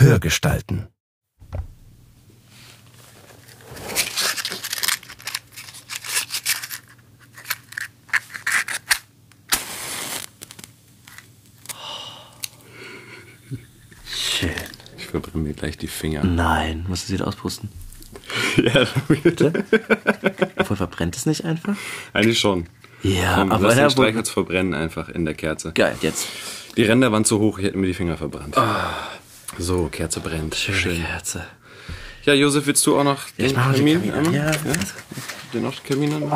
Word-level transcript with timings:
Hörgestalten. 0.00 0.88
Schön. 14.12 14.50
Ich 14.96 15.06
verbrenne 15.06 15.44
mir 15.44 15.54
gleich 15.54 15.76
die 15.78 15.86
Finger. 15.86 16.24
Nein, 16.24 16.84
musst 16.88 17.04
du 17.04 17.06
sie 17.08 17.14
wieder 17.14 17.28
auspusten. 17.28 17.68
ja, 18.56 18.86
Bitte? 19.08 19.64
Obwohl, 20.56 20.76
verbrennt 20.76 21.16
es 21.16 21.26
nicht 21.26 21.44
einfach? 21.44 21.76
eigentlich 22.12 22.38
schon. 22.38 22.66
Ja, 23.02 23.36
Komm, 23.36 23.52
aber 23.52 23.68
lass 23.68 23.76
den 23.76 23.90
Streichholz 23.90 24.28
verbrennen 24.30 24.74
einfach 24.74 25.08
in 25.08 25.24
der 25.24 25.34
Kerze. 25.34 25.72
Geil, 25.72 25.96
jetzt. 26.02 26.26
Die 26.76 26.82
Ränder 26.82 27.12
waren 27.12 27.24
zu 27.24 27.38
hoch, 27.38 27.58
ich 27.58 27.64
hätte 27.66 27.78
mir 27.78 27.86
die 27.86 27.94
Finger 27.94 28.16
verbrannt. 28.16 28.56
So, 29.58 29.88
Kerze 29.88 30.20
brennt. 30.20 30.54
Schön. 30.54 31.04
Kerze. 31.04 31.46
Ja, 32.24 32.34
Josef, 32.34 32.66
willst 32.66 32.86
du 32.86 32.98
auch 32.98 33.04
noch 33.04 33.30
den 33.30 33.54
mal 33.54 33.72
den 33.72 33.78
Kamin? 33.78 34.12
Kamin 34.12 34.14
an. 34.14 34.26
an? 34.26 34.34
Ja. 34.34 34.50
Den 35.52 35.62
noch 35.62 35.74
den 35.74 35.84
Kamin 35.84 36.12
an? 36.14 36.32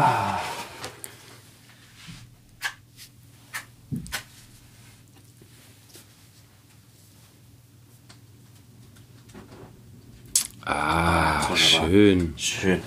Ah, 10.67 11.55
schön. 11.57 12.33
Schön. 12.39 12.81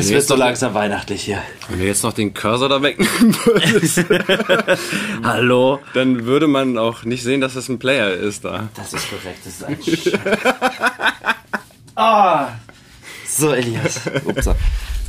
Es 0.00 0.08
wird 0.10 0.22
so 0.26 0.34
langsam 0.36 0.74
weihnachtlich 0.74 1.22
hier. 1.22 1.38
Wenn 1.68 1.78
du 1.80 1.84
jetzt 1.86 2.02
noch 2.02 2.12
den 2.12 2.32
Cursor 2.34 2.68
da 2.68 2.82
wegnehmen 2.82 3.34
würdest, 3.44 4.04
Hallo? 5.22 5.80
dann 5.94 6.24
würde 6.26 6.46
man 6.46 6.78
auch 6.78 7.04
nicht 7.04 7.22
sehen, 7.22 7.40
dass 7.40 7.54
es 7.56 7.68
ein 7.68 7.78
Player 7.78 8.12
ist 8.12 8.44
da. 8.44 8.68
Das 8.74 8.92
ist 8.92 9.08
korrekt, 9.10 9.38
das 9.44 9.54
ist 9.54 9.64
ein 9.64 9.78
Scheiß. 9.82 10.12
Ah! 11.94 12.48
So, 13.28 13.52
Elias. 13.52 14.00
Upsa. 14.24 14.56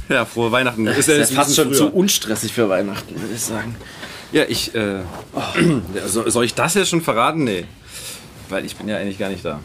Ja, 0.10 0.26
frohe 0.26 0.52
Weihnachten. 0.52 0.84
Das 0.86 0.98
ist 0.98 1.08
ja 1.08 1.26
fast 1.26 1.56
schon 1.56 1.74
zu 1.74 1.86
früher. 1.86 1.96
unstressig 1.96 2.52
für 2.52 2.68
Weihnachten, 2.68 3.16
würde 3.20 3.34
ich 3.34 3.42
sagen. 3.42 3.76
Ja, 4.34 4.44
ich, 4.50 4.76
äh, 4.76 5.00
so- 6.08 6.30
soll 6.30 6.44
ich 6.44 6.56
das 6.56 6.74
jetzt 6.74 6.90
schon 6.90 7.02
verraten? 7.02 7.46
Nee. 7.46 7.64
Weil 8.50 8.66
ich 8.66 8.76
bin 8.76 8.90
ja 8.90 8.98
eigentlich 8.98 9.18
gar 9.18 9.30
nicht 9.30 9.46
da. 9.46 9.62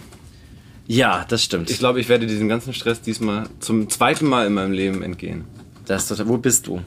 Ja, 0.88 1.26
das 1.28 1.44
stimmt. 1.44 1.68
Ich 1.68 1.78
glaube, 1.78 2.00
ich 2.00 2.08
werde 2.08 2.26
diesem 2.26 2.48
ganzen 2.48 2.72
Stress 2.72 3.02
diesmal 3.02 3.46
zum 3.60 3.90
zweiten 3.90 4.26
Mal 4.26 4.46
in 4.46 4.54
meinem 4.54 4.72
Leben 4.72 5.02
entgehen. 5.02 5.44
das 5.86 6.02
ist 6.02 6.08
total, 6.08 6.28
wo 6.28 6.38
bist 6.38 6.66
du? 6.66 6.80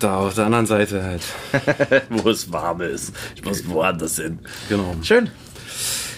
Da 0.00 0.16
auf 0.16 0.34
der 0.34 0.46
anderen 0.46 0.66
Seite 0.66 1.04
halt. 1.04 1.22
wo 2.10 2.28
es 2.28 2.50
warm 2.52 2.80
ist. 2.80 3.14
Ich 3.36 3.44
muss 3.44 3.66
woanders 3.68 4.16
hin. 4.16 4.40
Genau. 4.68 4.96
Schön. 5.02 5.30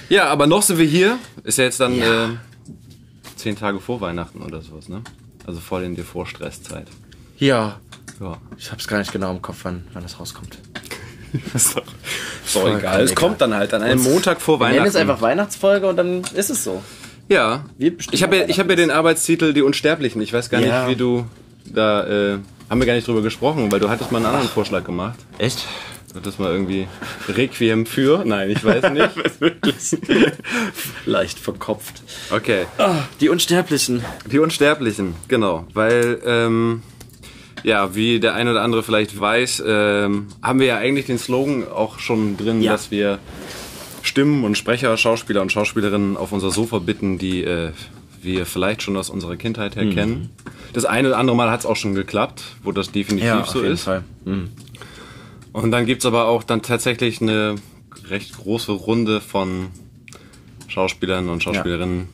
Ja, 0.08 0.28
aber 0.28 0.46
noch 0.46 0.62
sind 0.62 0.78
wir 0.78 0.86
hier. 0.86 1.18
Ist 1.44 1.58
ja 1.58 1.64
jetzt 1.64 1.80
dann 1.80 1.94
Ja. 1.94 2.24
Äh, 2.24 2.28
zehn 3.36 3.54
Tage 3.54 3.78
vor 3.78 4.00
Weihnachten 4.00 4.40
oder 4.40 4.62
sowas, 4.62 4.88
ne? 4.88 5.02
Also 5.46 5.60
voll 5.60 5.84
in 5.84 5.94
die 5.94 6.02
Vorstresszeit. 6.02 6.88
Ja. 7.38 7.78
Ja. 8.20 8.38
Ich 8.56 8.72
hab's 8.72 8.88
gar 8.88 8.98
nicht 8.98 9.12
genau 9.12 9.32
im 9.32 9.42
Kopf, 9.42 9.58
wann, 9.64 9.84
wann 9.92 10.02
das 10.02 10.18
rauskommt. 10.18 10.58
ist 11.54 11.76
doch, 11.76 11.84
ist 12.56 12.72
doch 12.72 12.78
egal. 12.78 13.00
Es 13.02 13.14
kommt 13.14 13.40
dann 13.40 13.54
halt 13.54 13.72
an 13.74 13.82
einem 13.82 14.02
Montag 14.02 14.40
vor 14.40 14.58
Wir 14.60 14.66
nennen 14.66 14.76
Weihnachten. 14.78 14.88
es 14.90 14.96
einfach 14.96 15.20
Weihnachtsfolge 15.20 15.86
und 15.88 15.96
dann 15.96 16.22
ist 16.34 16.50
es 16.50 16.62
so. 16.64 16.82
Ja. 17.28 17.64
Ich 17.78 18.22
habe 18.22 18.36
ja, 18.36 18.44
ich 18.48 18.58
hab 18.60 18.68
ja 18.70 18.76
den 18.76 18.90
Arbeitstitel 18.90 19.52
Die 19.52 19.62
Unsterblichen. 19.62 20.20
Ich 20.22 20.32
weiß 20.32 20.48
gar 20.50 20.60
Ja. 20.60 20.86
nicht, 20.86 20.90
wie 20.92 20.96
du 20.98 21.26
da. 21.66 22.04
Äh, 22.34 22.38
haben 22.70 22.80
wir 22.80 22.86
gar 22.86 22.94
nicht 22.94 23.06
drüber 23.06 23.22
gesprochen, 23.22 23.70
weil 23.70 23.80
du 23.80 23.88
hattest 23.88 24.10
mal 24.12 24.18
einen 24.18 24.26
anderen 24.26 24.48
Vorschlag 24.48 24.84
gemacht. 24.84 25.18
Echt? 25.38 25.66
Du 26.12 26.20
hattest 26.20 26.40
mal 26.40 26.50
irgendwie 26.50 26.88
Requiem 27.28 27.84
für. 27.84 28.22
Nein, 28.24 28.50
ich 28.50 28.64
weiß 28.64 28.90
nicht. 28.90 29.10
Wirklich. 29.40 29.96
Leicht 31.04 31.38
verkopft. 31.38 32.02
Okay. 32.30 32.66
Die 33.20 33.28
Unsterblichen. 33.28 34.02
Die 34.30 34.38
Unsterblichen, 34.38 35.14
genau. 35.28 35.64
Weil, 35.74 36.18
ähm, 36.24 36.82
ja, 37.66 37.94
wie 37.96 38.20
der 38.20 38.34
ein 38.34 38.46
oder 38.48 38.62
andere 38.62 38.82
vielleicht 38.84 39.18
weiß, 39.18 39.62
ähm, 39.66 40.28
haben 40.40 40.60
wir 40.60 40.66
ja 40.68 40.76
eigentlich 40.78 41.06
den 41.06 41.18
Slogan 41.18 41.66
auch 41.68 41.98
schon 41.98 42.36
drin, 42.36 42.62
Ja. 42.62 42.72
dass 42.72 42.90
wir 42.92 43.18
Stimmen 44.02 44.44
und 44.44 44.56
Sprecher, 44.56 44.96
Schauspieler 44.96 45.42
und 45.42 45.50
Schauspielerinnen 45.50 46.16
auf 46.16 46.30
unser 46.30 46.52
Sofa 46.52 46.78
bitten, 46.78 47.18
die 47.18 47.42
äh, 47.42 47.72
wir 48.22 48.46
vielleicht 48.46 48.82
schon 48.82 48.96
aus 48.96 49.10
unserer 49.10 49.34
Kindheit 49.36 49.74
her 49.74 49.84
Mhm. 49.84 49.94
kennen. 49.94 50.30
Das 50.74 50.84
eine 50.84 51.08
oder 51.08 51.18
andere 51.18 51.36
Mal 51.36 51.50
hat 51.50 51.60
es 51.60 51.66
auch 51.66 51.74
schon 51.74 51.94
geklappt, 51.96 52.42
wo 52.62 52.70
das 52.70 52.92
definitiv 52.92 53.46
so 53.46 53.60
ist. 53.62 53.82
Fall. 53.82 54.04
Mhm. 54.24 54.50
Und 55.52 55.72
dann 55.72 55.86
gibt's 55.86 56.06
aber 56.06 56.26
auch 56.28 56.44
dann 56.44 56.62
tatsächlich 56.62 57.20
eine 57.20 57.56
recht 58.08 58.36
große 58.36 58.70
Runde 58.72 59.20
von 59.20 59.68
Schauspielern 60.68 61.28
und 61.28 61.42
Schauspielerinnen, 61.42 62.08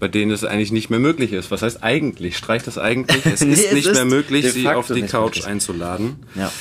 bei 0.00 0.08
denen 0.08 0.30
es 0.30 0.44
eigentlich 0.44 0.72
nicht 0.72 0.90
mehr 0.90 0.98
möglich 1.00 1.32
ist. 1.32 1.50
Was 1.50 1.62
heißt 1.62 1.82
eigentlich? 1.82 2.36
Streicht 2.36 2.66
das 2.66 2.78
eigentlich? 2.78 3.24
Es 3.26 3.40
Nee, 3.44 3.52
ist 3.52 3.64
es 3.66 3.72
nicht 3.72 3.86
ist 3.86 3.94
mehr 3.94 4.04
möglich, 4.04 4.52
sie 4.52 4.68
auf 4.68 4.86
die 4.88 5.02
Couch 5.02 5.36
möglich. 5.36 5.46
einzuladen, 5.46 6.16
Ja. 6.34 6.52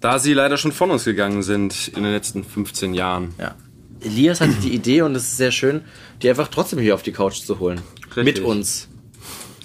da 0.00 0.18
sie 0.18 0.32
leider 0.34 0.56
schon 0.58 0.72
von 0.72 0.90
uns 0.90 1.04
gegangen 1.04 1.42
sind 1.42 1.88
in 1.96 2.02
den 2.02 2.12
letzten 2.12 2.44
15 2.44 2.94
Jahren. 2.94 3.34
ja. 3.38 3.54
Elias 4.00 4.40
hatte 4.40 4.54
die 4.62 4.72
Idee 4.72 5.02
und 5.02 5.16
es 5.16 5.24
ist 5.24 5.36
sehr 5.38 5.50
schön, 5.50 5.80
die 6.22 6.30
einfach 6.30 6.46
trotzdem 6.46 6.78
hier 6.78 6.94
auf 6.94 7.02
die 7.02 7.10
Couch 7.10 7.40
zu 7.40 7.58
holen. 7.58 7.80
Richtig. 8.14 8.24
Mit 8.24 8.38
uns. 8.38 8.86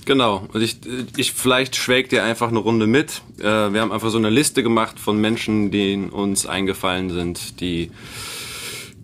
Genau. 0.06 0.48
Und 0.52 0.62
ich, 0.64 0.78
ich 1.18 1.34
vielleicht 1.34 1.76
schwelgt 1.76 2.12
ihr 2.14 2.24
einfach 2.24 2.48
eine 2.50 2.58
Runde 2.58 2.88
mit. 2.88 3.22
Äh, 3.40 3.44
wir 3.44 3.80
haben 3.82 3.92
einfach 3.92 4.10
so 4.10 4.18
eine 4.18 4.32
Liste 4.32 4.64
gemacht 4.64 5.00
von 5.00 5.22
Menschen, 5.22 5.70
die 5.70 5.96
uns 6.12 6.48
eingefallen 6.48 7.12
sind, 7.12 7.60
die 7.62 7.92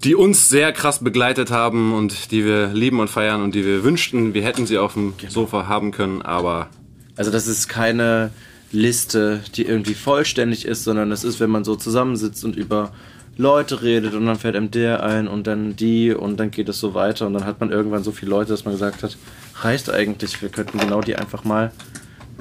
die 0.03 0.15
uns 0.15 0.47
sehr 0.49 0.71
krass 0.71 0.99
begleitet 0.99 1.51
haben 1.51 1.93
und 1.93 2.31
die 2.31 2.45
wir 2.45 2.67
lieben 2.67 2.99
und 2.99 3.09
feiern 3.09 3.43
und 3.43 3.53
die 3.53 3.65
wir 3.65 3.83
wünschten, 3.83 4.33
wir 4.33 4.43
hätten 4.43 4.65
sie 4.65 4.77
auf 4.77 4.93
dem 4.93 5.13
Sofa 5.27 5.67
haben 5.67 5.91
können, 5.91 6.21
aber 6.21 6.69
Also 7.17 7.31
das 7.31 7.47
ist 7.47 7.67
keine 7.67 8.31
Liste, 8.71 9.41
die 9.55 9.65
irgendwie 9.65 9.95
vollständig 9.95 10.65
ist, 10.65 10.83
sondern 10.83 11.11
es 11.11 11.23
ist, 11.23 11.39
wenn 11.39 11.49
man 11.49 11.63
so 11.63 11.75
zusammensitzt 11.75 12.45
und 12.45 12.55
über 12.55 12.93
Leute 13.35 13.81
redet 13.81 14.13
und 14.13 14.25
dann 14.25 14.38
fällt 14.38 14.55
einem 14.55 14.69
der 14.69 15.03
ein 15.03 15.27
und 15.27 15.47
dann 15.47 15.75
die 15.75 16.11
und 16.11 16.38
dann 16.38 16.51
geht 16.51 16.69
es 16.69 16.79
so 16.79 16.93
weiter 16.93 17.25
und 17.25 17.33
dann 17.33 17.45
hat 17.45 17.59
man 17.59 17.71
irgendwann 17.71 18.03
so 18.03 18.11
viele 18.11 18.31
Leute, 18.31 18.51
dass 18.51 18.65
man 18.65 18.73
gesagt 18.73 19.01
hat, 19.01 19.17
reicht 19.61 19.89
eigentlich, 19.89 20.41
wir 20.41 20.49
könnten 20.49 20.77
genau 20.77 21.01
die 21.01 21.15
einfach 21.15 21.43
mal 21.43 21.71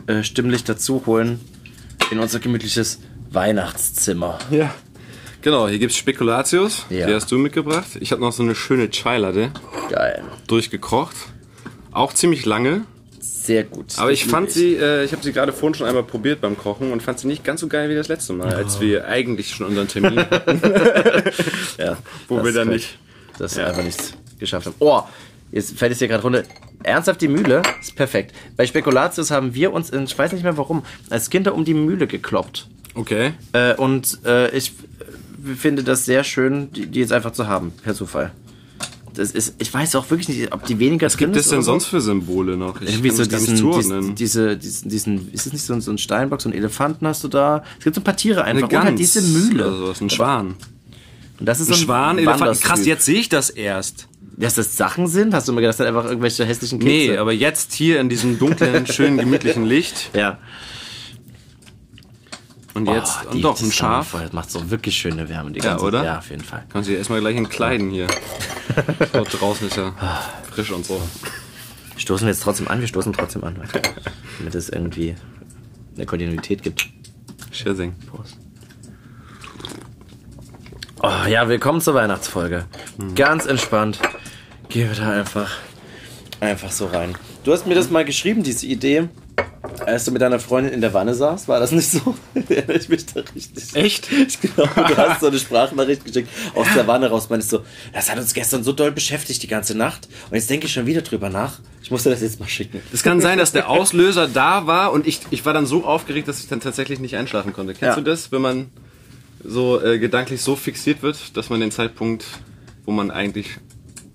äh, 0.07 0.23
stimmlich 0.23 0.65
dazu 0.65 1.05
holen 1.07 1.41
in 2.11 2.19
unser 2.19 2.41
gemütliches 2.41 3.01
Weihnachtszimmer. 3.31 4.39
ja. 4.51 4.75
Genau, 5.43 5.69
hier 5.69 5.79
gibt's 5.79 5.97
Spekulatius, 5.97 6.85
Ja. 6.91 7.07
die 7.07 7.15
hast 7.15 7.31
du 7.31 7.39
mitgebracht. 7.39 7.87
Ich 8.01 8.11
habe 8.13 8.21
noch 8.21 8.33
so 8.33 8.43
eine 8.43 8.55
schöne 8.55 8.91
Chai-Latte 8.91 9.51
Geil. 9.91 10.23
durchgekocht. 10.49 11.15
Auch 11.93 12.13
ziemlich 12.13 12.45
lange, 12.45 12.83
Sehr 13.21 13.65
gut. 13.65 13.99
aber 13.99 14.11
ich 14.13 14.25
fand 14.27 14.51
sie, 14.51 14.75
äh, 14.75 15.05
ich 15.05 15.13
habe 15.13 15.23
sie 15.23 15.33
gerade 15.33 15.53
vorhin 15.53 15.75
schon 15.75 15.87
einmal 15.87 16.03
probiert 16.03 16.41
beim 16.41 16.57
Kochen 16.59 16.93
und 16.93 17.03
fand 17.03 17.19
sie 17.21 17.29
nicht 17.29 17.45
ganz 17.45 17.61
so 17.61 17.69
geil 17.69 17.89
wie 17.89 17.95
das 17.95 18.09
letzte 18.09 18.33
Mal, 18.33 18.53
als 18.53 18.81
wir 18.81 19.07
eigentlich 19.07 19.51
schon 19.51 19.67
unseren 19.69 19.89
Termin 19.89 20.19
hatten. 20.31 20.61
ja, 21.79 21.97
Wo 22.29 22.43
wir 22.45 22.53
dann 22.53 22.69
nicht- 22.69 22.99
Das 23.39 23.57
wir 23.57 23.67
einfach 23.67 23.85
nichts 23.85 24.13
geschafft 24.41 24.67
haben. 24.67 24.75
Oh, 24.81 25.03
jetzt 25.53 25.79
fällt 25.79 25.93
es 25.93 25.99
dir 25.99 26.09
gerade 26.09 26.23
runter. 26.25 26.43
Ernsthaft, 26.83 27.21
die 27.21 27.29
Mühle 27.29 27.63
ist 27.81 27.95
perfekt. 27.97 28.35
Bei 28.57 28.67
Spekulatius 28.67 29.31
haben 29.31 29.55
wir 29.55 29.73
uns, 29.73 29.91
in, 29.91 30.05
ich 30.05 30.17
weiß 30.19 30.33
nicht 30.33 30.43
mehr 30.43 30.57
warum, 30.57 30.85
als 31.11 31.31
Kinder 31.31 31.55
um 31.55 31.65
die 31.65 31.75
Mühle 31.75 32.07
gekloppt. 32.09 32.67
Okay. 32.95 33.33
Äh, 33.53 33.75
und 33.75 34.19
äh, 34.27 34.51
ich 34.57 34.73
finde 35.55 35.83
das 35.83 36.05
sehr 36.05 36.25
schön, 36.25 36.71
die, 36.73 36.87
die 36.87 37.01
jetzt 37.01 37.13
einfach 37.13 37.33
zu 37.33 37.47
haben, 37.47 37.73
per 37.83 37.95
Zufall. 37.95 38.33
Das 39.15 39.33
ist, 39.33 39.55
ich 39.59 39.75
weiß 39.75 39.97
auch 39.97 40.09
wirklich 40.11 40.29
nicht, 40.29 40.53
ob 40.53 40.65
die 40.65 40.79
weniger 40.79 41.07
Was 41.07 41.17
gibt 41.17 41.35
es 41.35 41.49
denn 41.49 41.63
sonst 41.63 41.87
für 41.87 42.01
Symbole 42.01 42.57
noch? 42.57 42.81
Ich 42.81 42.91
Irgendwie 42.91 43.11
so 43.11 43.25
das 43.25 43.45
diesen, 43.45 43.73
diesen, 43.73 44.15
diese, 44.15 44.57
diesen, 44.57 44.89
diesen, 44.89 45.33
ist 45.33 45.47
es 45.47 45.53
nicht 45.53 45.65
so 45.65 45.75
ein, 45.75 45.81
so 45.81 45.91
ein 45.91 45.99
Steinbock, 45.99 46.41
so 46.41 46.49
ein 46.49 46.53
Elefanten 46.53 47.07
hast 47.07 47.25
du 47.25 47.29
da? 47.29 47.65
Es 47.79 47.85
gibt 47.85 47.97
so 47.97 48.01
ein 48.01 48.05
paar 48.05 48.17
Tiere 48.17 48.45
Eine 48.45 48.63
einfach. 48.63 48.79
Und 48.79 48.85
halt 48.85 48.99
diese 48.99 49.21
Mühle. 49.23 49.67
Oder 49.67 49.77
sowas, 49.77 50.01
ein 50.01 50.11
Schwan. 50.11 50.55
Und 51.41 51.47
das 51.47 51.59
ist 51.59 51.69
Ein 51.69 51.75
so 51.75 51.81
ein 51.81 51.85
Schwan, 51.85 52.19
Elefant. 52.19 52.61
Krass, 52.61 52.87
jetzt 52.87 53.05
sehe 53.05 53.19
ich 53.19 53.29
das 53.29 53.51
erst. 53.51 54.07
Dass 54.37 54.55
das 54.55 54.77
Sachen 54.77 55.09
sind? 55.09 55.35
Hast 55.35 55.49
du 55.49 55.53
mir 55.53 55.63
gedacht, 55.63 55.81
das 55.81 55.87
sind 55.87 55.87
einfach 55.87 56.05
irgendwelche 56.05 56.45
hässlichen 56.45 56.79
Kitze? 56.79 56.89
Nee, 56.89 57.17
aber 57.17 57.33
jetzt 57.33 57.73
hier 57.73 57.99
in 57.99 58.09
diesem 58.09 58.39
dunklen, 58.39 58.87
schönen, 58.87 59.19
gemütlichen 59.19 59.65
Licht. 59.65 60.11
Ja. 60.15 60.39
Und 62.75 62.87
jetzt, 62.87 63.19
Oh, 63.27 63.31
und 63.33 63.43
doch, 63.43 63.61
ein 63.61 63.73
Schaf. 63.73 64.13
Das 64.13 64.33
macht 64.33 64.51
so 64.51 64.71
wirklich 64.71 64.97
schöne 64.97 65.29
Wärme. 65.29 65.51
Die 65.53 65.59
Ja, 65.61 65.71
ganze, 65.71 65.85
oder? 65.85 66.05
Ja, 66.05 66.19
auf 66.19 66.31
jeden 66.31 66.45
Fall. 66.45 66.65
Kannst 66.73 66.89
du 66.89 66.93
dir 66.93 66.99
erstmal 66.99 67.21
gleich 67.21 67.37
entkleiden 67.37 67.91
hier. 67.91 68.07
Dort 69.13 69.41
draußen 69.41 69.67
ist 69.69 69.77
ja 69.77 69.93
frisch 70.51 70.71
und 70.71 70.85
so. 70.87 71.01
Stoßen 71.97 72.27
wir 72.27 72.33
jetzt 72.33 72.43
trotzdem 72.43 72.69
an? 72.69 72.81
Wir 72.81 72.87
stoßen 72.89 73.13
trotzdem 73.13 73.43
an. 73.45 73.57
Damit 74.39 74.55
es 74.55 74.69
irgendwie 74.69 75.15
eine 75.97 76.07
Kontinuität 76.07 76.63
gibt. 76.63 76.89
Schissing. 77.51 77.95
Prost. 78.07 78.37
Oh, 81.03 81.29
ja, 81.29 81.49
willkommen 81.49 81.81
zur 81.81 81.95
Weihnachtsfolge. 81.95 82.67
Ganz 83.15 83.47
entspannt. 83.47 83.99
Gehen 84.69 84.91
wir 84.91 84.97
da 84.97 85.11
einfach, 85.13 85.51
einfach 86.41 86.71
so 86.71 86.87
rein. 86.87 87.17
Du 87.45 87.53
hast 87.53 87.67
mir 87.67 87.75
das 87.75 87.91
mal 87.91 88.05
geschrieben, 88.05 88.43
diese 88.43 88.67
Idee. 88.67 89.09
Als 89.87 90.05
du 90.05 90.11
mit 90.13 90.21
deiner 90.23 90.39
Freundin 90.41 90.73
in 90.73 90.81
der 90.81 90.93
Wanne 90.93 91.15
saßt, 91.15 91.49
war 91.49 91.61
das 91.61 91.73
nicht 91.73 91.91
so? 91.91 92.15
Erinnere 92.49 92.77
ich 92.79 92.89
mich 92.89 93.07
da 93.07 93.21
richtig. 93.35 93.75
Echt? 93.75 94.11
Ich 94.13 94.41
glaube, 94.41 94.71
du 94.77 94.97
hast 94.97 95.21
so 95.21 95.29
eine 95.29 95.39
Sprachnachricht 95.39 96.05
geschickt 96.05 96.29
aus 96.55 96.67
der 96.75 96.87
Wanne 96.87 97.09
raus. 97.09 97.29
Meinst 97.31 97.51
so, 97.51 97.63
das 97.93 98.11
hat 98.11 98.19
uns 98.19 98.35
gestern 98.35 98.65
so 98.65 98.73
doll 98.73 98.93
beschäftigt 98.93 99.43
die 99.43 99.47
ganze 99.49 99.77
Nacht. 99.77 100.09
Und 100.31 100.37
jetzt 100.37 100.51
denke 100.51 100.67
ich 100.67 100.73
schon 100.73 100.87
wieder 100.87 101.03
drüber 101.03 101.31
nach. 101.31 101.61
Ich 101.83 101.91
musste 101.91 102.11
das 102.11 102.21
jetzt 102.21 102.39
mal 102.41 102.49
schicken. 102.49 102.81
Es 102.93 103.03
kann 103.03 103.21
sein, 103.21 103.39
dass 103.39 103.53
der 103.53 103.69
Auslöser 103.71 104.29
da 104.29 104.67
war 104.67 104.93
und 104.93 105.07
ich, 105.07 105.21
ich 105.31 105.47
war 105.47 105.55
dann 105.55 105.65
so 105.67 105.85
aufgeregt, 105.85 106.29
dass 106.29 106.41
ich 106.41 106.49
dann 106.49 106.61
tatsächlich 106.61 106.99
nicht 106.99 107.17
einschlafen 107.17 107.53
konnte. 107.53 107.73
Kennst 107.73 107.97
Ja. 107.97 108.03
du 108.03 108.03
das, 108.03 108.31
wenn 108.33 108.43
man 108.43 108.67
so 109.43 109.81
äh, 109.83 109.99
gedanklich 109.99 110.43
so 110.43 110.57
fixiert 110.57 111.03
wird, 111.03 111.37
dass 111.37 111.49
man 111.49 111.61
den 111.61 111.71
Zeitpunkt, 111.71 112.25
wo 112.85 112.93
man 112.93 113.11
eigentlich... 113.11 113.57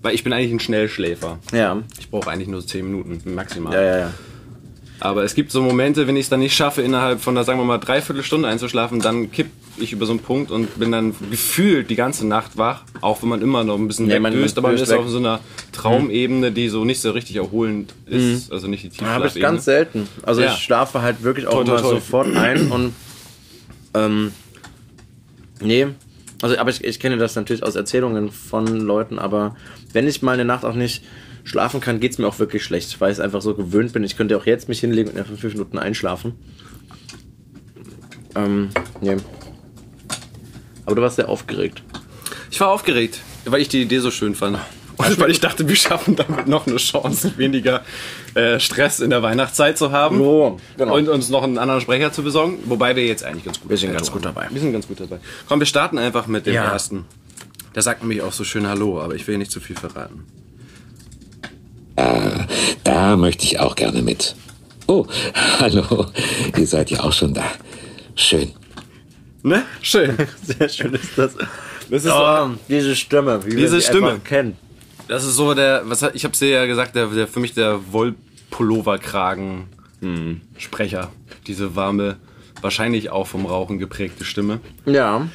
Weil 0.02 0.14
ich 0.14 0.22
bin 0.22 0.34
eigentlich 0.34 0.52
ein 0.52 0.60
Schnellschläfer. 0.60 1.38
Ja. 1.52 1.82
Ich 1.98 2.10
brauche 2.10 2.30
eigentlich 2.30 2.46
nur 2.48 2.64
10 2.64 2.84
Minuten 2.84 3.34
maximal. 3.34 3.72
Ja, 3.72 3.82
ja, 3.82 3.98
ja. 3.98 4.14
Aber 5.00 5.24
es 5.24 5.34
gibt 5.34 5.50
so 5.50 5.60
Momente, 5.60 6.06
wenn 6.06 6.16
ich 6.16 6.22
es 6.26 6.28
dann 6.30 6.40
nicht 6.40 6.54
schaffe, 6.54 6.80
innerhalb 6.80 7.20
von 7.20 7.36
einer, 7.36 7.44
sagen 7.44 7.58
wir 7.58 7.64
mal, 7.64 7.78
dreiviertel 7.78 8.22
Stunde 8.22 8.48
einzuschlafen, 8.48 9.00
dann 9.00 9.30
kipp 9.32 9.48
ich 9.76 9.92
über 9.92 10.06
so 10.06 10.12
einen 10.12 10.20
Punkt 10.20 10.52
und 10.52 10.78
bin 10.78 10.92
dann 10.92 11.14
gefühlt 11.30 11.90
die 11.90 11.96
ganze 11.96 12.24
Nacht 12.26 12.56
wach, 12.56 12.82
auch 13.00 13.20
wenn 13.22 13.28
man 13.28 13.42
immer 13.42 13.64
noch 13.64 13.76
ein 13.76 13.88
bisschen 13.88 14.08
Ja, 14.08 14.20
man- 14.20 14.32
wegdöst, 14.32 14.56
aber 14.56 14.68
man 14.68 14.76
ist 14.76 14.88
weg. 14.88 14.98
auf 15.00 15.08
so 15.08 15.18
einer 15.18 15.40
Traumebene, 15.72 16.52
die 16.52 16.68
so 16.68 16.84
nicht 16.84 17.00
so 17.00 17.10
richtig 17.10 17.36
erholend 17.36 17.92
ist, 18.06 18.52
also 18.52 18.68
nicht 18.68 18.84
die 18.84 18.88
Habe 18.88 19.26
ich 19.26 19.32
Tiefschlafebene. 19.32 19.42
ganz 19.42 19.64
selten. 19.64 20.08
Also 20.22 20.42
Ja. 20.42 20.52
ich 20.54 20.60
schlafe 20.62 21.02
halt 21.02 21.22
wirklich 21.24 21.48
auch 21.48 21.60
immer 21.62 21.78
sofort 21.80 22.34
ein 22.36 22.70
und 22.70 22.92
ähm, 23.94 24.30
nee. 25.60 25.88
Also, 26.42 26.58
aber 26.58 26.70
ich, 26.70 26.84
ich 26.84 27.00
kenne 27.00 27.16
das 27.16 27.34
natürlich 27.36 27.62
aus 27.62 27.74
Erzählungen 27.74 28.30
von 28.30 28.66
Leuten, 28.80 29.18
aber 29.18 29.56
wenn 29.92 30.06
ich 30.06 30.22
mal 30.22 30.32
eine 30.32 30.44
Nacht 30.44 30.64
auch 30.64 30.74
nicht 30.74 31.02
schlafen 31.44 31.80
kann, 31.80 32.00
geht 32.00 32.12
es 32.12 32.18
mir 32.18 32.26
auch 32.26 32.38
wirklich 32.38 32.64
schlecht, 32.64 33.00
weil 33.00 33.12
ich 33.12 33.18
es 33.18 33.20
einfach 33.20 33.42
so 33.42 33.54
gewöhnt 33.54 33.92
bin. 33.92 34.02
Ich 34.02 34.16
könnte 34.16 34.36
auch 34.36 34.46
jetzt 34.46 34.68
mich 34.68 34.80
hinlegen 34.80 35.10
und 35.10 35.18
einfach 35.18 35.36
fünf 35.36 35.54
Minuten 35.54 35.78
einschlafen. 35.78 36.34
Ähm, 38.34 38.70
nee. 39.00 39.16
Aber 40.86 40.96
du 40.96 41.02
warst 41.02 41.16
sehr 41.16 41.28
aufgeregt. 41.28 41.82
Ich 42.50 42.60
war 42.60 42.68
aufgeregt, 42.70 43.20
weil 43.44 43.60
ich 43.60 43.68
die 43.68 43.82
Idee 43.82 43.98
so 43.98 44.10
schön 44.10 44.34
fand. 44.34 44.58
Und 44.96 45.18
weil 45.18 45.32
ich 45.32 45.40
dachte, 45.40 45.68
wir 45.68 45.74
schaffen 45.74 46.14
damit 46.14 46.46
noch 46.46 46.68
eine 46.68 46.76
Chance, 46.76 47.32
weniger 47.36 47.82
äh, 48.36 48.60
Stress 48.60 49.00
in 49.00 49.10
der 49.10 49.24
Weihnachtszeit 49.24 49.76
zu 49.76 49.90
haben. 49.90 50.20
Oh, 50.20 50.60
genau. 50.76 50.94
Und 50.96 51.08
uns 51.08 51.30
noch 51.30 51.42
einen 51.42 51.58
anderen 51.58 51.80
Sprecher 51.80 52.12
zu 52.12 52.22
besorgen. 52.22 52.58
Wobei 52.66 52.94
wir 52.94 53.04
jetzt 53.04 53.24
eigentlich 53.24 53.44
ganz 53.44 53.60
gut 53.60 53.70
Wir 53.70 53.76
sind 53.76 53.88
dabei 53.88 53.96
ganz 53.98 54.06
waren. 54.06 54.14
gut 54.14 54.24
dabei. 54.24 54.46
Wir 54.52 54.60
sind 54.60 54.72
ganz 54.72 54.86
gut 54.86 55.00
dabei. 55.00 55.18
Komm, 55.48 55.58
wir 55.58 55.66
starten 55.66 55.98
einfach 55.98 56.28
mit 56.28 56.46
dem 56.46 56.54
Ja. 56.54 56.70
ersten. 56.70 57.06
Der 57.74 57.82
sagt 57.82 58.02
nämlich 58.02 58.22
auch 58.22 58.32
so 58.32 58.44
schön 58.44 58.68
Hallo, 58.68 59.00
aber 59.00 59.16
ich 59.16 59.26
will 59.26 59.36
nicht 59.36 59.50
zu 59.50 59.58
viel 59.58 59.74
verraten. 59.74 60.26
Da 61.96 63.16
möchte 63.16 63.44
ich 63.44 63.58
auch 63.60 63.74
gerne 63.76 64.02
mit. 64.02 64.34
Oh, 64.86 65.06
hallo. 65.60 66.06
Ihr 66.56 66.66
seid 66.66 66.90
ja 66.90 67.00
auch 67.00 67.12
schon 67.12 67.34
da. 67.34 67.44
Schön. 68.16 68.50
Ne? 69.42 69.62
Schön. 69.82 70.16
Sehr 70.42 70.68
schön 70.68 70.94
ist 70.94 71.16
das. 71.16 71.34
Das 71.90 72.04
ist 72.04 72.10
Oh, 72.10 72.48
diese 72.68 72.96
Stimme, 72.96 73.44
wie 73.44 73.50
Diese 73.50 73.74
wir 73.74 73.80
sie 73.80 73.86
Stimme. 73.86 74.18
kennen. 74.24 74.56
Das 75.08 75.22
ist 75.24 75.36
so 75.36 75.52
der, 75.54 75.82
was 75.84 76.02
hat- 76.02 76.14
ich 76.14 76.24
hab's 76.24 76.38
dir 76.38 76.48
ja 76.48 76.66
gesagt, 76.66 76.96
der, 76.96 77.08
der 77.08 77.28
für 77.28 77.40
mich 77.40 77.52
der 77.54 77.92
Wollpulloverkragen 77.92 79.64
Sprecher. 80.58 81.10
Diese 81.46 81.76
warme, 81.76 82.16
wahrscheinlich 82.60 83.08
auch 83.10 83.26
vom 83.26 83.46
Rauchen 83.46 83.78
geprägte 83.78 84.24
Stimme. 84.26 84.60
Ja. 84.84 85.28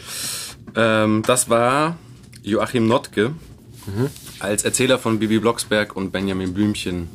Ähm, 0.75 1.23
das 1.25 1.49
war 1.49 1.97
Joachim 2.43 2.87
Notke 2.87 3.33
als 4.39 4.63
Erzähler 4.63 4.99
von 4.99 5.19
Bibi 5.19 5.39
Blocksberg 5.39 5.95
und 5.95 6.11
Benjamin 6.11 6.53
Blümchen. 6.53 7.07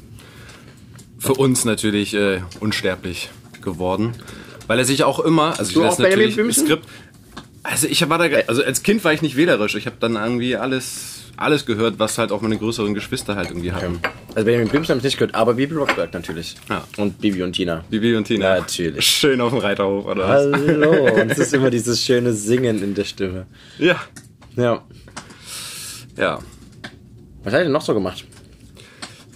Für 1.19 1.35
uns 1.35 1.65
natürlich 1.65 2.15
äh, 2.15 2.41
unsterblich 2.61 3.31
geworden, 3.63 4.13
weil 4.67 4.79
er 4.79 4.85
sich 4.85 5.05
auch 5.05 5.21
immer, 5.21 5.59
also 5.59 5.73
Du 5.73 5.81
das 5.83 5.95
auch 5.95 5.97
Benjamin 5.99 6.19
natürlich 6.19 6.35
Blümchen? 6.35 6.67
Skript. 6.67 6.87
Also 7.63 7.87
ich 7.87 8.07
war 8.09 8.19
da, 8.19 8.25
also 8.47 8.63
als 8.63 8.83
Kind 8.83 9.03
war 9.05 9.13
ich 9.15 9.23
nicht 9.23 9.37
wählerisch. 9.37 9.75
Ich 9.75 9.87
habe 9.87 9.97
dann 9.99 10.17
irgendwie 10.17 10.55
alles, 10.57 11.23
alles 11.39 11.65
gehört, 11.65 11.99
was 11.99 12.19
halt 12.19 12.31
auch 12.31 12.43
meine 12.43 12.59
größeren 12.59 12.93
Geschwister 12.93 13.37
halt 13.37 13.49
irgendwie 13.49 13.73
hatten. 13.73 14.01
Also 14.35 14.45
Benjamin 14.45 14.69
Blümchen 14.69 14.91
habe 14.91 14.99
ich 14.99 15.05
nicht 15.05 15.17
gehört, 15.17 15.35
aber 15.35 15.55
Bibi 15.55 15.73
Blocksberg 15.73 16.13
natürlich. 16.13 16.57
Ja. 16.69 16.85
Und 16.99 17.23
Bibi 17.23 17.43
und 17.43 17.55
Tina. 17.55 17.83
Bibi 17.89 18.17
und 18.17 18.25
Tina. 18.25 18.59
Natürlich. 18.59 19.07
Schön 19.07 19.41
auf 19.41 19.51
dem 19.51 19.61
Reiterhof, 19.61 20.05
oder 20.05 20.29
was? 20.29 20.61
Hallo. 20.61 21.15
Und 21.23 21.31
es 21.31 21.39
ist 21.39 21.55
immer 21.55 21.71
dieses 21.71 22.05
schöne 22.05 22.35
Singen 22.35 22.83
in 22.83 22.95
der 22.95 23.05
Stimme. 23.05 23.47
Ja. 23.79 23.99
Ja. 24.57 24.83
Ja. 26.19 26.39
Was 27.45 27.53
hat 27.53 27.61
er 27.61 27.65
denn 27.65 27.73
noch 27.73 27.83
so 27.83 27.95
gemacht? 27.95 28.25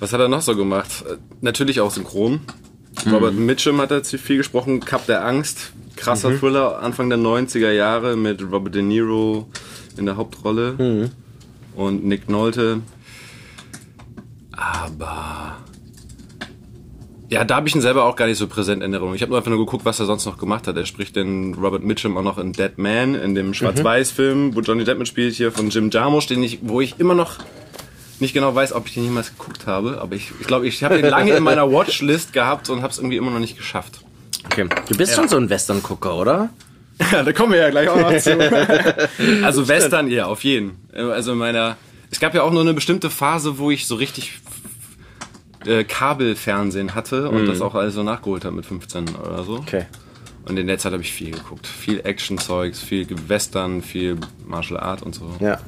Was 0.01 0.13
hat 0.13 0.21
er 0.21 0.29
noch 0.29 0.43
so 0.43 0.57
gemacht? 0.57 1.05
Äh, 1.09 1.17
Natürlich 1.41 1.81
auch 1.81 1.91
synchron. 1.91 2.41
Robert 3.11 3.35
Mitchum 3.35 3.81
hat 3.81 3.91
er 3.91 4.03
zu 4.03 4.19
viel 4.19 4.39
gesprochen. 4.39 4.81
Cup 4.81 5.07
der 5.07 5.25
Angst. 5.25 5.73
Krasser 5.97 6.37
Thriller 6.39 6.81
Anfang 6.83 7.09
der 7.11 7.19
90er 7.19 7.71
Jahre 7.71 8.17
mit 8.17 8.43
Robert 8.43 8.75
De 8.75 8.83
Niro 8.83 9.49
in 9.97 10.07
der 10.07 10.17
Hauptrolle. 10.17 11.11
Und 11.77 12.05
Nick 12.05 12.29
Nolte. 12.29 12.81
Aber. 14.53 15.57
Ja, 17.31 17.45
da 17.45 17.57
habe 17.57 17.69
ich 17.69 17.75
ihn 17.75 17.83
selber 17.83 18.05
auch 18.05 18.17
gar 18.17 18.27
nicht 18.27 18.39
so 18.39 18.47
präsent 18.47 18.83
in 18.83 18.93
Erinnerung. 18.93 19.15
Ich 19.15 19.21
habe 19.23 19.31
nur 19.31 19.39
einfach 19.39 19.51
nur 19.51 19.59
geguckt, 19.65 19.85
was 19.85 20.01
er 20.01 20.07
sonst 20.07 20.25
noch 20.25 20.39
gemacht 20.39 20.67
hat. 20.67 20.77
Er 20.77 20.87
spricht 20.87 21.15
den 21.15 21.55
Robert 21.55 21.83
Mitchum 21.85 22.17
auch 22.17 22.23
noch 22.23 22.39
in 22.39 22.53
Dead 22.53 22.79
Man, 22.79 23.15
in 23.15 23.35
dem 23.35 23.53
Schwarz-Weiß-Film, 23.53 24.55
wo 24.57 24.61
Johnny 24.61 24.85
Depp 24.85 24.99
mitspielt, 24.99 25.35
hier 25.35 25.53
von 25.53 25.69
Jim 25.69 25.91
Jarmusch, 25.91 26.27
den 26.27 26.43
ich, 26.43 26.61
wo 26.63 26.81
ich 26.81 26.99
immer 26.99 27.15
noch 27.15 27.39
nicht 28.21 28.35
genau 28.35 28.55
weiß, 28.55 28.73
ob 28.73 28.87
ich 28.87 28.95
den 28.95 29.05
jemals 29.05 29.31
geguckt 29.37 29.67
habe. 29.67 30.01
Aber 30.01 30.15
ich, 30.15 30.33
ich 30.41 30.47
glaube, 30.47 30.67
ich 30.67 30.83
habe 30.83 30.97
den 31.01 31.11
lange 31.11 31.33
in 31.33 31.43
meiner 31.43 31.71
Watchlist 31.73 32.33
gehabt 32.33 32.71
und 32.71 32.83
habe 32.83 32.93
es 32.93 32.99
irgendwie 32.99 33.17
immer 33.17 33.31
noch 33.31 33.39
nicht 33.39 33.57
geschafft. 33.57 34.01
Okay. 34.47 34.69
Du 34.89 34.97
bist 34.97 35.15
schon 35.15 35.29
so 35.29 35.37
ein 35.37 35.51
Western-Gucker, 35.51 36.17
oder? 36.17 36.51
Ja, 37.13 37.23
da 37.23 37.33
kommen 37.33 37.53
wir 37.53 37.61
ja 37.61 37.71
gleich 37.71 37.89
auch 37.89 37.97
noch 37.97 38.17
zu. 38.19 38.37
also 39.45 39.69
Western, 39.69 40.09
ja, 40.09 40.27
auf 40.27 40.43
jeden. 40.43 40.89
Also 40.93 41.33
in 41.33 41.39
meiner, 41.39 41.77
es 42.11 42.19
gab 42.19 42.35
ja 42.35 42.43
auch 42.43 42.51
nur 42.51 42.63
eine 42.63 42.75
bestimmte 42.75 43.11
Phase, 43.11 43.59
wo 43.59 43.71
ich 43.71 43.87
so 43.87 43.95
richtig 43.95 44.41
äh, 45.65 45.85
Kabelfernsehen 45.85 46.95
hatte 46.95 47.29
und 47.29 47.47
das 47.47 47.61
auch 47.61 47.75
alles 47.75 47.95
so 47.95 48.03
nachgeholt 48.03 48.45
habe 48.45 48.57
mit 48.57 48.67
15 48.67 49.17
oder 49.17 49.45
so. 49.45 49.57
Okay. 49.57 49.87
Und 50.49 50.59
in 50.59 50.67
der 50.67 50.79
Zeit 50.79 50.93
habe 50.93 51.03
ich 51.03 51.13
viel 51.13 51.33
geguckt. 51.33 51.67
Viel 51.67 52.01
Action-Zeugs, 52.05 52.81
viel 52.81 53.07
Western, 53.29 53.83
viel 53.83 54.17
Martial 54.47 54.81
Art 54.81 55.03
und 55.03 55.15
so. 55.15 55.31
Ja. 55.41 55.59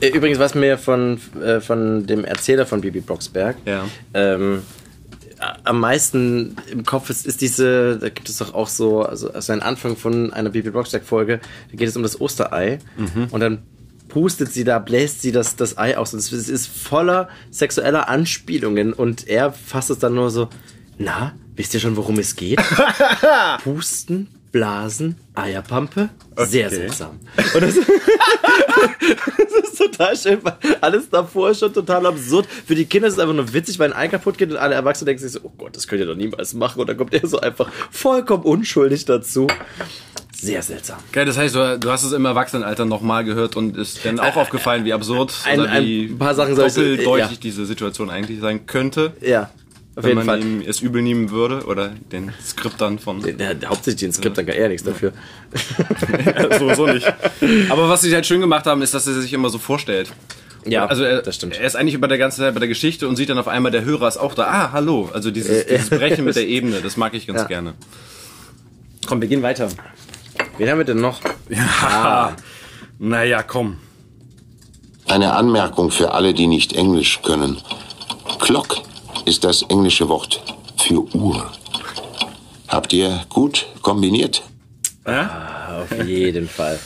Äh, 0.00 0.08
Übrigens, 0.08 0.38
was 0.38 0.54
mir 0.54 0.78
von, 0.78 1.20
äh, 1.42 1.60
von 1.60 2.06
dem 2.06 2.24
Erzähler 2.24 2.66
von 2.66 2.80
Bibi 2.80 3.00
Blocksberg 3.00 3.56
Ja. 3.66 3.84
ähm, 4.14 4.62
am 5.64 5.80
meisten 5.80 6.56
im 6.70 6.84
Kopf 6.84 7.08
ist, 7.08 7.24
ist 7.26 7.40
diese, 7.40 7.98
da 7.98 8.10
gibt 8.10 8.28
es 8.28 8.36
doch 8.38 8.52
auch 8.52 8.68
so, 8.68 9.02
also, 9.02 9.32
also 9.32 9.52
ein 9.54 9.62
Anfang 9.62 9.96
von 9.96 10.32
einer 10.34 10.50
Bibi 10.50 10.70
Blocksberg-Folge, 10.70 11.40
da 11.70 11.76
geht 11.76 11.88
es 11.88 11.96
um 11.96 12.02
das 12.02 12.20
Osterei. 12.20 12.78
Und 13.30 13.40
dann 13.40 13.62
pustet 14.08 14.52
sie 14.52 14.64
da, 14.64 14.78
bläst 14.78 15.22
sie 15.22 15.32
das, 15.32 15.56
das 15.56 15.78
Ei 15.78 15.96
aus. 15.96 16.12
Und 16.12 16.18
es 16.18 16.30
ist 16.32 16.66
voller 16.66 17.28
sexueller 17.50 18.08
Anspielungen. 18.08 18.92
Und 18.92 19.28
er 19.28 19.52
fasst 19.52 19.88
es 19.88 19.98
dann 19.98 20.14
nur 20.14 20.30
so, 20.30 20.48
na, 20.98 21.32
wisst 21.56 21.72
ihr 21.72 21.80
schon, 21.80 21.96
worum 21.96 22.18
es 22.18 22.36
geht? 22.36 22.60
Pusten, 23.64 24.28
Blasen, 24.52 25.16
Eierpampe, 25.34 26.08
sehr 26.36 26.66
Okay. 26.66 26.76
seltsam. 26.76 27.20
Und 27.54 27.62
das, 27.62 27.74
das 29.38 29.70
ist 29.70 29.78
total 29.78 30.16
schön, 30.16 30.38
weil 30.42 30.56
alles 30.80 31.08
davor 31.08 31.54
schon 31.54 31.72
total 31.72 32.06
absurd. 32.06 32.46
Für 32.66 32.74
die 32.74 32.84
Kinder 32.84 33.08
ist 33.08 33.14
es 33.14 33.20
einfach 33.20 33.34
nur 33.34 33.52
witzig, 33.52 33.78
weil 33.78 33.92
ein 33.92 33.98
Ei 33.98 34.08
kaputt 34.08 34.38
geht 34.38 34.50
und 34.50 34.56
alle 34.56 34.74
Erwachsenen 34.74 35.06
denken 35.06 35.22
sich 35.22 35.32
so, 35.32 35.40
oh 35.44 35.52
Gott, 35.56 35.76
das 35.76 35.86
könnt 35.86 36.00
ihr 36.00 36.06
doch 36.06 36.16
niemals 36.16 36.54
machen. 36.54 36.80
Und 36.80 36.88
dann 36.88 36.96
kommt 36.96 37.14
er 37.14 37.26
so 37.26 37.40
einfach 37.40 37.70
vollkommen 37.90 38.42
unschuldig 38.44 39.04
dazu. 39.04 39.46
Sehr 40.34 40.62
seltsam. 40.62 40.98
Geil, 41.12 41.26
das 41.26 41.36
heißt, 41.36 41.54
du, 41.54 41.90
hast 41.90 42.02
es 42.04 42.12
im 42.12 42.24
Erwachsenenalter 42.24 42.86
nochmal 42.86 43.24
gehört 43.24 43.56
und 43.56 43.76
ist 43.76 44.04
dann 44.04 44.18
auch 44.18 44.36
aufgefallen, 44.36 44.84
wie 44.86 44.92
absurd 44.94 45.34
ein- 45.44 45.60
oder 45.60 45.70
ein 45.70 45.84
wie 45.84 46.06
paar 46.08 46.34
Sachen 46.34 46.56
soll 46.56 46.68
ich- 46.68 46.74
doppeldeutig 46.74 47.30
ja. 47.32 47.36
diese 47.42 47.66
Situation 47.66 48.08
eigentlich 48.10 48.40
sein 48.40 48.64
könnte, 48.66 49.12
Ja, 49.20 49.50
auf 50.00 50.04
wenn 50.04 50.16
jeden 50.18 50.26
man 50.26 50.40
Fall. 50.40 50.48
ihm 50.50 50.62
es 50.66 50.80
übel 50.80 51.00
nehmen 51.02 51.30
würde 51.30 51.64
oder 51.66 51.90
den 52.12 52.32
Skriptern 52.44 52.98
von 52.98 53.22
Der, 53.22 53.54
der, 53.54 53.68
hauptsächlich 53.70 54.00
den 54.00 54.12
Skript, 54.12 54.36
dann 54.36 54.46
gar 54.46 54.54
eher 54.56 54.68
nichts 54.68 54.84
dafür. 54.84 55.12
sowieso 56.58 56.86
nicht. 56.86 57.06
Aber 57.70 57.88
was 57.88 58.02
sie 58.02 58.14
halt 58.14 58.26
schön 58.26 58.40
gemacht 58.40 58.66
haben, 58.66 58.82
ist, 58.82 58.94
dass 58.94 59.06
er 59.06 59.14
sich 59.14 59.32
immer 59.32 59.48
so 59.50 59.58
vorstellt. 59.58 60.12
Ja, 60.66 60.84
also 60.86 61.04
er, 61.04 61.22
das 61.22 61.36
stimmt. 61.36 61.58
Er 61.58 61.66
ist 61.66 61.74
eigentlich 61.76 61.94
über 61.94 62.06
der 62.08 62.18
ganzen 62.18 62.40
Zeit 62.40 62.52
bei 62.52 62.60
der 62.60 62.68
Geschichte 62.68 63.08
und 63.08 63.16
sieht 63.16 63.30
dann 63.30 63.38
auf 63.38 63.48
einmal, 63.48 63.72
der 63.72 63.84
Hörer 63.84 64.08
ist 64.08 64.18
auch 64.18 64.34
da. 64.34 64.44
Ah, 64.44 64.72
hallo. 64.72 65.08
Also 65.12 65.30
dieses, 65.30 65.66
dieses 65.66 65.88
Brechen 65.88 66.24
mit 66.24 66.36
der 66.36 66.46
Ebene, 66.48 66.80
das 66.82 66.96
mag 66.98 67.14
ich 67.14 67.26
ganz 67.26 67.40
Ja. 67.40 67.46
gerne. 67.46 67.74
Komm, 69.06 69.20
wir 69.22 69.28
gehen 69.28 69.42
weiter. 69.42 69.68
Wen 70.58 70.68
haben 70.68 70.78
wir 70.78 70.84
denn 70.84 71.00
noch? 71.00 71.20
Ah, 71.82 72.32
naja, 72.98 73.42
komm. 73.42 73.78
Eine 75.08 75.32
Anmerkung 75.32 75.90
für 75.90 76.12
alle, 76.12 76.34
die 76.34 76.46
nicht 76.46 76.74
Englisch 76.74 77.20
können. 77.22 77.56
Clock 78.40 78.82
ist 79.26 79.44
das 79.44 79.62
englische 79.62 80.08
Wort 80.08 80.42
für 80.76 81.02
Uhr. 81.14 81.50
Habt 82.68 82.92
ihr 82.92 83.24
gut 83.28 83.66
kombiniert? 83.82 84.42
Auf 85.04 86.06
jeden 86.06 86.48
Fall. 86.48 86.78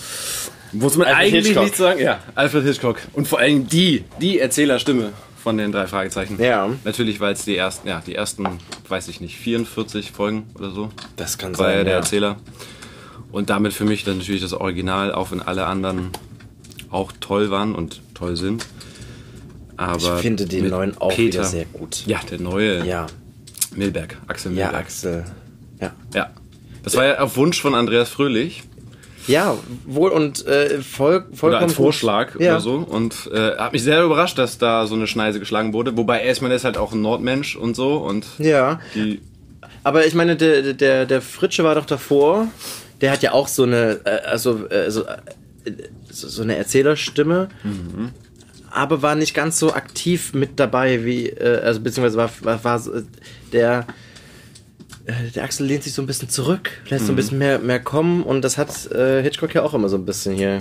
Muss 0.72 0.96
man 0.96 1.06
Alfred 1.06 1.20
eigentlich 1.20 1.46
Hitchcock. 1.46 1.64
nicht 1.64 1.76
sagen. 1.76 2.00
Ja, 2.00 2.20
Alfred 2.34 2.64
Hitchcock. 2.64 2.98
Und 3.12 3.28
vor 3.28 3.38
allem 3.38 3.68
die, 3.68 4.04
die 4.20 4.38
Erzählerstimme 4.40 5.12
von 5.42 5.58
den 5.58 5.72
drei 5.72 5.86
Fragezeichen. 5.86 6.42
Ja. 6.42 6.70
Natürlich, 6.84 7.20
weil 7.20 7.34
es 7.34 7.44
die 7.44 7.56
ersten, 7.56 7.86
ja, 7.86 8.02
die 8.04 8.14
ersten, 8.14 8.46
weiß 8.88 9.08
ich 9.08 9.20
nicht, 9.20 9.36
44 9.36 10.10
Folgen 10.10 10.46
oder 10.54 10.70
so. 10.70 10.88
Das 11.16 11.38
kann 11.38 11.56
war 11.58 11.66
sein, 11.66 11.84
der 11.84 11.94
ja. 11.94 12.00
Erzähler. 12.00 12.36
Und 13.30 13.50
damit 13.50 13.72
für 13.72 13.84
mich 13.84 14.04
dann 14.04 14.18
natürlich 14.18 14.40
das 14.40 14.54
Original, 14.54 15.12
auch 15.12 15.30
wenn 15.30 15.42
alle 15.42 15.66
anderen 15.66 16.10
auch 16.90 17.12
toll 17.20 17.50
waren 17.50 17.74
und 17.74 18.00
toll 18.14 18.36
sind. 18.36 18.66
Aber 19.76 20.16
Ich 20.16 20.22
finde 20.22 20.46
den 20.46 20.68
neuen 20.68 20.96
auch 20.98 21.14
Peter, 21.14 21.38
wieder 21.38 21.44
sehr 21.44 21.64
gut. 21.66 22.04
Ja, 22.06 22.20
der 22.30 22.40
neue 22.40 22.84
Ja, 22.86 23.06
Milberg, 23.74 24.16
Axel 24.26 24.52
ja, 24.52 24.66
Milberg. 24.66 24.84
Axel. 24.84 25.24
Ja. 25.80 25.92
Ja. 26.14 26.30
Das 26.82 26.96
war 26.96 27.04
ja 27.04 27.18
auf 27.20 27.36
Wunsch 27.36 27.60
von 27.60 27.74
Andreas 27.74 28.10
Fröhlich 28.10 28.62
Ja, 29.26 29.56
wohl 29.86 30.10
und 30.10 30.46
äh, 30.46 30.82
voll, 30.82 31.24
vollkommen 31.32 31.54
oder 31.54 31.60
als. 31.62 31.72
Vorschlag 31.74 32.38
ja. 32.38 32.52
oder 32.52 32.60
so. 32.60 32.74
Und 32.74 33.30
äh, 33.32 33.56
hat 33.56 33.72
mich 33.72 33.82
sehr 33.82 34.04
überrascht, 34.04 34.38
dass 34.38 34.58
da 34.58 34.86
so 34.86 34.94
eine 34.94 35.06
Schneise 35.06 35.40
geschlagen 35.40 35.72
wurde. 35.72 35.96
Wobei 35.96 36.20
er 36.20 36.30
ist, 36.30 36.64
halt 36.64 36.76
auch 36.76 36.92
ein 36.92 37.00
Nordmensch 37.00 37.56
und 37.56 37.74
so. 37.74 37.96
Und 37.96 38.26
Ja, 38.38 38.80
die 38.94 39.20
aber 39.84 40.06
ich 40.06 40.14
meine, 40.14 40.34
der, 40.34 40.72
der, 40.72 41.04
der 41.04 41.20
Fritsche 41.20 41.62
war 41.62 41.74
doch 41.74 41.84
davor. 41.84 42.48
Der 43.02 43.12
hat 43.12 43.22
ja 43.22 43.32
auch 43.32 43.48
so 43.48 43.64
eine, 43.64 44.00
äh, 44.04 44.22
also, 44.26 44.66
äh, 44.68 44.90
so, 44.90 45.04
äh, 45.04 45.14
so 46.10 46.28
so 46.28 46.42
eine 46.42 46.56
Erzählerstimme. 46.56 47.48
Aber 48.76 49.02
war 49.02 49.14
nicht 49.14 49.34
ganz 49.34 49.58
so 49.60 49.72
aktiv 49.72 50.34
mit 50.34 50.58
dabei 50.58 51.04
wie, 51.04 51.28
äh, 51.28 51.60
also 51.62 51.80
beziehungsweise 51.80 52.16
war, 52.16 52.30
war, 52.42 52.64
war 52.64 52.82
der, 53.52 53.86
äh, 55.06 55.12
der 55.32 55.44
Axel 55.44 55.64
lehnt 55.66 55.84
sich 55.84 55.92
so 55.94 56.02
ein 56.02 56.06
bisschen 56.06 56.28
zurück, 56.28 56.70
lässt 56.88 57.06
so 57.06 57.12
ein 57.12 57.16
bisschen 57.16 57.38
mehr, 57.38 57.60
mehr 57.60 57.78
kommen 57.78 58.24
und 58.24 58.42
das 58.42 58.58
hat 58.58 58.90
äh, 58.90 59.22
Hitchcock 59.22 59.54
ja 59.54 59.62
auch 59.62 59.74
immer 59.74 59.88
so 59.88 59.96
ein 59.96 60.04
bisschen 60.04 60.34
hier. 60.34 60.58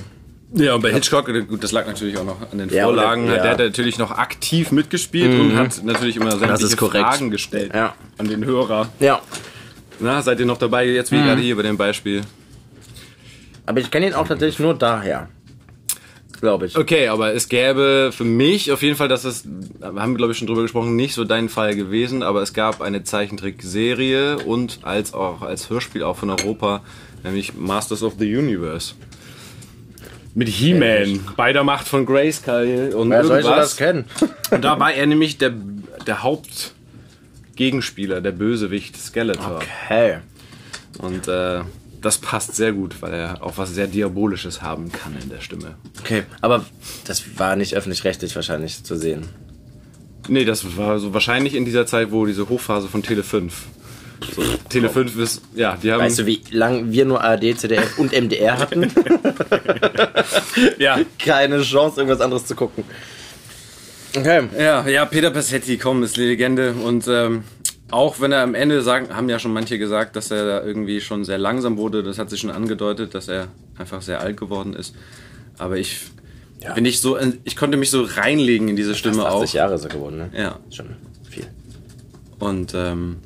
Ja, 0.55 0.75
und 0.75 0.81
bei 0.81 0.93
Hitchcock, 0.93 1.27
äh, 1.29 1.41
gut, 1.41 1.63
das 1.63 1.71
lag 1.71 1.87
natürlich 1.87 2.15
auch 2.19 2.23
noch 2.23 2.51
an 2.51 2.59
den 2.59 2.69
Ja, 2.69 2.83
Vorlagen. 2.83 3.23
oder- 3.25 3.37
ja. 3.37 3.41
Der 3.41 3.51
hat 3.53 3.57
natürlich 3.59 3.97
noch 3.97 4.11
aktiv 4.11 4.71
mitgespielt 4.71 5.39
und 5.39 5.57
hat 5.57 5.83
natürlich 5.83 6.15
immer 6.15 6.37
sämtliche. 6.37 6.77
Fragen 6.77 7.31
gestellt 7.31 7.71
Ja. 7.73 7.95
an 8.19 8.27
den 8.27 8.45
Hörer. 8.45 8.89
Ja. 8.99 9.21
Na, 9.99 10.21
seid 10.21 10.39
ihr 10.39 10.45
noch 10.45 10.59
dabei? 10.59 10.85
Jetzt 10.85 11.11
wie 11.11 11.15
gerade 11.17 11.41
hier 11.41 11.55
bei 11.55 11.63
dem 11.63 11.77
Beispiel. 11.77 12.21
Aber 13.65 13.79
ich 13.79 13.89
kenne 13.89 14.05
ihn 14.07 14.13
auch 14.13 14.27
tatsächlich 14.27 14.59
nur 14.59 14.75
daher. 14.77 15.29
Glaube 16.39 16.65
ich. 16.65 16.77
Okay, 16.77 17.07
aber 17.07 17.33
es 17.33 17.47
gäbe 17.47 18.11
für 18.13 18.23
mich 18.25 18.71
auf 18.71 18.81
jeden 18.81 18.95
Fall, 18.95 19.07
dass 19.07 19.23
es, 19.23 19.45
wir 19.45 20.01
haben 20.01 20.15
glaube 20.15 20.33
ich 20.33 20.37
schon 20.37 20.47
drüber 20.47 20.63
gesprochen, 20.63 20.95
nicht 20.95 21.13
so 21.13 21.23
dein 21.23 21.47
Fall 21.49 21.75
gewesen, 21.75 22.21
aber 22.23 22.41
es 22.41 22.53
gab 22.53 22.81
eine 22.81 23.03
Zeichentrickserie 23.03 24.37
und 24.39 24.79
als 24.83 25.13
auch 25.13 25.41
als 25.41 25.69
Hörspiel 25.69 26.03
auch 26.03 26.17
von 26.17 26.29
Europa, 26.29 26.81
nämlich 27.23 27.53
Masters 27.55 28.03
of 28.03 28.15
the 28.19 28.35
Universe. 28.35 28.95
Mit 30.35 30.49
He-Man, 30.49 31.19
bei 31.37 31.53
der 31.53 31.63
Macht 31.63 31.87
von 31.87 32.05
Grayskull 32.05 32.93
und 32.95 33.11
Wer 33.11 33.23
soll 33.23 33.39
ich 33.39 33.45
irgendwas. 33.45 33.69
das 33.69 33.77
kennen? 33.77 34.05
Und 34.49 34.63
da 34.63 34.79
war 34.79 34.91
er 34.91 35.05
nämlich 35.05 35.37
der, 35.37 35.53
der 36.07 36.23
Hauptgegenspieler, 36.23 38.19
der 38.19 38.31
Bösewicht 38.31 38.97
Skeletor. 38.97 39.61
Okay. 39.85 40.17
Und 40.97 41.27
äh, 41.27 41.61
das 42.03 42.17
passt 42.17 42.55
sehr 42.55 42.73
gut, 42.73 43.01
weil 43.01 43.13
er 43.13 43.43
auch 43.43 43.57
was 43.57 43.73
sehr 43.73 43.87
Diabolisches 43.87 44.61
haben 44.61 44.91
kann 44.91 45.15
in 45.21 45.29
der 45.29 45.41
Stimme. 45.41 45.75
Okay, 46.01 46.23
aber 46.41 46.65
das 47.05 47.23
war 47.37 47.55
nicht 47.55 47.75
öffentlich-rechtlich 47.75 48.35
wahrscheinlich 48.35 48.83
zu 48.83 48.95
sehen. 48.95 49.23
Nee, 50.27 50.45
das 50.45 50.77
war 50.77 50.99
so 50.99 51.13
wahrscheinlich 51.13 51.55
in 51.55 51.65
dieser 51.65 51.85
Zeit, 51.85 52.11
wo 52.11 52.25
diese 52.25 52.47
Hochphase 52.47 52.87
von 52.87 53.03
Tele 53.03 53.23
5. 53.23 53.53
So, 54.35 54.41
Tele 54.69 54.89
5 54.89 55.17
ist, 55.17 55.41
ja, 55.55 55.77
die 55.81 55.91
haben. 55.91 56.01
Weißt 56.01 56.19
du, 56.19 56.25
wie 56.25 56.41
lang 56.51 56.91
wir 56.91 57.05
nur 57.05 57.21
ARD, 57.21 57.57
ZDF 57.57 57.97
und 57.97 58.13
MDR 58.13 58.57
hatten? 58.57 58.83
ja, 60.79 60.99
Keine 61.19 61.61
Chance, 61.61 61.99
irgendwas 61.99 62.21
anderes 62.21 62.45
zu 62.45 62.55
gucken. 62.55 62.83
Okay. 64.15 64.47
ja, 64.57 64.87
ja, 64.87 65.05
Peter 65.05 65.31
Passetti, 65.31 65.77
komm, 65.77 66.03
ist 66.03 66.15
die 66.15 66.21
Legende. 66.21 66.73
Und 66.73 67.07
ähm, 67.07 67.43
auch 67.93 68.19
wenn 68.19 68.31
er 68.31 68.41
am 68.41 68.55
Ende 68.55 68.81
sagen, 68.81 69.15
haben 69.15 69.29
ja 69.29 69.37
schon 69.37 69.53
manche 69.53 69.77
gesagt, 69.77 70.15
dass 70.15 70.31
er 70.31 70.45
da 70.45 70.65
irgendwie 70.65 70.99
schon 70.99 71.23
sehr 71.25 71.37
langsam 71.37 71.77
wurde, 71.77 72.01
das 72.01 72.17
hat 72.17 72.29
sich 72.31 72.39
schon 72.39 72.49
angedeutet, 72.49 73.13
dass 73.13 73.27
er 73.27 73.49
einfach 73.77 74.01
sehr 74.01 74.19
alt 74.19 74.35
geworden 74.35 74.73
ist. 74.73 74.95
Aber 75.59 75.77
ich 75.77 75.99
bin 76.73 76.83
nicht 76.83 77.01
so, 77.01 77.17
ich 77.43 77.55
konnte 77.55 77.77
mich 77.77 77.91
so 77.91 78.03
reinlegen 78.03 78.67
in 78.67 78.75
diese 78.75 78.95
Stimme 78.95 79.17
Fast 79.17 79.27
auch. 79.27 79.43
80 79.43 79.53
Jahre 79.53 79.75
ist 79.75 79.83
er 79.83 79.89
geworden, 79.89 80.17
ne? 80.17 80.31
Ja. 80.35 80.59
Schon 80.71 80.87
viel. 81.29 81.45
Und 82.39 82.73
ähm, 82.73 83.17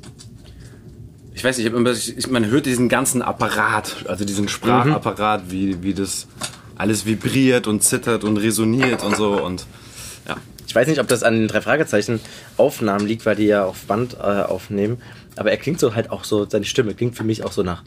ich 1.32 1.42
weiß 1.42 1.56
nicht, 1.56 1.72
ich 1.72 2.18
ich, 2.18 2.30
man 2.30 2.46
hört 2.46 2.66
diesen 2.66 2.90
ganzen 2.90 3.22
Apparat, 3.22 4.04
also 4.06 4.26
diesen 4.26 4.48
Sprachapparat, 4.48 5.50
wie, 5.50 5.82
wie 5.82 5.94
das 5.94 6.26
alles 6.76 7.06
vibriert 7.06 7.66
und 7.66 7.82
zittert 7.82 8.22
und 8.22 8.36
resoniert 8.36 9.02
und 9.02 9.16
so. 9.16 9.42
Und 9.42 9.60
ja, 9.60 9.66
Ich 10.68 10.74
weiß 10.74 10.86
nicht, 10.86 11.00
ob 11.00 11.08
das 11.08 11.22
an 11.22 11.34
den 11.34 11.48
drei 11.48 11.62
Fragezeichen 11.62 12.20
Aufnahmen 12.58 13.06
liegt, 13.06 13.24
weil 13.24 13.36
die 13.36 13.46
ja 13.46 13.64
auf 13.64 13.86
Band 13.86 14.18
äh, 14.18 14.42
aufnehmen. 14.42 15.00
Aber 15.36 15.50
er 15.50 15.56
klingt 15.56 15.80
so 15.80 15.94
halt 15.94 16.10
auch 16.10 16.24
so, 16.24 16.46
seine 16.46 16.66
Stimme 16.66 16.94
klingt 16.94 17.16
für 17.16 17.24
mich 17.24 17.42
auch 17.42 17.52
so 17.52 17.62
nach 17.62 17.82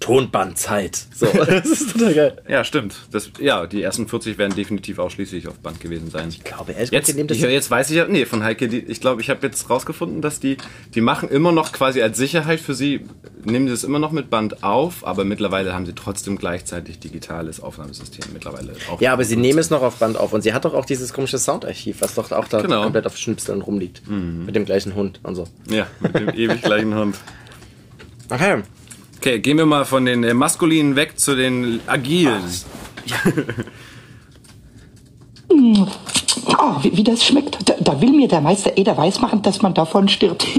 Tonbandzeit. 0.00 0.96
So, 1.14 1.26
das 1.46 1.66
ist 1.66 1.92
total 1.92 2.14
geil. 2.14 2.42
ja 2.48 2.64
stimmt. 2.64 2.94
Das, 3.10 3.30
ja, 3.40 3.66
die 3.66 3.82
ersten 3.82 4.06
40 4.08 4.38
werden 4.38 4.54
definitiv 4.54 4.98
ausschließlich 4.98 5.48
auf 5.48 5.58
Band 5.58 5.80
gewesen 5.80 6.10
sein. 6.10 6.28
Ich 6.28 6.44
glaube, 6.44 6.72
ehrlich 6.72 6.90
Jetzt, 6.90 7.14
nehmen 7.14 7.28
das 7.28 7.36
ich, 7.36 7.42
jetzt 7.42 7.70
weiß 7.70 7.90
ich 7.90 7.96
ja, 7.96 8.06
nee, 8.06 8.24
von 8.24 8.42
Heike, 8.44 8.68
die, 8.68 8.78
ich 8.78 9.00
glaube, 9.00 9.20
ich 9.20 9.30
habe 9.30 9.46
jetzt 9.46 9.68
rausgefunden, 9.68 10.22
dass 10.22 10.40
die, 10.40 10.56
die 10.94 11.00
machen 11.00 11.28
immer 11.28 11.52
noch 11.52 11.72
quasi 11.72 12.00
als 12.00 12.16
Sicherheit 12.16 12.60
für 12.60 12.74
sie, 12.74 13.06
nehmen 13.44 13.66
sie 13.66 13.74
es 13.74 13.84
immer 13.84 13.98
noch 13.98 14.12
mit 14.12 14.30
Band 14.30 14.62
auf, 14.62 15.04
aber 15.06 15.24
mittlerweile 15.24 15.74
haben 15.74 15.84
sie 15.86 15.94
trotzdem 15.94 16.38
gleichzeitig 16.38 16.98
digitales 17.00 17.60
Aufnahmesystem 17.60 18.24
mittlerweile. 18.32 18.72
Auch 18.90 19.00
Ja, 19.00 19.12
aber 19.12 19.24
sie 19.24 19.36
nehmen 19.36 19.58
es 19.58 19.70
noch 19.70 19.82
auf 19.82 19.96
Band 19.96 20.16
auf 20.16 20.32
und 20.32 20.42
sie 20.42 20.52
hat 20.54 20.64
doch 20.64 20.74
auch 20.74 20.84
dieses 20.84 21.12
komische 21.12 21.38
Soundarchiv, 21.38 22.00
was 22.00 22.14
doch 22.14 22.30
auch 22.32 22.46
da 22.48 22.60
Genau. 22.62 22.82
komplett 22.84 23.06
auf 23.06 23.16
Schnipseln 23.16 23.62
rumliegt. 23.62 24.02
Mit 24.08 24.54
dem 24.54 24.64
gleichen 24.64 24.94
Hund 24.94 25.20
und 25.22 25.34
so. 25.34 25.46
Ja, 25.68 25.86
mit 26.00 26.14
dem 26.14 26.28
ewig 26.30 26.62
gleichen 26.62 26.94
Hund. 26.94 27.16
Okay. 28.30 28.62
Okay, 29.18 29.40
gehen 29.40 29.58
wir 29.58 29.66
mal 29.66 29.84
von 29.84 30.04
den 30.04 30.22
äh, 30.22 30.32
maskulinen 30.32 30.94
weg 30.94 31.18
zu 31.18 31.34
den 31.34 31.80
agilen. 31.86 32.44
Oh, 35.50 36.76
wie, 36.82 36.96
wie 36.96 37.02
das 37.02 37.24
schmeckt. 37.24 37.68
Da, 37.68 37.74
da 37.80 38.00
will 38.00 38.12
mir 38.12 38.28
der 38.28 38.40
Meister 38.40 38.78
Eder 38.78 38.96
weismachen, 38.96 39.42
dass 39.42 39.60
man 39.60 39.74
davon 39.74 40.06
stirbt. 40.08 40.46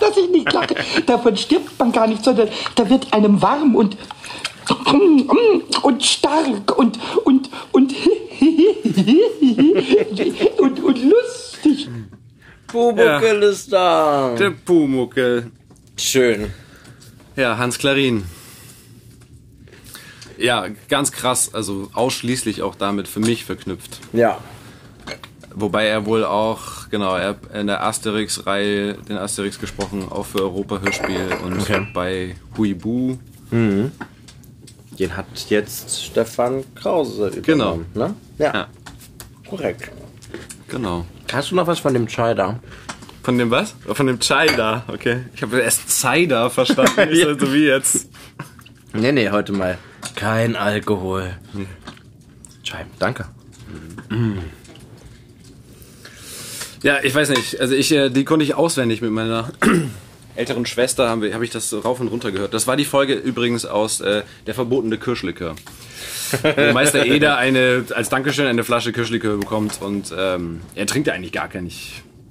dass 0.00 0.16
ich 0.16 0.30
nicht 0.30 0.52
lache. 0.52 0.76
Davon 1.06 1.36
stirbt 1.36 1.76
man 1.78 1.90
gar 1.90 2.06
nicht, 2.06 2.22
sondern 2.22 2.48
da 2.76 2.88
wird 2.88 3.12
einem 3.12 3.42
warm 3.42 3.74
und 3.74 3.96
und 5.82 6.02
stark 6.02 6.78
und 6.78 6.98
und 7.24 7.50
und 7.72 7.92
und, 10.58 10.82
und 10.82 10.98
lustig. 11.02 11.88
Bubukel 12.72 13.42
ist 13.42 13.70
da. 13.72 14.34
Der 14.38 14.50
Pumuckel. 14.50 15.50
Schön. 15.96 16.52
Ja, 17.36 17.58
Hans 17.58 17.78
Klarin. 17.78 18.24
Ja, 20.38 20.66
ganz 20.88 21.12
krass, 21.12 21.54
also 21.54 21.88
ausschließlich 21.92 22.62
auch 22.62 22.74
damit 22.74 23.06
für 23.08 23.20
mich 23.20 23.44
verknüpft. 23.44 24.00
Ja. 24.12 24.40
Wobei 25.54 25.86
er 25.86 26.04
wohl 26.06 26.24
auch, 26.24 26.88
genau, 26.90 27.14
er 27.14 27.28
hat 27.28 27.54
in 27.54 27.68
der 27.68 27.84
Asterix-Reihe 27.84 28.94
den 28.94 29.16
Asterix 29.16 29.60
gesprochen, 29.60 30.08
auch 30.10 30.26
für 30.26 30.40
Europa-Hörspiel 30.40 31.28
und 31.44 31.60
Okay. 31.60 31.86
bei 31.94 32.34
Huibu. 32.56 33.16
Den 33.52 35.16
hat 35.16 35.26
jetzt 35.48 36.04
Stefan 36.04 36.64
Krause 36.74 37.28
übernommen, 37.28 37.86
ne? 37.94 38.14
Ja. 38.38 38.52
Ja. 38.52 38.66
Korrekt. 39.48 39.90
Genau. 40.66 41.04
Hast 41.32 41.52
du 41.52 41.54
noch 41.54 41.68
was 41.68 41.78
von 41.78 41.94
dem 41.94 42.08
da? 42.34 42.58
Von 43.24 43.38
dem 43.38 43.50
was? 43.50 43.74
Von 43.86 44.06
dem 44.06 44.20
Chai 44.20 44.46
da, 44.48 44.84
okay. 44.86 45.24
Ich 45.34 45.42
habe 45.42 45.58
erst 45.58 45.90
Cider 45.90 46.50
verstanden, 46.50 47.08
nicht 47.10 47.40
so 47.40 47.52
wie 47.52 47.64
jetzt. 47.66 48.08
Nee, 48.92 49.12
nee, 49.12 49.30
heute 49.30 49.52
mal 49.52 49.78
kein 50.14 50.56
Alkohol. 50.56 51.34
Chai, 52.62 52.84
danke. 52.98 53.26
Ja, 56.82 56.98
ich 57.02 57.14
weiß 57.14 57.30
nicht. 57.30 57.60
Also 57.60 57.74
ich, 57.74 57.90
äh, 57.92 58.10
die 58.10 58.24
konnte 58.24 58.44
ich 58.44 58.54
auswendig 58.54 59.00
mit 59.00 59.10
meiner 59.10 59.50
älteren 60.36 60.66
Schwester 60.66 61.08
haben 61.08 61.22
wir, 61.22 61.32
habe 61.32 61.44
ich 61.44 61.50
das 61.50 61.70
so 61.70 61.80
rauf 61.80 62.00
und 62.00 62.08
runter 62.08 62.30
gehört. 62.30 62.52
Das 62.52 62.66
war 62.66 62.76
die 62.76 62.84
Folge 62.84 63.14
übrigens 63.14 63.64
aus 63.64 64.00
äh, 64.00 64.22
der 64.46 64.54
verbotene 64.54 64.98
Kirschlikör. 64.98 65.56
Wo 66.42 66.72
Meister 66.72 67.06
Eder 67.06 67.38
eine 67.38 67.86
als 67.94 68.10
Dankeschön 68.10 68.46
eine 68.46 68.64
Flasche 68.64 68.92
Kirschlikör 68.92 69.38
bekommt 69.38 69.80
und 69.80 70.12
ähm, 70.16 70.60
er 70.74 70.86
trinkt 70.86 71.08
ja 71.08 71.14
eigentlich 71.14 71.32
gar 71.32 71.48
kein, 71.48 71.70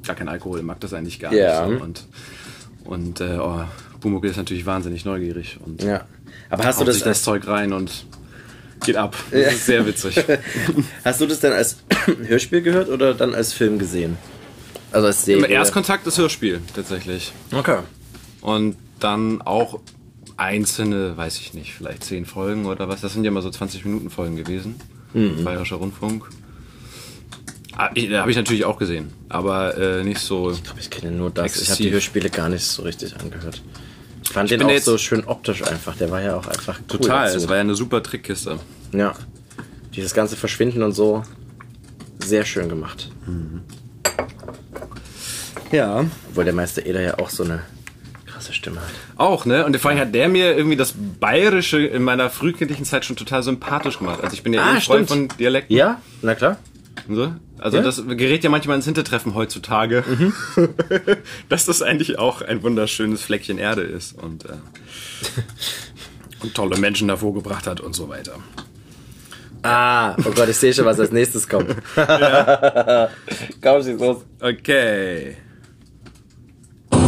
gar 0.05 0.15
kein 0.15 0.27
Alkohol, 0.29 0.61
mag 0.63 0.79
das 0.79 0.93
eigentlich 0.93 1.19
gar 1.19 1.33
Ja. 1.33 1.65
nicht. 1.67 1.79
So. 1.79 1.83
Und 1.85 2.05
und 2.85 3.21
äh, 3.21 3.37
oh, 3.39 3.61
Pumuckl 4.01 4.27
ist 4.27 4.37
natürlich 4.37 4.65
wahnsinnig 4.65 5.05
neugierig 5.05 5.57
und 5.65 5.81
Ja. 5.83 6.05
Aber 6.49 6.65
hast 6.65 6.79
du 6.81 6.85
das, 6.85 6.95
sich 6.95 7.03
das 7.03 7.23
Zeug 7.23 7.47
rein 7.47 7.71
und 7.73 8.05
geht 8.85 8.97
ab. 8.97 9.15
Das 9.31 9.53
ist 9.53 9.65
sehr 9.65 9.85
witzig. 9.85 10.21
hast 11.05 11.21
du 11.21 11.25
das 11.25 11.39
denn 11.39 11.53
als 11.53 11.77
Hörspiel 12.27 12.61
gehört 12.61 12.89
oder 12.89 13.13
dann 13.13 13.33
als 13.33 13.53
Film 13.53 13.79
gesehen? 13.79 14.17
Also 14.91 15.07
als 15.07 15.23
Serie? 15.25 15.47
Erstkontakt 15.47 16.05
das 16.05 16.17
Hörspiel 16.17 16.59
tatsächlich. 16.75 17.31
Okay. 17.53 17.79
Und 18.41 18.75
dann 18.99 19.41
auch 19.41 19.79
einzelne, 20.37 21.15
weiß 21.15 21.39
ich 21.39 21.53
nicht, 21.53 21.73
vielleicht 21.73 22.03
zehn 22.03 22.25
Folgen 22.25 22.65
oder 22.65 22.89
was. 22.89 23.01
Das 23.01 23.13
sind 23.13 23.23
ja 23.23 23.29
immer 23.29 23.41
so 23.41 23.49
20 23.49 23.85
Minuten 23.85 24.09
Folgen 24.09 24.35
gewesen. 24.35 24.75
Bayerischer 25.13 25.75
Rundfunk. 25.77 26.27
Ah, 27.77 27.89
ich- 27.93 28.11
Habe 28.11 28.29
ich 28.31 28.37
natürlich 28.37 28.65
auch 28.65 28.77
gesehen, 28.77 29.11
aber 29.29 29.77
äh, 29.77 30.03
nicht 30.03 30.19
so. 30.19 30.51
Ich 30.51 30.63
glaube, 30.63 30.79
ich 30.79 30.89
kenne 30.89 31.11
nur 31.11 31.29
das. 31.31 31.45
Ich 31.47 31.51
habe 31.53 31.61
Exzessiv. 31.61 31.85
die 31.87 31.91
Hörspiele 31.91 32.29
gar 32.29 32.49
nicht 32.49 32.63
so 32.63 32.83
richtig 32.83 33.15
angehört. 33.19 33.61
Ich 34.23 34.29
fand 34.29 34.49
den 34.51 34.59
bin 34.59 34.69
auch 34.69 34.79
so 34.81 34.97
schön 34.97 35.23
optisch 35.25 35.63
einfach. 35.63 35.95
Der 35.97 36.09
war 36.11 36.21
ja 36.21 36.35
auch 36.35 36.47
einfach 36.47 36.79
cool 36.79 36.99
Total, 36.99 37.25
dazu. 37.25 37.37
es 37.37 37.47
war 37.49 37.55
ja 37.55 37.61
eine 37.61 37.75
super 37.75 38.01
Trickkiste. 38.03 38.59
Ja. 38.93 39.13
Dieses 39.95 40.13
ganze 40.13 40.35
Verschwinden 40.35 40.81
und 40.83 40.93
so. 40.93 41.23
Sehr 42.23 42.45
schön 42.45 42.69
gemacht. 42.69 43.09
Ja. 45.71 46.05
Obwohl 46.29 46.45
der 46.45 46.53
Meister 46.53 46.85
Eder 46.85 47.01
ja 47.01 47.19
auch 47.19 47.29
so 47.29 47.43
eine 47.43 47.61
krasse 48.25 48.53
Stimme 48.53 48.77
hat. 48.79 48.89
Auch, 49.17 49.45
ne? 49.45 49.65
Und 49.65 49.75
vor 49.77 49.91
allem 49.91 49.99
hat 49.99 50.13
der 50.15 50.29
mir 50.29 50.55
irgendwie 50.55 50.77
das 50.77 50.93
Bayerische 51.19 51.79
in 51.85 52.03
meiner 52.03 52.29
frühkindlichen 52.29 52.85
Zeit 52.85 53.05
schon 53.05 53.15
total 53.15 53.43
sympathisch 53.43 53.97
gemacht. 53.99 54.19
Also 54.23 54.35
ich 54.35 54.43
bin 54.43 54.53
ja 54.53 54.61
eh 54.61 54.63
Ah, 54.63 54.73
ein 54.75 54.81
Freund 54.81 55.07
von 55.07 55.27
Dialekten. 55.39 55.75
Ja, 55.75 56.01
na 56.21 56.35
klar. 56.35 56.57
und 57.07 57.15
So. 57.15 57.33
Also 57.63 57.77
Ja. 57.77 57.83
das 57.83 58.03
gerät 58.05 58.43
ja 58.43 58.49
manchmal 58.49 58.75
ins 58.75 58.83
Hintertreffen 58.83 59.35
heutzutage, 59.35 60.03
dass 61.49 61.65
das 61.65 61.81
eigentlich 61.81 62.19
auch 62.19 62.41
ein 62.41 62.61
wunderschönes 62.61 63.21
Fleckchen 63.21 63.57
Erde 63.57 63.83
ist 63.83 64.21
und, 64.21 64.43
äh, 64.43 64.49
und 66.43 66.53
tolle 66.53 66.77
Menschen 66.77 67.07
davor 67.07 67.33
gebracht 67.33 67.65
hat 67.65 67.79
und 67.79 67.95
so 67.95 68.09
weiter. 68.09 68.33
Ah, 69.61 70.13
oh 70.25 70.31
Gott, 70.35 70.49
ich 70.49 70.57
sehe 70.57 70.73
schon, 70.73 70.83
was 70.83 70.99
als 70.99 71.13
nächstes 71.13 71.47
kommt. 71.47 71.69
Komm, 71.95 73.81
schieß 73.81 73.97
los. 73.97 74.17
Okay. 74.41 75.37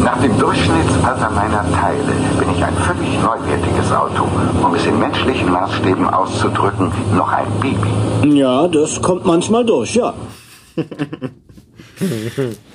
Nach 0.03 0.21
dem 0.21 0.39
Durchschnittsalter 0.39 1.31
meiner 1.31 1.69
Teile 1.73 2.13
bin 2.39 2.49
ich 2.55 2.63
ein 2.63 2.75
völlig 2.77 3.19
neuwertiges 3.21 3.91
Auto. 3.91 4.23
Um 4.63 4.73
es 4.73 4.85
in 4.85 4.97
menschlichen 4.99 5.51
Maßstäben 5.51 6.07
auszudrücken, 6.07 6.93
noch 7.13 7.29
ein 7.29 7.47
Baby. 7.59 8.37
Ja, 8.39 8.69
das 8.69 9.01
kommt 9.01 9.25
manchmal 9.25 9.65
durch, 9.65 9.95
ja. 9.95 10.13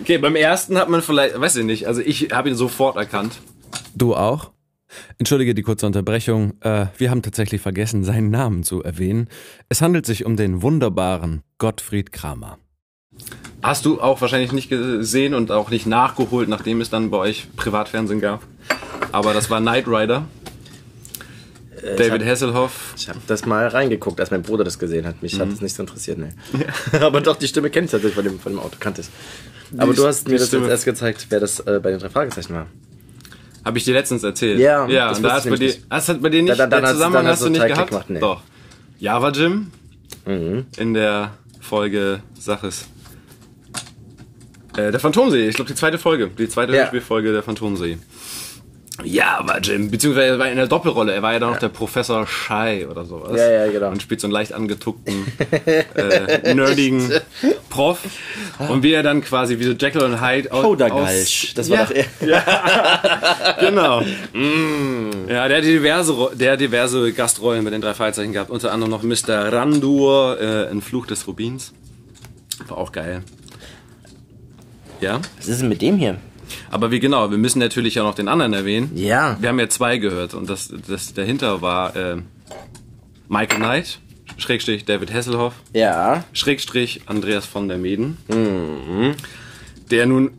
Okay, 0.00 0.18
beim 0.18 0.34
ersten 0.34 0.78
hat 0.78 0.88
man 0.88 1.02
vielleicht, 1.02 1.38
weiß 1.38 1.56
ich 1.56 1.64
nicht, 1.64 1.86
also 1.86 2.00
ich 2.00 2.30
habe 2.32 2.48
ihn 2.48 2.54
sofort 2.54 2.96
erkannt. 2.96 3.40
Du 3.94 4.14
auch? 4.14 4.50
Entschuldige 5.18 5.54
die 5.54 5.62
kurze 5.62 5.86
Unterbrechung. 5.86 6.54
Äh, 6.60 6.86
wir 6.96 7.10
haben 7.10 7.22
tatsächlich 7.22 7.60
vergessen, 7.60 8.02
seinen 8.02 8.30
Namen 8.30 8.64
zu 8.64 8.82
erwähnen. 8.82 9.28
Es 9.68 9.82
handelt 9.82 10.06
sich 10.06 10.24
um 10.24 10.36
den 10.36 10.62
wunderbaren 10.62 11.42
Gottfried 11.58 12.12
Kramer. 12.12 12.58
Hast 13.62 13.84
du 13.84 14.00
auch 14.00 14.20
wahrscheinlich 14.20 14.52
nicht 14.52 14.70
gesehen 14.70 15.34
und 15.34 15.52
auch 15.52 15.70
nicht 15.70 15.86
nachgeholt, 15.86 16.48
nachdem 16.48 16.80
es 16.80 16.90
dann 16.90 17.10
bei 17.10 17.18
euch 17.18 17.48
Privatfernsehen 17.56 18.20
gab. 18.20 18.42
Aber 19.12 19.34
das 19.34 19.50
war 19.50 19.60
Knight 19.60 19.86
Rider. 19.86 20.26
David 21.82 22.22
hab- 22.22 22.28
Hasselhoff. 22.28 22.94
Ich 22.96 23.08
habe 23.08 23.18
das 23.26 23.46
mal 23.46 23.66
reingeguckt, 23.68 24.20
als 24.20 24.30
mein 24.30 24.42
Bruder 24.42 24.64
das 24.64 24.78
gesehen 24.78 25.06
hat. 25.06 25.22
Mich 25.22 25.38
hat 25.40 25.50
das 25.50 25.60
nicht 25.60 25.74
so 25.74 25.82
interessiert, 25.82 26.18
ne. 26.18 26.30
Aber 27.00 27.20
doch, 27.20 27.36
die 27.36 27.48
Stimme 27.48 27.70
kenne 27.70 27.86
ich 27.86 27.90
tatsächlich 27.90 28.14
von 28.14 28.24
dem, 28.24 28.38
von 28.38 28.52
dem 28.52 28.58
Auto, 28.58 28.76
kannte 28.78 29.00
ich. 29.02 29.08
Aber 29.78 29.92
Die- 29.92 29.96
du 29.98 30.06
hast 30.06 30.28
mir 30.28 30.38
das 30.38 30.48
Stimme- 30.48 30.64
jetzt 30.64 30.70
erst 30.72 30.84
gezeigt, 30.84 31.26
wer 31.30 31.40
das 31.40 31.60
äh, 31.60 31.80
bei 31.82 31.90
den 31.90 32.00
drei 32.00 32.08
Fragezeichen 32.10 32.54
war. 32.54 32.66
Habe 33.64 33.78
ich 33.78 33.84
dir 33.84 33.94
letztens 33.94 34.22
erzählt. 34.22 34.58
Ja, 34.58 34.86
ja 34.88 35.08
das 35.08 35.18
und 35.18 35.24
da 35.24 35.32
hast, 35.34 35.48
bei 35.48 35.56
dir, 35.56 35.74
das 35.88 36.08
hat 36.08 36.22
bei 36.22 36.28
dir 36.30 36.42
nicht, 36.42 36.58
dann 36.58 36.70
der 36.70 36.82
hast- 36.82 36.92
Zusammenhang 36.92 37.26
hast 37.26 37.32
hast 37.40 37.44
du 37.44 37.50
nicht 37.50 37.66
gehabt? 37.66 37.90
gemacht, 37.90 38.10
nee. 38.10 38.20
Doch. 38.20 38.42
Java 38.98 39.30
Jim 39.30 39.70
Mhm. 40.26 40.66
in 40.78 40.94
der 40.94 41.34
Folge 41.60 42.22
Saches. 42.38 42.86
Äh, 44.76 44.90
der 44.92 45.00
Phantomsee, 45.00 45.48
ich 45.48 45.56
glaube 45.56 45.68
die 45.68 45.74
zweite 45.74 45.98
Folge, 45.98 46.28
die 46.28 46.48
zweite 46.48 46.72
Ja. 46.72 46.80
Hörspielfolge 46.82 47.32
der 47.32 47.42
Phantomsee. 47.42 47.98
Ja, 49.04 49.38
aber 49.38 49.60
Jim, 49.60 49.90
beziehungsweise 49.90 50.34
er 50.34 50.38
war 50.38 50.48
in 50.48 50.56
der 50.56 50.66
Doppelrolle. 50.66 51.12
Er 51.12 51.22
war 51.22 51.32
ja 51.32 51.38
dann 51.38 51.50
noch 51.50 51.58
der 51.58 51.68
Professor 51.68 52.26
Schei 52.26 52.86
oder 52.88 53.04
sowas. 53.04 53.38
Ja, 53.38 53.50
ja, 53.50 53.72
genau. 53.72 53.90
Und 53.90 54.02
spielt 54.02 54.20
so 54.20 54.26
einen 54.26 54.32
leicht 54.32 54.52
angetuckten, 54.52 55.26
äh, 55.94 56.54
nerdigen 56.54 57.10
Prof. 57.68 57.98
Und 58.58 58.82
wie 58.82 58.92
er 58.92 59.02
dann 59.02 59.22
quasi 59.22 59.58
wie 59.58 59.64
so 59.64 59.72
Jekyll 59.72 60.02
und 60.02 60.20
Hyde 60.20 60.52
aus... 60.52 60.62
Powdergalsch. 60.62 61.54
Das 61.54 61.70
war 61.70 61.78
ja, 61.78 61.84
doch 61.84 61.94
eher. 61.94 62.06
Genau. 63.60 64.02
Ja, 65.28 65.48
der 65.48 65.58
hat 65.58 65.64
diverse, 65.64 66.30
der 66.34 66.52
hat 66.52 66.60
diverse 66.60 67.12
Gastrollen 67.12 67.64
bei 67.64 67.70
den 67.70 67.80
drei 67.80 67.94
Fragezeichen 67.94 68.32
gehabt. 68.32 68.50
Unter 68.50 68.72
anderem 68.72 68.90
noch 68.90 69.02
Mr. 69.02 69.52
Randur 69.52 70.38
äh, 70.40 70.70
in 70.70 70.80
Fluch 70.80 71.06
des 71.06 71.26
Rubins. 71.26 71.72
War 72.68 72.78
auch 72.78 72.92
geil. 72.92 73.22
Ja, 75.00 75.20
Was 75.38 75.48
ist 75.48 75.62
denn 75.62 75.68
mit 75.68 75.80
dem 75.80 75.96
hier? 75.96 76.18
Aber 76.70 76.90
wie 76.90 77.00
genau, 77.00 77.30
wir 77.30 77.38
müssen 77.38 77.58
natürlich 77.58 77.94
ja 77.96 78.02
noch 78.02 78.14
den 78.14 78.28
anderen 78.28 78.52
erwähnen. 78.52 78.90
Ja. 78.94 79.36
Wir 79.40 79.48
haben 79.48 79.58
ja 79.60 79.68
zwei 79.68 79.98
gehört 79.98 80.34
und 80.34 80.48
das, 80.50 80.72
das 80.88 81.14
dahinter 81.14 81.62
war 81.62 81.94
äh, 81.96 82.16
Michael 83.28 83.58
Knight, 83.58 84.00
Schrägstrich 84.36 84.84
David 84.84 85.12
Hasselhoff, 85.12 85.54
Ja. 85.72 86.24
Schrägstrich 86.32 87.02
Andreas 87.06 87.46
von 87.46 87.68
der 87.68 87.78
Meden. 87.78 88.16
Der 89.90 90.06
nun, 90.06 90.30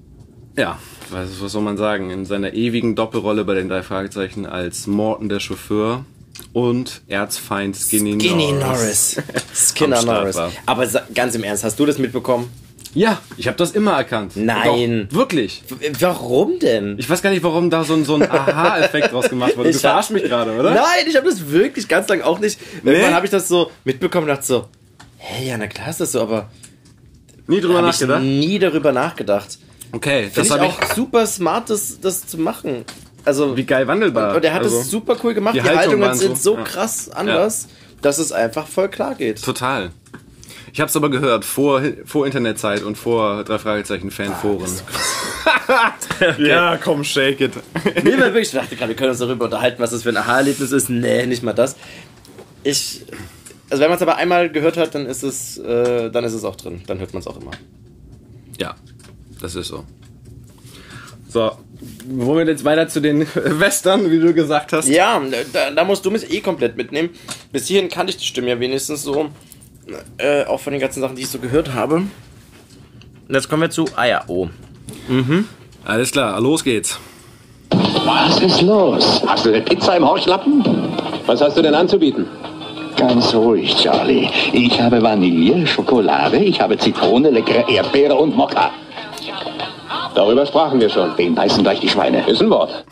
ja, 0.58 0.80
was, 1.10 1.41
was 1.41 1.52
soll 1.52 1.62
man 1.62 1.78
sagen, 1.78 2.10
in 2.10 2.26
seiner 2.26 2.54
ewigen 2.54 2.95
Doppelrolle 2.95 3.43
bei 3.45 3.54
den 3.56 3.69
drei 3.69 3.84
Fragezeichen 3.84 4.45
als 4.45 4.88
Morton 4.88 5.30
der 5.30 5.39
Chauffeur 5.39 6.06
und 6.54 7.02
Erzfeind 7.08 7.76
Skinny, 7.76 8.19
Skinny 8.19 8.54
Norris. 8.54 9.17
Norris. 9.17 9.21
Skinner 9.54 10.04
Norris. 10.04 10.38
Aber 10.65 10.88
ganz 11.13 11.36
im 11.36 11.43
Ernst, 11.43 11.63
hast 11.63 11.80
du 11.80 11.86
das 11.86 11.97
mitbekommen? 11.97 12.50
Ja, 12.93 13.19
ich 13.38 13.47
habe 13.47 13.56
das 13.58 13.71
immer 13.71 13.93
erkannt. 13.93 14.34
Nein. 14.36 15.08
Doch, 15.10 15.17
wirklich. 15.19 15.63
W- 15.69 15.91
Warum 15.99 16.60
denn? 16.60 16.97
Ich 16.99 17.10
weiß 17.10 17.21
gar 17.21 17.30
nicht, 17.30 17.41
warum 17.43 17.69
da 17.69 17.84
so 17.86 17.93
ein, 17.93 18.04
so 18.04 18.15
ein 18.15 18.30
Aha-Effekt 18.30 19.13
draus 19.13 19.30
gemacht 19.30 19.56
wurde. 19.56 19.69
Du 19.69 19.75
Ich 19.75 19.82
verarschst 19.82 20.12
mich 20.12 20.23
gerade, 20.23 20.51
oder? 20.58 20.71
Nein, 20.71 21.06
ich 21.08 21.15
habe 21.15 21.30
das 21.30 21.49
wirklich 21.49 21.88
ganz 21.88 22.10
lang 22.10 22.21
auch 22.21 22.39
nicht. 22.39 22.60
Irgendwann 22.84 23.13
habe 23.13 23.25
ich 23.25 23.32
das 23.32 23.47
so 23.47 23.71
mitbekommen 23.86 24.23
und 24.23 24.36
dachte 24.36 24.45
so, 24.45 24.65
hä, 25.17 25.47
ja, 25.47 25.58
na 25.58 25.67
klar 25.67 25.89
ist 25.89 26.01
das 26.01 26.12
so, 26.12 26.21
aber 26.21 26.49
Nie 27.47 27.62
drüber 27.62 27.75
habe 27.77 27.88
ich 27.88 27.93
nachgedacht? 27.93 28.21
nie 28.23 28.60
darüber 28.60 28.91
nachgedacht. 28.91 29.58
Okay, 29.93 30.23
Finde 30.23 30.36
das 30.36 30.45
ich 30.47 30.51
habe 30.54 30.63
auch 30.65 30.82
ich. 30.82 30.88
super 30.93 31.25
smart, 31.27 31.69
das, 31.69 31.99
das 32.01 32.25
zu 32.27 32.38
machen. 32.38 32.86
Also, 33.23 33.56
Wie 33.56 33.65
geil 33.65 33.88
wandelbar. 33.88 34.36
und 34.36 34.43
er 34.43 34.54
hat 34.54 34.63
Also, 34.63 34.80
das 34.80 34.89
super 34.89 35.15
cool 35.23 35.34
gemacht. 35.34 35.56
die 35.56 35.60
Die, 35.60 35.65
Haltung 35.67 36.01
Haltungen 36.01 36.13
sind 36.15 36.38
so- 36.38 36.54
so 36.54 36.58
ja. 36.58 36.63
krass 36.63 37.10
anders, 37.10 37.67
dass 38.01 38.17
es 38.17 38.32
einfach 38.32 38.67
voll 38.67 38.89
klar 38.89 39.15
geht. 39.15 39.41
Total. 39.43 39.91
Ich 40.73 40.79
habe 40.79 40.89
es 40.89 40.95
aber 40.95 41.10
gehört, 41.10 41.43
vor, 41.43 41.81
vor 42.05 42.25
Internetzeit 42.25 42.84
und 42.84 42.97
vor 42.97 43.43
drei 43.43 43.60
Fragezeichen 43.60 44.12
Fanforen. 44.12 44.69
Ja, 46.38 46.77
komm, 46.77 47.03
shake 47.03 47.41
it. 47.41 47.53
Nee, 48.03 48.12
weil 48.12 48.34
wirklich, 48.34 48.49
ich 48.49 48.51
dachte 48.51 48.75
gerade, 48.75 48.89
wir 48.89 48.95
können 48.95 49.10
uns 49.10 49.19
darüber 49.19 49.45
unterhalten, 49.45 49.81
was 49.81 49.89
das 49.89 50.03
für 50.03 50.10
ein 50.10 50.17
Aha-Erlebnis 50.17 50.71
ist. 50.71 50.89
Nee, 50.89 51.25
nicht 51.25 51.41
mal 51.41 51.53
das. 51.53 51.75
Ich, 52.63 53.01
also 53.69 53.81
wenn 53.81 53.89
man 53.89 53.95
es 53.95 54.01
aber 54.03 54.17
einmal 54.17 54.49
gehört 54.51 54.77
hat, 54.77 54.93
dann 54.93 55.07
ist 55.07 55.23
es, 55.23 55.57
äh, 55.57 56.12
dann 56.12 56.23
ist 56.23 56.34
es 56.34 56.43
auch 56.43 56.55
drin. 56.55 56.81
Dann 56.86 56.99
hört 56.99 57.13
man 57.13 57.21
es 57.21 57.27
auch 57.27 57.41
immer. 57.41 57.51
Ja, 58.60 58.75
das 59.41 59.55
ist 59.55 59.69
so. 59.69 59.84
So, 61.27 61.53
wollen 62.07 62.45
wir 62.45 62.53
jetzt 62.53 62.65
weiter 62.65 62.88
zu 62.88 62.99
den 62.99 63.21
Western, 63.34 64.12
wie 64.12 64.19
du 64.19 64.34
gesagt 64.34 64.73
hast? 64.73 64.88
Ja, 64.89 65.19
da, 65.53 65.71
da 65.71 65.84
musst 65.84 66.05
du 66.05 66.12
mich 66.12 66.31
eh 66.31 66.41
komplett 66.41 66.77
mitnehmen. 66.77 67.10
Bis 67.51 67.67
hierhin 67.67 67.89
kannte 67.89 68.12
ich 68.12 68.17
die 68.17 68.25
Stimme 68.25 68.49
ja 68.49 68.60
wenigstens 68.60 69.01
so. 69.03 69.29
Äh, 70.17 70.45
auch 70.45 70.59
von 70.59 70.71
den 70.71 70.79
ganzen 70.79 71.01
Sachen, 71.01 71.15
die 71.15 71.23
ich 71.23 71.29
so 71.29 71.39
gehört 71.39 71.73
habe. 71.73 71.95
Und 71.95 72.09
jetzt 73.29 73.49
kommen 73.49 73.63
wir 73.63 73.69
zu 73.69 73.85
Ah 73.95 74.05
ja, 74.05 74.23
oh. 74.27 74.49
Alles 75.85 76.11
klar, 76.11 76.39
los 76.39 76.63
geht's. 76.63 76.99
Was 78.05 78.39
ist 78.41 78.61
los? 78.61 79.21
Hast 79.25 79.45
du 79.45 79.49
eine 79.49 79.61
Pizza 79.61 79.95
im 79.97 80.05
Horchlappen? 80.07 80.63
Was 81.25 81.41
hast 81.41 81.57
du 81.57 81.61
denn 81.61 81.75
anzubieten? 81.75 82.27
Ganz 82.97 83.33
ruhig, 83.33 83.75
Charlie. 83.75 84.29
Ich 84.53 84.79
habe 84.79 85.01
Vanille, 85.01 85.65
Schokolade, 85.65 86.37
ich 86.37 86.59
habe 86.59 86.77
Zitrone, 86.77 87.29
leckere 87.29 87.67
Erdbeere 87.67 88.15
und 88.15 88.35
Mokka. 88.35 88.71
Darüber 90.13 90.45
sprachen 90.45 90.79
wir 90.79 90.89
schon. 90.89 91.11
Wen 91.17 91.33
beißen 91.33 91.63
gleich 91.63 91.79
die 91.79 91.89
Schweine? 91.89 92.27
Ist 92.27 92.41
ein 92.41 92.49
Wort. 92.49 92.85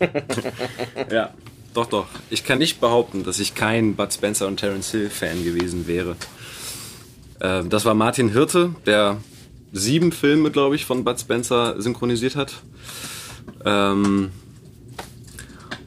Ja, 1.10 1.30
doch, 1.74 1.86
doch. 1.86 2.06
Ich 2.30 2.44
kann 2.44 2.58
nicht 2.58 2.80
behaupten, 2.80 3.24
dass 3.24 3.38
ich 3.38 3.54
kein 3.54 3.94
Bud 3.94 4.12
Spencer 4.12 4.46
und 4.48 4.58
Terence 4.58 4.90
Hill 4.90 5.10
Fan 5.10 5.44
gewesen 5.44 5.86
wäre. 5.86 6.16
Äh, 7.40 7.64
das 7.64 7.84
war 7.84 7.94
Martin 7.94 8.30
Hirte, 8.30 8.74
der 8.86 9.18
sieben 9.72 10.12
Filme, 10.12 10.50
glaube 10.50 10.74
ich, 10.74 10.84
von 10.84 11.04
Bud 11.04 11.20
Spencer 11.20 11.80
synchronisiert 11.80 12.34
hat. 12.36 12.54
Ähm, 13.64 14.30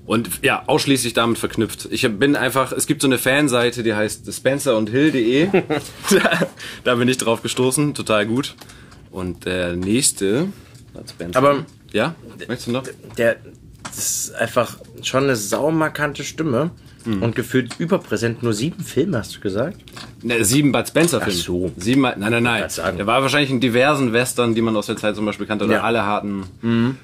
und 0.05 0.29
ja, 0.41 0.63
ausschließlich 0.67 1.13
damit 1.13 1.37
verknüpft. 1.37 1.87
Ich 1.91 2.01
bin 2.17 2.35
einfach, 2.35 2.71
es 2.73 2.87
gibt 2.87 3.01
so 3.01 3.07
eine 3.07 3.17
Fanseite, 3.17 3.83
die 3.83 3.93
heißt 3.93 4.31
spencerundhill.de. 4.33 5.47
da, 6.09 6.47
da 6.83 6.95
bin 6.95 7.07
ich 7.07 7.17
drauf 7.17 7.41
gestoßen, 7.41 7.93
total 7.93 8.25
gut. 8.25 8.55
Und 9.11 9.45
der 9.45 9.75
nächste, 9.75 10.47
Bud 10.93 11.09
Spencer. 11.09 11.37
Aber- 11.39 11.65
ja, 11.91 12.15
möchtest 12.47 12.67
du 12.67 12.71
noch? 12.71 12.83
Der 13.17 13.37
das 13.95 14.25
ist 14.27 14.35
einfach 14.35 14.77
schon 15.01 15.23
eine 15.23 15.35
saumarkante 15.35 16.23
Stimme. 16.23 16.71
Und 17.05 17.35
gefühlt 17.35 17.81
überpräsent. 17.81 18.43
Nur 18.43 18.53
sieben 18.53 18.81
Filme, 18.81 19.17
hast 19.17 19.35
du 19.35 19.41
gesagt? 19.41 19.75
Ne, 20.21 20.45
sieben 20.45 20.71
Bud 20.71 20.87
Spencer 20.87 21.19
Filme. 21.19 21.37
Ach 21.37 21.43
so. 21.45 21.71
Sieben, 21.75 22.01
nein, 22.03 22.15
nein, 22.17 22.41
nein. 22.43 22.63
Der 22.97 23.05
war 23.05 23.21
wahrscheinlich 23.21 23.49
in 23.51 23.59
diversen 23.59 24.13
Western, 24.13 24.55
die 24.55 24.61
man 24.61 24.73
aus 24.77 24.85
der 24.85 24.95
Zeit 24.95 25.13
zum 25.17 25.25
Beispiel 25.25 25.45
kannte, 25.45 25.65
oder 25.65 25.73
Ja. 25.73 25.79
Mhm. 25.79 25.85
alle 25.85 26.05
harten 26.05 26.97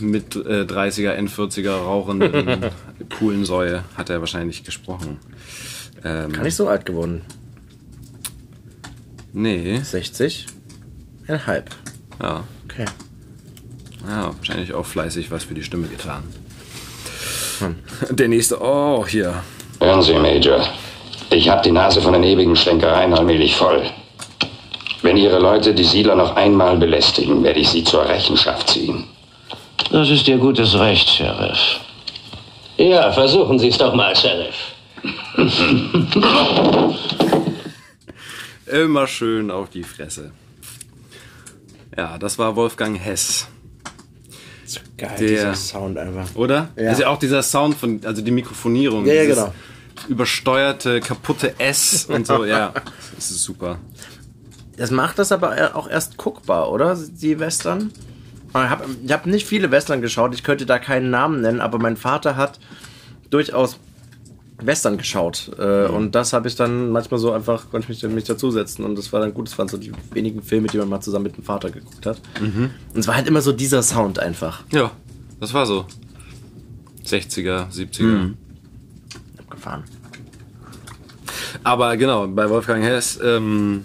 mit 0.00 0.34
äh, 0.34 0.64
30er, 0.64 1.16
N40er 1.16 1.70
rauchenden 1.70 2.66
coolen 3.16 3.44
Säue 3.44 3.84
hat 3.96 4.10
er 4.10 4.18
wahrscheinlich 4.18 4.64
gesprochen. 4.64 5.18
Ähm, 6.02 6.32
Gar 6.32 6.42
nicht 6.42 6.56
so 6.56 6.66
alt 6.66 6.84
geworden. 6.84 7.20
Nee. 9.32 9.78
60? 9.82 10.46
Einhalb. 11.28 11.70
Ja. 12.20 12.42
Okay. 12.64 12.86
Ja, 14.08 14.32
wahrscheinlich 14.36 14.74
auch 14.74 14.86
fleißig 14.86 15.30
was 15.30 15.44
für 15.44 15.54
die 15.54 15.62
Stimme 15.62 15.88
getan. 15.88 16.22
Der 18.10 18.28
nächste, 18.28 18.60
oh, 18.60 19.06
hier. 19.06 19.42
Hören 19.80 20.02
Sie, 20.02 20.14
Major. 20.14 20.66
Ich 21.30 21.48
habe 21.48 21.62
die 21.62 21.72
Nase 21.72 22.00
von 22.00 22.12
den 22.12 22.24
ewigen 22.24 22.56
Schlenkereien 22.56 23.14
allmählich 23.14 23.56
voll. 23.56 23.82
Wenn 25.02 25.16
Ihre 25.16 25.38
Leute 25.38 25.74
die 25.74 25.84
Siedler 25.84 26.14
noch 26.14 26.36
einmal 26.36 26.76
belästigen, 26.76 27.42
werde 27.42 27.60
ich 27.60 27.68
sie 27.68 27.82
zur 27.84 28.08
Rechenschaft 28.08 28.70
ziehen. 28.70 29.04
Das 29.90 30.08
ist 30.10 30.28
Ihr 30.28 30.38
gutes 30.38 30.78
Recht, 30.78 31.08
Sheriff. 31.08 31.80
Ja, 32.76 33.12
versuchen 33.12 33.58
Sie 33.58 33.68
es 33.68 33.78
doch 33.78 33.94
mal, 33.94 34.14
Sheriff. 34.14 34.54
Immer 38.66 39.06
schön 39.06 39.50
auf 39.50 39.70
die 39.70 39.82
Fresse. 39.82 40.32
Ja, 41.96 42.18
das 42.18 42.38
war 42.38 42.56
Wolfgang 42.56 42.98
Hess. 42.98 43.48
Geil, 44.96 45.10
Der- 45.18 45.28
dieser 45.28 45.54
Sound 45.54 45.98
einfach. 45.98 46.34
Oder? 46.34 46.68
Ja. 46.76 46.92
Ja 46.96 47.08
auch 47.08 47.18
dieser 47.18 47.42
Sound 47.42 47.76
von, 47.76 48.00
also 48.04 48.22
die 48.22 48.30
Mikrofonierung. 48.30 49.06
Ja, 49.06 49.14
ja, 49.14 49.24
genau. 49.26 49.52
Übersteuerte, 50.08 51.00
kaputte 51.00 51.54
S 51.58 52.06
und 52.06 52.26
so, 52.26 52.44
ja. 52.44 52.72
Das 53.16 53.30
ist 53.30 53.42
super. 53.42 53.78
Das 54.76 54.90
macht 54.90 55.18
das 55.18 55.32
aber 55.32 55.76
auch 55.76 55.88
erst 55.88 56.16
guckbar, 56.16 56.70
oder? 56.72 56.96
Die 56.96 57.38
Western? 57.38 57.92
Ich 58.50 58.54
habe 58.54 58.84
ich 59.04 59.12
hab 59.12 59.26
nicht 59.26 59.46
viele 59.46 59.70
Western 59.70 60.00
geschaut, 60.02 60.34
ich 60.34 60.42
könnte 60.42 60.66
da 60.66 60.78
keinen 60.78 61.10
Namen 61.10 61.40
nennen, 61.40 61.60
aber 61.60 61.78
mein 61.78 61.96
Vater 61.96 62.36
hat 62.36 62.58
durchaus 63.30 63.78
Western 64.66 64.96
geschaut. 64.98 65.50
Äh, 65.58 65.88
Mhm. 65.88 65.94
Und 65.94 66.14
das 66.14 66.32
habe 66.32 66.48
ich 66.48 66.54
dann 66.56 66.90
manchmal 66.90 67.18
so 67.18 67.32
einfach, 67.32 67.70
konnte 67.70 67.92
ich 67.92 68.02
mich, 68.02 68.12
mich 68.12 68.24
dazusetzen. 68.24 68.84
Und 68.84 68.96
das 68.96 69.12
war 69.12 69.20
dann 69.20 69.34
gut, 69.34 69.48
das 69.48 69.58
waren 69.58 69.68
so 69.68 69.76
die 69.76 69.92
wenigen 70.12 70.42
Filme, 70.42 70.68
die 70.68 70.78
man 70.78 70.88
mal 70.88 71.00
zusammen 71.00 71.24
mit 71.24 71.36
dem 71.36 71.44
Vater 71.44 71.70
geguckt 71.70 72.06
hat. 72.06 72.20
Mhm. 72.40 72.70
Und 72.94 73.00
es 73.00 73.06
war 73.06 73.16
halt 73.16 73.26
immer 73.28 73.40
so 73.42 73.52
dieser 73.52 73.82
Sound 73.82 74.18
einfach. 74.18 74.62
Ja, 74.72 74.90
das 75.40 75.52
war 75.54 75.66
so. 75.66 75.86
60er, 77.06 77.70
70er. 77.70 78.02
Mhm. 78.04 78.36
Abgefahren. 79.38 79.84
Aber 81.64 81.96
genau, 81.96 82.26
bei 82.28 82.48
Wolfgang 82.48 82.82
Hess 82.82 83.18
ähm, 83.22 83.84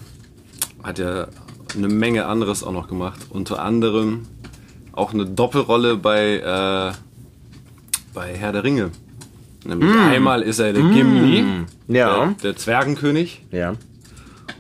hat 0.84 1.00
er 1.00 1.30
eine 1.76 1.88
Menge 1.90 2.26
anderes 2.26 2.63
auch 2.63 2.72
noch 2.72 2.88
gemacht. 2.88 3.20
Unter 3.30 3.62
anderem 3.62 4.26
auch 4.94 5.13
eine 5.13 5.26
Doppelrolle 5.26 5.98
bei, 5.98 6.38
äh, 6.38 6.94
bei 8.13 8.34
Herr 8.36 8.52
der 8.52 8.63
Ringe. 8.63 8.92
Nämlich 9.67 9.89
Mm. 9.93 9.99
einmal 10.10 10.41
ist 10.41 10.60
er 10.60 10.73
der 10.73 10.84
Gimli, 10.84 11.43
Ja. 11.88 12.25
der, 12.25 12.36
der 12.43 12.56
Zwergenkönig. 12.56 13.41
Ja. 13.51 13.75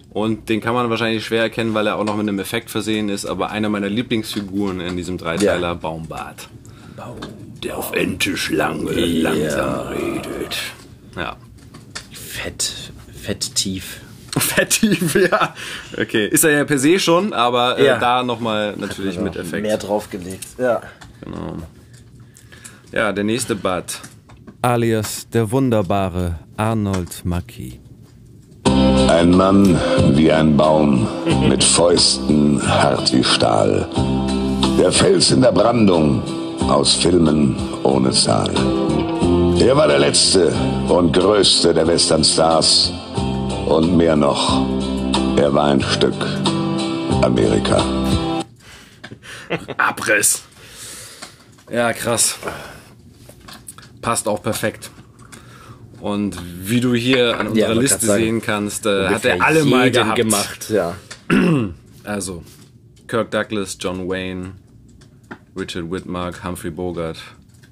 Und 0.09 0.49
den 0.49 0.61
kann 0.61 0.73
man 0.73 0.89
wahrscheinlich 0.89 1.25
schwer 1.25 1.43
erkennen, 1.43 1.73
weil 1.73 1.87
er 1.87 1.95
auch 1.97 2.03
noch 2.03 2.15
mit 2.17 2.27
einem 2.27 2.39
Effekt 2.39 2.69
versehen 2.69 3.07
ist. 3.09 3.25
Aber 3.25 3.51
einer 3.51 3.69
meiner 3.69 3.89
Lieblingsfiguren 3.89 4.79
in 4.81 4.97
diesem 4.97 5.17
Dreiteiler, 5.17 5.75
Baumbart. 5.75 6.49
Der 7.63 7.77
auf 7.77 7.93
Enteschlange 7.93 8.91
langsam 8.91 9.87
redet. 9.87 10.57
Ja. 11.15 11.35
Fett, 12.11 12.91
fett 13.21 13.55
tief. 13.55 14.01
Fettiv, 14.37 15.15
ja. 15.15 15.55
Okay, 15.99 16.27
ist 16.27 16.43
er 16.43 16.51
ja 16.51 16.63
per 16.65 16.77
se 16.77 16.99
schon, 16.99 17.33
aber 17.33 17.79
äh, 17.79 17.85
Ja. 17.87 17.97
da 17.97 18.23
nochmal 18.23 18.75
natürlich 18.77 19.19
mit 19.19 19.35
Effekt. 19.35 19.63
Mehr 19.63 19.77
draufgelegt. 19.77 20.45
Ja. 20.59 20.81
Genau. 21.23 21.57
Ja, 22.91 23.11
der 23.13 23.23
nächste 23.23 23.55
Bud. 23.55 23.83
Alias 24.67 25.29
der 25.29 25.49
wunderbare 25.49 26.39
Arnold 26.57 27.23
Marquis. 27.23 27.75
Ein 29.07 29.31
Mann 29.31 29.79
wie 30.09 30.29
ein 30.29 30.57
Baum, 30.57 31.07
mit 31.47 31.63
Fäusten 31.63 32.61
hart 32.61 33.13
wie 33.13 33.23
Stahl. 33.23 33.87
Der 34.77 34.91
Fels 34.91 35.31
in 35.31 35.39
der 35.41 35.53
Brandung, 35.53 36.21
aus 36.67 36.95
Filmen 36.95 37.55
ohne 37.83 38.11
Zahl. 38.11 38.51
Er 39.57 39.77
war 39.77 39.87
der 39.87 39.99
letzte 39.99 40.53
und 40.89 41.13
größte 41.13 41.73
der 41.73 41.87
Westernstars. 41.87 42.91
Und 43.67 43.95
mehr 43.95 44.17
noch, 44.17 44.67
er 45.37 45.53
war 45.53 45.67
ein 45.67 45.79
Stück 45.79 46.21
Amerika. 47.21 47.81
Abriss. 49.77 50.43
Ja, 51.71 51.93
krass. 51.93 52.37
Passt 54.07 54.27
auch 54.29 54.41
perfekt. 54.41 54.89
Und 55.99 56.37
wie 56.63 56.79
du 56.79 56.93
hier 56.93 57.37
an 57.39 57.47
unserer 57.47 57.69
man 57.69 57.79
Liste 57.79 58.05
sagen. 58.05 58.23
sehen 58.23 58.41
kannst, 58.41 58.85
äh, 58.85 59.09
hat 59.09 59.25
er 59.25 59.43
alle 59.43 59.65
mal 59.65 59.91
gehabt. 59.91 60.15
gemacht, 60.15 60.69
ja. 60.69 60.95
Also, 62.05 62.41
Kirk 63.09 63.31
Douglas, 63.31 63.77
John 63.81 64.07
Wayne, 64.07 64.51
Richard 65.57 65.91
Whitmark, 65.91 66.41
Humphrey 66.41 66.71
Bogart, 66.71 67.17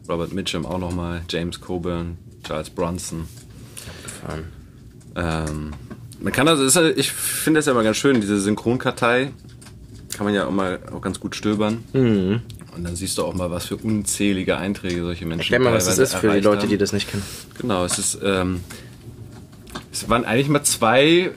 Robert 0.10 0.34
Mitchum 0.34 0.65
auch 0.65 0.78
nochmal, 0.80 1.21
James 1.30 1.62
Coburn, 1.62 2.17
Charles 2.45 2.69
Bronson. 2.69 3.30
Ähm, 5.15 5.71
man 6.19 6.34
kann 6.34 6.45
das, 6.48 6.60
ist, 6.60 6.76
ja- 6.76 6.89
ich 6.89 7.12
finde 7.12 7.60
das 7.60 7.65
ja 7.67 7.71
immer 7.71 7.84
ganz 7.84 7.95
schön, 7.95 8.19
diese 8.19 8.39
Synchronkartei. 8.41 9.32
Kann 10.17 10.26
man 10.26 10.34
ja 10.34 10.48
auch 10.48 10.52
mal 10.52 10.80
auch 10.93 11.00
ganz 11.02 11.19
gut 11.19 11.34
stöbern. 11.36 11.84
Mhm. 11.93 12.41
Und 12.76 12.84
dann 12.84 12.96
siehst 12.96 13.18
du 13.18 13.24
auch 13.24 13.34
mal, 13.34 13.50
was 13.52 13.66
für 13.66 13.78
unzählige 13.78 14.58
Einträge 14.58 15.02
solche 15.02 15.26
Menschen 15.26 15.54
Erklär 15.54 15.72
mal, 15.72 15.76
was 15.76 15.86
das 15.86 15.98
ist 15.98 16.16
für 16.16 16.32
die 16.32 16.42
Leute, 16.42 16.64
haben. 16.64 16.70
die 16.70 16.78
das 16.78 16.92
nicht 16.92 17.10
kennen. 17.10 17.24
Genau, 17.60 17.86
es 17.86 17.98
ist, 17.98 18.20
ähm, 18.24 18.62
es 19.92 20.10
waren 20.10 20.26
eigentlich 20.26 20.50
mal 20.50 20.64
zwei 20.64 21.32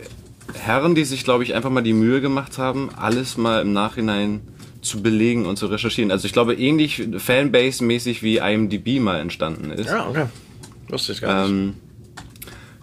Herren, 0.54 0.94
die 0.94 1.04
sich, 1.04 1.24
glaube 1.24 1.44
ich, 1.44 1.54
einfach 1.54 1.70
mal 1.70 1.82
die 1.82 1.92
Mühe 1.92 2.20
gemacht 2.20 2.58
haben, 2.58 2.90
alles 2.96 3.36
mal 3.36 3.62
im 3.62 3.72
Nachhinein 3.72 4.40
zu 4.80 5.02
belegen 5.02 5.46
und 5.46 5.58
zu 5.58 5.66
recherchieren. 5.66 6.10
Also 6.10 6.26
ich 6.26 6.32
glaube, 6.32 6.54
ähnlich 6.54 7.02
Fanbase-mäßig 7.16 8.22
wie 8.22 8.38
IMDb 8.38 9.00
mal 9.00 9.20
entstanden 9.20 9.70
ist. 9.70 9.86
Ja, 9.86 10.08
okay. 10.08 10.26
Wusste 10.88 11.12
ich 11.12 11.20
gar 11.20 11.42
nicht. 11.42 11.50
Ähm, 11.50 11.74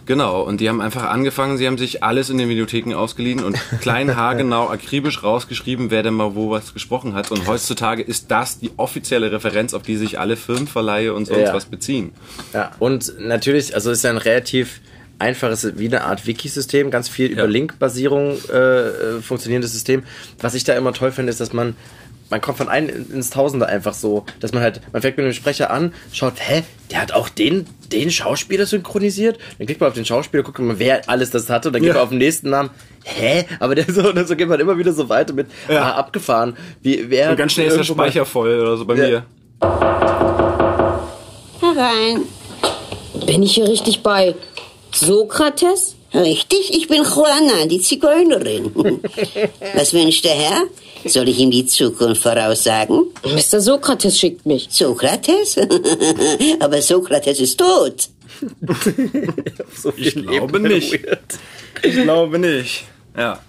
genau, 0.06 0.42
und 0.42 0.60
die 0.60 0.68
haben 0.68 0.80
einfach 0.80 1.04
angefangen, 1.04 1.58
sie 1.58 1.66
haben 1.66 1.76
sich 1.78 2.02
alles 2.02 2.30
in 2.30 2.38
den 2.38 2.48
Videotheken 2.48 2.94
ausgeliehen 2.94 3.44
und 3.44 3.58
klein 3.80 4.16
haargenau 4.16 4.68
akribisch 4.70 5.22
rausgeschrieben, 5.22 5.90
wer 5.90 6.02
denn 6.02 6.14
mal 6.14 6.34
wo 6.34 6.50
was 6.50 6.72
gesprochen 6.72 7.14
hat. 7.14 7.30
Und 7.30 7.46
heutzutage 7.46 8.02
ist 8.02 8.30
das 8.30 8.58
die 8.58 8.70
offizielle 8.76 9.30
Referenz, 9.32 9.74
auf 9.74 9.82
die 9.82 9.96
sich 9.96 10.18
alle 10.18 10.36
Firmenverleihe 10.36 11.12
und 11.12 11.26
sonst 11.26 11.40
Ja. 11.40 11.54
was 11.54 11.66
beziehen. 11.66 12.12
Ja, 12.54 12.72
und 12.78 13.20
natürlich, 13.20 13.74
also 13.74 13.90
es 13.90 13.98
ist 13.98 14.04
ja 14.04 14.10
ein 14.10 14.16
relativ 14.16 14.80
einfaches, 15.18 15.78
wie 15.78 15.86
eine 15.86 16.04
Art 16.04 16.26
Wiki-System, 16.26 16.90
ganz 16.90 17.08
viel 17.08 17.30
über 17.30 17.46
Link-Basierung 17.46 18.36
äh, 18.52 18.56
äh, 19.16 19.20
funktionierendes 19.22 19.72
System. 19.72 20.02
Was 20.40 20.54
ich 20.54 20.64
da 20.64 20.74
immer 20.74 20.92
toll 20.92 21.10
finde, 21.10 21.30
ist, 21.30 21.40
dass 21.40 21.52
man 21.52 21.74
man 22.30 22.40
kommt 22.40 22.58
von 22.58 22.68
einem 22.68 22.88
ins 23.12 23.30
Tausende 23.30 23.66
einfach 23.66 23.94
so, 23.94 24.24
dass 24.40 24.52
man 24.52 24.62
halt, 24.62 24.80
man 24.92 25.00
fängt 25.02 25.16
mit 25.16 25.26
dem 25.26 25.32
Sprecher 25.32 25.70
an, 25.70 25.92
schaut, 26.12 26.34
hä, 26.38 26.62
der 26.90 27.00
hat 27.02 27.12
auch 27.12 27.28
den, 27.28 27.66
den 27.92 28.10
Schauspieler 28.10 28.66
synchronisiert? 28.66 29.38
Dann 29.58 29.66
klickt 29.66 29.80
man 29.80 29.88
auf 29.88 29.94
den 29.94 30.04
Schauspieler, 30.04 30.42
guckt 30.42 30.58
man, 30.58 30.78
wer 30.78 31.08
alles 31.08 31.30
das 31.30 31.48
hatte, 31.50 31.68
und 31.68 31.74
dann 31.74 31.82
geht 31.82 31.88
Ja. 31.90 31.94
man 31.94 32.02
auf 32.02 32.08
den 32.10 32.18
nächsten 32.18 32.50
Namen, 32.50 32.70
hä? 33.04 33.44
Aber 33.60 33.74
der 33.74 33.84
so, 33.92 34.08
und 34.10 34.26
so 34.28 34.34
geht 34.36 34.48
man 34.48 34.58
immer 34.60 34.76
wieder 34.78 34.92
so 34.92 35.08
weiter 35.08 35.32
mit, 35.34 35.46
ah, 35.68 35.92
abgefahren. 35.92 36.56
Wie, 36.82 37.08
wer 37.10 37.30
Und 37.30 37.36
ganz 37.36 37.52
schnell 37.52 37.66
ist 37.68 37.74
der 37.74 37.82
irgendwo 37.82 37.94
mal- 37.94 38.10
Speicher 38.10 38.26
voll 38.26 38.60
oder 38.60 38.76
so 38.76 38.84
bei 38.84 38.94
Ja. 38.96 39.08
mir. 39.08 39.26
Herein. 41.60 42.22
Bin 43.26 43.42
ich 43.42 43.54
hier 43.54 43.68
richtig 43.68 44.02
bei 44.02 44.34
Sokrates? 44.92 45.94
Richtig, 46.14 46.72
ich 46.74 46.88
bin 46.88 47.02
Juana, 47.02 47.66
die 47.66 47.80
Zigeunerin. 47.80 48.72
Was 49.74 49.92
wünscht 49.92 50.24
der 50.24 50.32
Herr? 50.32 50.62
Soll 51.04 51.28
ich 51.28 51.38
ihm 51.38 51.50
die 51.50 51.66
Zukunft 51.66 52.22
voraussagen? 52.22 53.04
Mr. 53.24 53.60
Sokrates 53.60 54.18
schickt 54.18 54.46
mich. 54.46 54.68
Sokrates? 54.70 55.56
Aber 56.60 56.80
Sokrates 56.82 57.40
ist 57.40 57.58
tot. 57.58 58.08
so 59.74 59.92
Ich 59.96 60.14
glaube 60.14 60.60
nicht. 60.60 61.00
Ich 61.82 62.02
glaube 62.02 62.38
nicht. 62.38 62.84
Ja. 63.16 63.40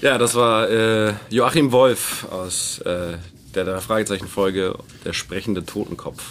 Ja, 0.00 0.18
das 0.18 0.34
war 0.34 0.68
äh, 0.70 1.14
Joachim 1.30 1.72
Wolf 1.72 2.26
aus 2.30 2.78
äh, 2.80 3.16
der, 3.54 3.64
der 3.64 3.80
Fragezeichen-Folge 3.80 4.76
Der 5.04 5.12
sprechende 5.12 5.64
Totenkopf. 5.64 6.22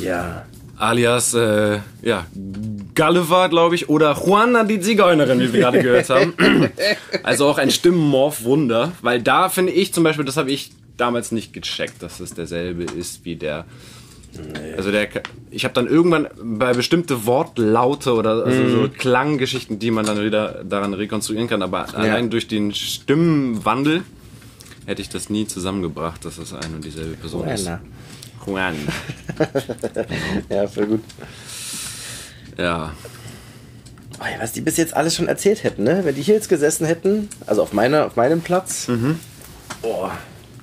Ja. 0.00 0.46
Alias, 0.78 1.34
äh, 1.34 1.78
ja, 2.02 2.26
Gulliver, 2.94 3.48
glaube 3.48 3.74
ich, 3.74 3.88
oder 3.88 4.12
Juana 4.14 4.64
die 4.64 4.80
Zigeunerin, 4.80 5.40
wie 5.40 5.52
wir 5.52 5.60
gerade 5.60 5.82
gehört 5.82 6.08
haben. 6.10 6.34
Also 7.22 7.46
auch 7.46 7.58
ein 7.58 7.70
Stimmenmorph-Wunder, 7.70 8.92
weil 9.02 9.20
da 9.22 9.48
finde 9.48 9.72
ich 9.72 9.92
zum 9.92 10.04
Beispiel, 10.04 10.24
das 10.24 10.36
habe 10.36 10.50
ich 10.50 10.70
damals 10.96 11.30
nicht 11.32 11.52
gecheckt, 11.52 12.02
dass 12.02 12.20
es 12.20 12.32
derselbe 12.34 12.84
ist 12.84 13.24
wie 13.24 13.36
der. 13.36 13.64
Also 14.76 14.90
der, 14.92 15.08
ich 15.50 15.64
habe 15.64 15.74
dann 15.74 15.86
irgendwann 15.88 16.28
bei 16.40 16.72
bestimmte 16.72 17.26
Wortlaute 17.26 18.12
oder 18.14 18.44
also 18.44 18.62
Mhm. 18.62 18.70
so 18.70 18.88
Klanggeschichten, 18.88 19.78
die 19.78 19.90
man 19.90 20.06
dann 20.06 20.22
wieder 20.22 20.62
daran 20.64 20.94
rekonstruieren 20.94 21.48
kann, 21.48 21.62
aber 21.62 21.92
allein 21.94 22.30
durch 22.30 22.46
den 22.46 22.72
Stimmenwandel 22.74 24.02
hätte 24.86 25.02
ich 25.02 25.08
das 25.08 25.28
nie 25.28 25.46
zusammengebracht, 25.46 26.24
dass 26.24 26.38
es 26.38 26.52
eine 26.54 26.76
und 26.76 26.84
dieselbe 26.84 27.16
Person 27.16 27.48
ist. 27.48 27.66
Juan. 28.46 28.76
ja, 30.48 30.66
voll 30.66 30.86
gut. 30.86 31.04
Ja. 32.56 32.92
Oh 34.20 34.24
was 34.40 34.52
die 34.52 34.60
bis 34.60 34.76
jetzt 34.76 34.94
alles 34.94 35.14
schon 35.14 35.28
erzählt 35.28 35.62
hätten, 35.62 35.84
ne? 35.84 36.00
Wenn 36.04 36.14
die 36.14 36.22
hier 36.22 36.34
jetzt 36.34 36.48
gesessen 36.48 36.86
hätten, 36.86 37.28
also 37.46 37.62
auf, 37.62 37.72
meiner, 37.72 38.06
auf 38.06 38.16
meinem 38.16 38.40
Platz. 38.40 38.88
Mhm. 38.88 39.20
Oh. 39.82 40.08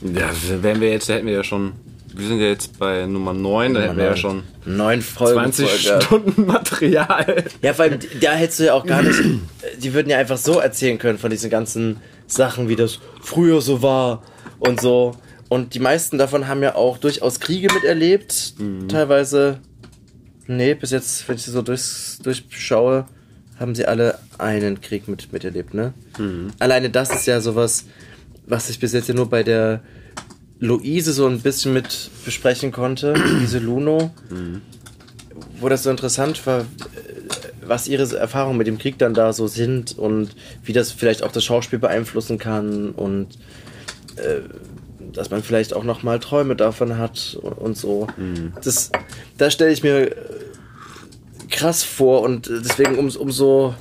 Ja, 0.02 0.30
wären 0.62 0.82
wir 0.82 0.92
jetzt, 0.92 1.10
da 1.10 1.14
hätten 1.14 1.28
wir 1.28 1.34
ja 1.34 1.44
schon. 1.44 1.74
Wir 2.14 2.28
sind 2.28 2.40
ja 2.40 2.48
jetzt 2.48 2.80
bei 2.80 3.06
Nummer 3.06 3.34
9, 3.34 3.74
da 3.74 3.82
hätten 3.82 3.98
wir 3.98 4.06
ja 4.06 4.16
schon 4.16 4.44
Neun 4.64 5.02
Folgen 5.02 5.52
20 5.52 5.68
Folge. 5.70 6.02
Stunden 6.02 6.46
Material. 6.46 7.44
Ja, 7.62 7.74
vor 7.74 7.86
allem, 7.86 8.00
da 8.22 8.32
hättest 8.34 8.62
du 8.62 8.66
ja 8.66 8.74
auch 8.74 8.86
gar 8.86 9.04
nicht. 9.04 9.20
Die 9.80 9.94
würden 9.94 10.10
ja 10.10 10.18
einfach 10.18 10.38
so 10.38 10.60
erzählen 10.60 10.98
können 10.98 11.18
von 11.18 11.30
diesen 11.30 11.50
ganzen 11.50 11.98
Sachen, 12.26 12.70
wie 12.70 12.78
das 12.78 13.00
früher 13.22 13.60
so 13.60 13.82
war 13.82 14.24
und 14.60 14.80
so. 14.80 15.18
Und 15.56 15.74
die 15.74 15.80
meisten 15.80 16.18
davon 16.18 16.50
haben 16.50 16.62
ja 16.62 16.76
auch 16.76 16.98
durchaus 16.98 17.40
Kriege 17.40 17.74
miterlebt. 17.74 18.56
Teilweise. 18.90 19.60
Nee, 20.48 20.74
bis 20.74 20.92
jetzt, 20.92 21.26
wenn 21.30 21.38
ich 21.38 21.44
so 21.46 21.62
durchs, 21.62 22.20
durchschaue, 22.22 23.06
haben 23.58 23.74
sie 23.74 23.86
alle 23.86 24.20
einen 24.38 24.82
Krieg 24.82 25.08
mit, 25.08 25.32
miterlebt, 25.32 25.74
ne? 25.74 25.94
Alleine 26.60 26.90
das 26.90 27.10
ist 27.16 27.26
ja 27.26 27.40
sowas, 27.40 27.86
was 28.46 28.70
ich 28.70 28.82
bis 28.82 28.92
jetzt 28.92 29.08
ja 29.08 29.16
nur 29.16 29.30
bei 29.30 29.44
der 29.44 29.80
Luise 30.60 31.14
so 31.14 31.26
ein 31.26 31.40
bisschen 31.40 31.72
mit 31.72 32.12
besprechen 32.26 32.74
konnte, 32.74 33.14
diese 33.42 33.60
Luno, 33.60 34.12
wo 35.62 35.70
das 35.70 35.84
so 35.84 35.90
interessant 35.90 36.46
war, 36.46 36.64
äh, 36.64 36.66
was 37.66 37.88
ihre 37.88 38.14
Erfahrungen 38.18 38.58
mit 38.58 38.68
dem 38.68 38.78
Krieg 38.78 38.98
dann 38.98 39.14
da 39.14 39.32
so 39.32 39.48
sind 39.48 39.98
und 39.98 40.36
wie 40.66 40.74
das 40.74 40.92
vielleicht 40.92 41.24
auch 41.24 41.32
das 41.32 41.46
Schauspiel 41.46 41.80
beeinflussen 41.80 42.40
kann 42.40 42.92
und 42.92 43.30
äh, 44.18 44.42
dass 45.14 45.30
man 45.30 45.44
vielleicht 45.44 45.74
auch 45.74 45.84
noch 45.84 46.04
mal 46.04 46.20
Träume 46.20 46.56
davon 46.56 46.98
hat 46.98 47.38
und, 47.42 47.78
so. 47.78 48.08
Das, 48.64 48.92
da 49.38 49.50
stelle 49.50 49.72
ich 49.72 49.82
mir 49.82 50.16
krass 51.50 51.84
vor 51.84 52.22
und 52.22 52.50
deswegen 52.50 52.98
um, 52.98 53.10
umso 53.10 53.76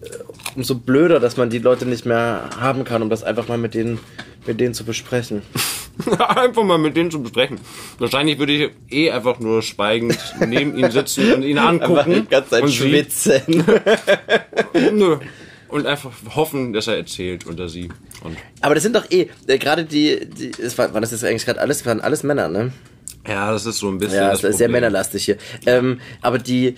äh, 0.00 0.08
umso 0.56 0.74
blöder, 0.76 1.20
dass 1.20 1.36
man 1.36 1.50
die 1.50 1.58
Leute 1.58 1.86
nicht 1.86 2.06
mehr 2.06 2.50
haben 2.58 2.84
kann, 2.84 3.02
um 3.02 3.10
das 3.10 3.22
einfach 3.24 3.48
mal 3.48 3.58
mit 3.58 3.74
denen 3.74 3.98
mit 4.46 4.60
denen 4.60 4.74
zu 4.74 4.84
besprechen. 4.84 5.42
einfach 6.18 6.64
mal 6.64 6.78
mit 6.78 6.96
denen 6.96 7.10
zu 7.10 7.22
besprechen. 7.22 7.60
Wahrscheinlich 7.98 8.38
würde 8.38 8.52
ich 8.52 8.70
eh 8.90 9.10
einfach 9.10 9.38
nur 9.38 9.62
schweigend 9.62 10.18
neben 10.46 10.76
ihn 10.76 10.90
sitzen 10.90 11.32
und 11.32 11.42
ihn 11.42 11.58
angucken. 11.58 12.26
Einfach 12.30 12.48
Zeit 12.48 12.62
und 12.62 12.72
schwitzen. 12.72 13.42
Nö. 14.92 15.18
Und 15.70 15.86
einfach 15.86 16.10
hoffen, 16.34 16.72
dass 16.72 16.86
er 16.88 16.96
erzählt 16.96 17.46
oder 17.46 17.68
sie. 17.68 17.90
Und 18.24 18.36
Aber 18.60 18.74
das 18.74 18.82
sind 18.82 18.96
doch 18.96 19.10
eh, 19.10 19.28
äh, 19.46 19.58
gerade 19.58 19.84
die, 19.84 20.26
die 20.28 20.50
es 20.60 20.76
war, 20.78 20.92
war 20.92 21.00
das 21.00 21.12
jetzt 21.12 21.24
eigentlich 21.24 21.46
gerade 21.46 21.60
alles, 21.60 21.86
waren 21.86 22.00
alles 22.00 22.22
Männer, 22.22 22.48
ne? 22.48 22.72
ja, 23.26 23.52
das 23.52 23.66
ist 23.66 23.78
so 23.78 23.88
ein 23.88 23.98
bisschen. 23.98 24.16
Ja, 24.18 24.30
das 24.30 24.40
das 24.40 24.52
ist 24.52 24.58
sehr 24.58 24.68
männerlastig 24.68 25.24
hier. 25.24 25.36
Ähm, 25.66 26.00
aber 26.22 26.38
die, 26.38 26.74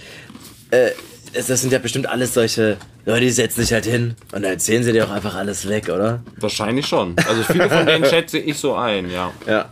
äh, 0.70 0.90
das 1.33 1.46
sind 1.46 1.72
ja 1.72 1.78
bestimmt 1.78 2.07
alles 2.09 2.35
solche 2.35 2.76
Leute, 3.07 3.22
die 3.22 3.31
setzen 3.31 3.62
sich 3.62 3.72
halt 3.72 3.87
hin 3.87 4.14
und 4.33 4.42
dann 4.42 4.52
erzählen 4.52 4.83
sie 4.83 4.92
dir 4.92 5.07
auch 5.07 5.11
einfach 5.11 5.35
alles 5.35 5.68
weg, 5.68 5.88
oder? 5.88 6.22
Wahrscheinlich 6.37 6.87
schon. 6.87 7.16
Also 7.26 7.42
viele 7.44 7.68
von 7.68 7.87
denen 7.87 8.05
schätze 8.11 8.38
ich 8.38 8.59
so 8.59 8.74
ein, 8.74 9.11
ja. 9.11 9.33
Ja. 9.46 9.70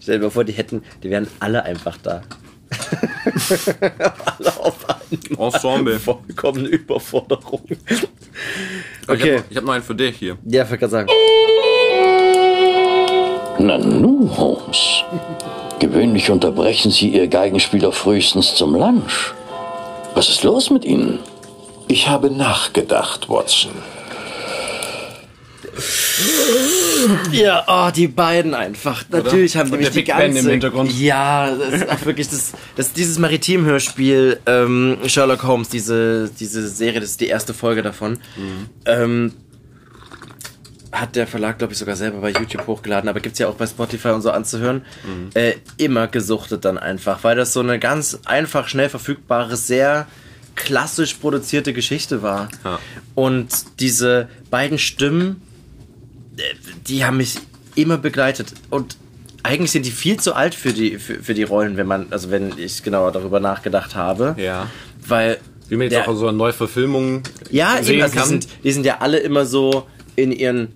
Stell 0.00 0.18
dir 0.18 0.24
mal 0.24 0.30
vor, 0.30 0.44
die 0.44 0.52
hätten, 0.52 0.82
die 1.02 1.10
wären 1.10 1.26
alle 1.40 1.62
einfach 1.64 1.96
da. 1.98 2.22
Alle 4.38 4.56
auf 4.58 4.76
einmal. 4.88 5.52
Ensemble. 5.52 5.98
Vollkommene 6.00 6.68
Überforderung. 6.68 7.62
Okay. 9.08 9.42
Ich 9.50 9.56
habe 9.56 9.56
hab 9.56 9.64
noch 9.64 9.72
einen 9.72 9.82
für 9.82 9.94
dich 9.94 10.16
hier. 10.16 10.38
Ja, 10.44 10.62
ich 10.64 10.70
wollte 10.70 10.78
gerade 10.78 10.90
sagen. 10.90 11.08
Nanu, 13.58 14.30
Holmes. 14.36 15.04
Gewöhnlich 15.78 16.30
unterbrechen 16.30 16.90
Sie 16.90 17.08
Ihr 17.08 17.28
Geigenspieler 17.28 17.92
frühestens 17.92 18.54
zum 18.54 18.74
Lunch. 18.74 19.34
Was 20.14 20.28
ist 20.28 20.42
los 20.42 20.70
mit 20.70 20.84
Ihnen? 20.84 21.18
Ich 21.88 22.08
habe 22.08 22.30
nachgedacht, 22.30 23.28
Watson. 23.28 23.72
Ja, 27.32 27.64
oh, 27.66 27.90
die 27.90 28.08
beiden 28.08 28.54
einfach. 28.54 29.04
Natürlich 29.10 29.56
haben 29.56 29.70
die 29.70 29.78
mich 29.78 29.90
die 29.90 30.02
im 30.02 30.46
Hintergrund. 30.46 30.92
Ja, 30.98 31.54
das 31.54 31.74
ist 31.74 31.88
auch 31.88 32.04
wirklich 32.04 32.28
das, 32.28 32.52
das 32.76 32.92
dieses 32.92 33.18
Maritim-Hörspiel 33.18 34.40
ähm, 34.46 34.98
Sherlock 35.06 35.42
Holmes, 35.44 35.68
diese, 35.68 36.30
diese 36.38 36.68
Serie, 36.68 37.00
das 37.00 37.10
ist 37.10 37.20
die 37.20 37.28
erste 37.28 37.54
Folge 37.54 37.82
davon. 37.82 38.18
Ähm, 38.84 39.32
hat 40.92 41.16
der 41.16 41.26
Verlag, 41.26 41.58
glaube 41.58 41.72
ich, 41.72 41.78
sogar 41.78 41.96
selber 41.96 42.20
bei 42.20 42.30
YouTube 42.30 42.66
hochgeladen, 42.66 43.08
aber 43.08 43.20
gibt's 43.20 43.38
ja 43.38 43.48
auch 43.48 43.54
bei 43.54 43.66
Spotify 43.66 44.08
und 44.08 44.20
so 44.20 44.30
anzuhören. 44.30 44.82
Äh, 45.34 45.54
immer 45.78 46.06
gesuchtet 46.06 46.66
dann 46.66 46.76
einfach, 46.76 47.24
weil 47.24 47.34
das 47.34 47.54
so 47.54 47.60
eine 47.60 47.78
ganz 47.78 48.20
einfach, 48.26 48.68
schnell 48.68 48.90
verfügbare, 48.90 49.56
sehr 49.56 50.06
klassisch 50.54 51.14
produzierte 51.14 51.72
Geschichte 51.72 52.22
war. 52.22 52.48
Ja. 52.62 52.78
Und 53.14 53.48
diese 53.80 54.28
beiden 54.50 54.78
Stimmen, 54.78 55.40
die 56.86 57.04
haben 57.04 57.16
mich 57.16 57.36
immer 57.74 57.98
begleitet. 57.98 58.52
Und 58.70 58.96
eigentlich 59.42 59.70
sind 59.72 59.86
die 59.86 59.90
viel 59.90 60.18
zu 60.20 60.34
alt 60.34 60.54
für 60.54 60.72
die, 60.72 60.98
für, 60.98 61.22
für 61.22 61.34
die 61.34 61.42
Rollen, 61.42 61.76
wenn 61.76 61.86
man, 61.86 62.06
also 62.10 62.30
wenn 62.30 62.56
ich 62.58 62.82
genauer 62.82 63.12
darüber 63.12 63.40
nachgedacht 63.40 63.94
habe. 63.94 64.34
Ja. 64.38 64.68
Weil. 65.06 65.38
Wie 65.68 65.76
man 65.76 65.84
jetzt 65.84 65.94
der- 65.94 66.08
auch 66.08 66.16
so 66.16 66.28
eine 66.28 66.36
Neuverfilmung 66.36 67.22
ja, 67.50 67.82
sehen 67.82 67.94
eben, 67.94 68.02
also 68.02 68.12
die, 68.12 68.18
kann. 68.18 68.28
sind, 68.28 68.48
die 68.62 68.72
sind 68.72 68.84
ja 68.84 68.98
alle 69.00 69.18
immer 69.18 69.46
so 69.46 69.86
in 70.16 70.30
ihren 70.32 70.68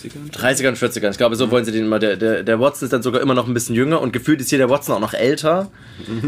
30ern? 0.00 0.30
30ern, 0.32 0.76
40ern. 0.76 1.10
Ich 1.10 1.18
glaube, 1.18 1.36
so 1.36 1.50
wollen 1.50 1.64
sie 1.64 1.72
den 1.72 1.86
immer. 1.86 1.98
Der, 1.98 2.16
der, 2.16 2.42
der 2.42 2.60
Watson 2.60 2.86
ist 2.86 2.92
dann 2.92 3.02
sogar 3.02 3.20
immer 3.20 3.34
noch 3.34 3.46
ein 3.46 3.54
bisschen 3.54 3.74
jünger 3.74 4.00
und 4.00 4.12
gefühlt 4.12 4.40
ist 4.40 4.50
hier 4.50 4.58
der 4.58 4.70
Watson 4.70 4.94
auch 4.94 5.00
noch 5.00 5.14
älter. 5.14 5.70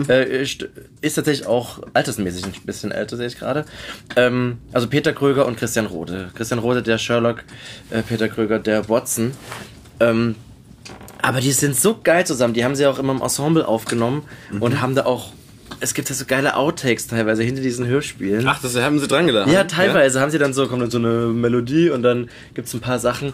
Äh, 0.08 0.42
ist, 0.42 0.66
ist 1.00 1.14
tatsächlich 1.14 1.46
auch 1.46 1.80
altersmäßig 1.94 2.44
ein 2.44 2.52
bisschen 2.64 2.90
älter, 2.90 3.16
sehe 3.16 3.26
ich 3.26 3.38
gerade. 3.38 3.64
Ähm, 4.16 4.58
also 4.72 4.88
Peter 4.88 5.12
Kröger 5.12 5.46
und 5.46 5.56
Christian 5.56 5.86
Rode. 5.86 6.30
Christian 6.34 6.58
Rode, 6.58 6.82
der 6.82 6.98
Sherlock, 6.98 7.44
äh, 7.90 8.02
Peter 8.02 8.28
Kröger, 8.28 8.58
der 8.58 8.88
Watson. 8.88 9.32
Ähm, 10.00 10.34
aber 11.22 11.40
die 11.40 11.52
sind 11.52 11.76
so 11.76 11.98
geil 12.02 12.26
zusammen. 12.26 12.52
Die 12.52 12.64
haben 12.64 12.74
sie 12.74 12.84
auch 12.86 12.98
immer 12.98 13.12
im 13.12 13.22
Ensemble 13.22 13.66
aufgenommen 13.66 14.24
und 14.58 14.82
haben 14.82 14.94
da 14.94 15.04
auch. 15.04 15.32
Es 15.80 15.94
gibt 15.94 16.08
ja 16.10 16.14
so 16.14 16.26
geile 16.26 16.56
Outtakes 16.56 17.06
teilweise 17.06 17.42
hinter 17.42 17.62
diesen 17.62 17.86
Hörspielen. 17.86 18.46
Ach, 18.46 18.60
das 18.60 18.76
haben 18.76 18.98
sie 18.98 19.08
dran 19.08 19.26
gelassen. 19.26 19.50
Ja, 19.52 19.64
teilweise 19.64 20.20
haben 20.20 20.30
sie 20.30 20.38
dann 20.38 20.52
so, 20.52 20.68
kommt 20.68 20.82
dann 20.82 20.90
so 20.90 20.98
eine 20.98 21.28
Melodie 21.28 21.90
und 21.90 22.02
dann 22.02 22.28
gibt's 22.54 22.74
ein 22.74 22.80
paar 22.80 22.98
Sachen. 22.98 23.32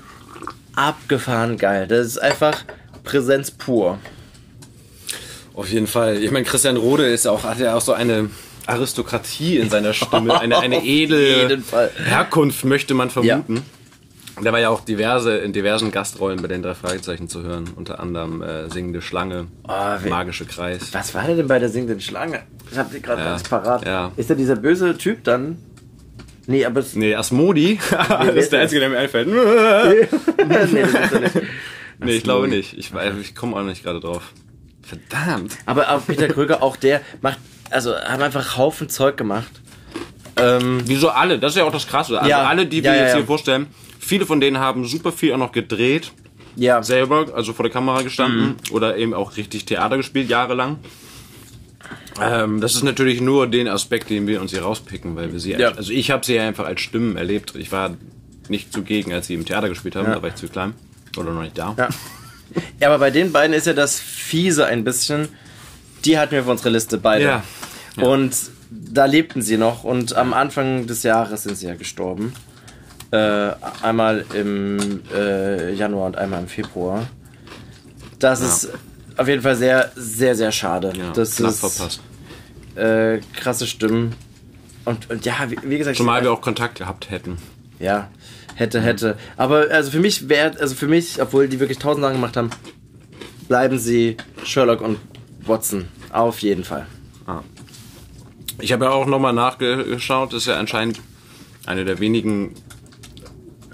Abgefahren 0.79 1.57
geil. 1.59 1.87
Das 1.89 2.07
ist 2.07 2.19
einfach 2.19 2.65
Präsenz 3.05 3.51
pur. 3.51 3.99
Auf 5.55 5.69
jeden 5.71 5.89
Fall. 5.89 6.23
Ich 6.23 6.31
meine, 6.31 6.45
Christian 6.45 6.77
Rode 6.77 7.07
ist 7.09 7.27
auch, 7.27 7.43
hat 7.43 7.59
ja 7.59 7.75
auch 7.75 7.81
so 7.81 7.93
eine 7.93 8.31
Aristokratie 8.67 9.57
in 9.59 9.71
seiner 9.71 9.93
Stimme, 9.93 10.39
eine, 10.41 10.59
eine 10.59 10.85
edle. 10.85 11.61
Herkunft, 12.05 12.65
möchte 12.65 12.95
man 12.95 13.11
vermuten. 13.11 13.63
Der 14.41 14.53
war 14.53 14.61
ja 14.61 14.69
auch 14.69 14.83
diverse, 14.85 15.37
in 15.39 15.53
diversen 15.53 15.91
Gastrollen 15.91 16.41
bei 16.41 16.47
den 16.47 16.63
drei 16.63 16.75
Fragezeichen 16.77 17.29
zu 17.29 17.43
hören. 17.43 17.65
Unter 17.75 17.99
anderem 17.99 18.41
äh, 18.41 18.71
Singende 18.71 19.03
Schlange, 19.03 19.49
wie- 20.05 20.09
Magische 20.11 20.45
Kreis. 20.45 20.95
Was 20.95 21.13
war 21.13 21.27
der 21.27 21.35
denn 21.35 21.49
bei 21.49 21.59
der 21.59 21.71
singenden 21.71 22.01
Schlange? 22.01 22.43
Ich 22.71 22.79
hab 22.79 22.93
die 22.93 23.03
gerade 23.03 23.21
Ja, 23.23 23.31
ganz 23.31 23.43
parat. 23.43 23.85
ja. 23.85 24.13
Ist 24.17 24.29
der 24.29 24.37
dieser 24.37 24.55
böse 24.55 24.97
Typ 24.97 25.25
dann? 25.25 25.59
Nee, 26.49 26.65
aber 26.65 26.81
es, 26.81 26.95
Nee, 26.97 27.15
Asmodi. 27.15 27.79
das 28.09 28.35
ist 28.35 28.53
der 28.53 28.63
einzige, 28.63 28.81
der 28.81 28.89
mir 28.89 28.99
einfällt. 28.99 29.29
nee, 29.29 30.09
das 30.49 30.73
ist 30.73 31.13
er 31.13 31.21
nicht. 31.21 31.35
Nee, 32.01 32.13
ich 32.13 32.23
glaube 32.23 32.47
nicht. 32.47 32.79
Ich, 32.79 32.93
ich 33.21 33.35
komme 33.35 33.57
auch 33.57 33.65
nicht 33.65 33.83
gerade 33.83 33.99
drauf. 33.99 34.33
Verdammt. 34.83 35.59
Aber 35.67 35.91
auch 35.91 36.07
Peter 36.07 36.29
Kröger, 36.29 36.63
auch 36.63 36.77
der 36.77 37.01
macht, 37.21 37.39
also 37.71 37.93
haben 37.97 38.23
einfach 38.23 38.57
Haufen 38.57 38.89
Zeug 38.89 39.17
gemacht. 39.17 39.51
Ähm, 40.37 40.81
Wieso 40.85 41.09
alle? 41.09 41.41
Das 41.41 41.53
ist 41.53 41.59
ja 41.59 41.65
auch 41.65 41.73
das 41.73 41.89
Krasse. 41.89 42.17
Also 42.19 42.31
Ja. 42.31 42.47
alle, 42.47 42.67
die 42.67 42.85
wir 42.85 42.93
ja, 42.95 43.01
jetzt 43.03 43.11
ja. 43.11 43.17
hier 43.17 43.27
vorstellen, 43.27 43.67
viele 43.99 44.27
von 44.27 44.41
denen 44.41 44.59
haben 44.59 44.85
super 44.87 45.11
viel 45.11 45.33
auch 45.33 45.39
noch 45.39 45.51
gedreht. 45.51 46.13
Ja. 46.55 46.83
Selber, 46.85 47.27
also 47.35 47.53
vor 47.53 47.65
der 47.65 47.73
Kamera 47.73 48.03
gestanden. 48.03 48.51
Mhm. 48.51 48.57
Oder 48.75 48.97
eben 48.97 49.13
auch 49.13 49.37
richtig 49.37 49.65
Theater 49.67 49.97
gespielt, 49.97 50.31
jahrelang. 50.31 50.79
Ähm, 52.23 52.61
das 52.61 52.75
ist 52.75 52.83
natürlich 52.85 53.21
nur 53.21 53.47
den 53.47 53.69
Aspekt, 53.69 54.11
den 54.11 54.27
wir 54.27 54.41
uns 54.41 54.51
hier 54.53 54.63
rauspicken, 54.63 55.15
weil 55.17 55.33
wir 55.33 55.41
sie, 55.41 55.53
Ja. 55.53 55.73
also 55.73 55.93
ich 55.93 56.11
habe 56.11 56.25
sie 56.25 56.35
ja 56.35 56.47
einfach 56.47 56.67
als 56.67 56.81
Stimmen 56.81 57.17
erlebt. 57.17 57.55
Ich 57.57 57.71
war 57.73 57.97
nicht 58.49 58.73
zugegen, 58.73 59.13
als 59.13 59.27
sie 59.27 59.35
im 59.35 59.45
Theater 59.45 59.69
gespielt 59.69 59.97
haben, 59.97 60.07
Ja. 60.07 60.15
da 60.15 60.23
war 60.23 60.29
ich 60.31 60.35
zu 60.37 60.49
klein. 60.49 60.75
Oder 61.17 61.33
noch 61.33 61.43
nicht 61.43 61.57
da. 61.59 61.75
Ja. 61.77 61.89
Ja, 62.81 62.89
aber 62.89 62.99
bei 62.99 63.11
den 63.11 63.31
beiden 63.33 63.53
ist 63.55 63.67
ja 63.67 63.75
das 63.75 63.99
Fiese 64.01 64.65
ein 64.67 64.83
bisschen. 64.85 65.29
Die 66.05 66.19
hatten 66.19 66.33
wir 66.33 66.41
auf 66.41 66.47
unserer 66.49 66.71
Liste 66.71 66.97
beide. 66.97 67.25
Ja. 67.25 67.43
Und 68.03 68.35
da 68.71 69.05
lebten 69.05 69.43
sie 69.43 69.59
noch 69.59 69.85
und 69.85 70.15
am 70.17 70.33
Anfang 70.33 70.87
des 70.87 71.03
Jahres 71.03 71.43
sind 71.43 71.57
sie 71.57 71.67
ja 71.67 71.75
gestorben. 71.75 72.33
Äh, 73.11 73.51
einmal 73.83 74.25
im 74.35 75.01
äh, 75.15 75.73
Januar 75.75 76.07
und 76.07 76.17
einmal 76.17 76.41
im 76.43 76.49
Februar. 76.49 77.07
Das 78.19 78.41
Ja. 78.41 78.47
ist 78.47 78.69
auf 79.17 79.29
jeden 79.29 79.43
Fall 79.43 79.57
sehr, 79.57 79.91
sehr, 79.97 80.35
sehr 80.37 80.53
schade. 80.53 80.93
Ja, 80.97 81.11
das 81.13 81.41
ist 81.41 81.59
verpasst. 81.61 82.01
Äh, 82.79 83.21
krasse 83.35 83.67
Stimmen. 83.67 84.15
Und, 84.85 85.11
und 85.11 85.25
ja, 85.25 85.35
wie, 85.49 85.59
wie 85.65 85.79
gesagt. 85.79 85.97
Zumal 85.97 86.23
wir 86.23 86.33
auch 86.33 86.41
Kontakt 86.41 86.79
gehabt 86.79 87.11
hätten. 87.11 87.37
Ja, 87.79 88.09
hätte, 88.55 88.81
hätte. 88.81 89.17
Aber 89.37 89.67
also 89.71 89.91
für 89.91 90.01
mich 90.01 90.29
wäre, 90.29 90.59
also 90.61 90.75
für 90.75 90.89
mich, 90.89 91.21
obwohl 91.21 91.49
die 91.49 91.61
wirklich 91.61 91.79
tausend 91.79 92.03
Sachen 92.03 92.15
gemacht 92.15 92.37
haben, 92.37 92.51
bleiben 93.49 93.79
sie 93.79 94.17
Sherlock 94.45 94.81
und 94.81 94.99
Watson. 95.45 95.89
Auf 96.13 96.41
jeden 96.41 96.65
Fall. 96.65 96.87
Ah. 97.27 97.41
Ich 98.61 98.73
habe 98.73 98.87
ja 98.87 98.91
auch 98.91 99.07
nochmal 99.07 99.33
nachgeschaut, 99.33 100.33
das 100.33 100.43
ist 100.43 100.47
ja 100.47 100.57
anscheinend 100.57 101.01
eine 101.67 101.85
der 101.85 102.01
wenigen 102.01 102.55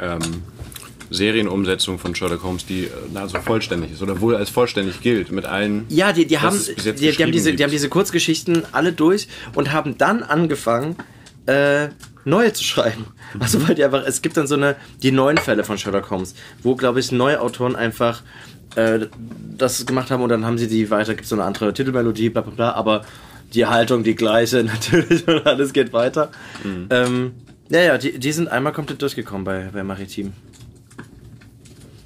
ähm, 0.00 0.42
Serienumsetzungen 1.14 1.98
von 1.98 2.14
Sherlock 2.14 2.42
Holmes, 2.42 2.66
die 2.66 2.84
äh, 2.84 2.90
nahezu 3.12 3.38
vollständig 3.38 3.92
ist 3.92 4.02
oder 4.02 4.20
wohl 4.20 4.36
als 4.36 4.50
vollständig 4.50 5.00
gilt 5.00 5.32
mit 5.32 5.46
allen. 5.46 5.86
Ja, 5.88 6.12
die, 6.12 6.26
die, 6.26 6.38
haben, 6.38 6.56
es 6.56 6.66
die, 6.66 6.92
die, 6.92 7.12
haben 7.12 7.32
diese, 7.32 7.50
gibt. 7.50 7.60
die 7.60 7.64
haben 7.64 7.70
diese 7.70 7.88
Kurzgeschichten 7.88 8.64
alle 8.72 8.92
durch 8.92 9.28
und 9.54 9.72
haben 9.72 9.96
dann 9.98 10.22
angefangen, 10.22 10.96
äh, 11.46 11.88
neue 12.24 12.52
zu 12.52 12.64
schreiben. 12.64 13.06
Also 13.38 13.66
weil 13.66 13.74
die 13.74 13.84
einfach, 13.84 14.04
es 14.06 14.22
gibt 14.22 14.36
dann 14.36 14.46
so 14.46 14.54
eine, 14.54 14.76
die 15.02 15.12
neuen 15.12 15.38
Fälle 15.38 15.64
von 15.64 15.78
Sherlock 15.78 16.10
Holmes, 16.10 16.34
wo, 16.62 16.74
glaube 16.74 17.00
ich, 17.00 17.12
neue 17.12 17.40
Autoren 17.40 17.76
einfach 17.76 18.22
äh, 18.76 19.06
das 19.56 19.84
gemacht 19.86 20.10
haben 20.10 20.22
und 20.22 20.28
dann 20.28 20.44
haben 20.44 20.58
sie 20.58 20.68
die 20.68 20.90
weiter, 20.90 21.14
gibt 21.14 21.28
so 21.28 21.36
eine 21.36 21.44
andere 21.44 21.72
Titelmelodie, 21.72 22.30
bla 22.30 22.42
bla 22.42 22.52
bla, 22.52 22.72
aber 22.72 23.04
die 23.52 23.66
Haltung 23.66 24.02
die 24.02 24.14
gleiche 24.14 24.64
natürlich 24.64 25.26
und 25.28 25.46
alles 25.46 25.72
geht 25.72 25.92
weiter. 25.92 26.30
Mhm. 26.62 26.86
Ähm, 26.90 27.32
ja, 27.70 27.80
ja, 27.80 27.98
die, 27.98 28.18
die 28.18 28.32
sind 28.32 28.48
einmal 28.48 28.72
komplett 28.72 29.00
durchgekommen 29.00 29.44
bei, 29.44 29.70
bei 29.72 29.82
Maritim. 29.82 30.32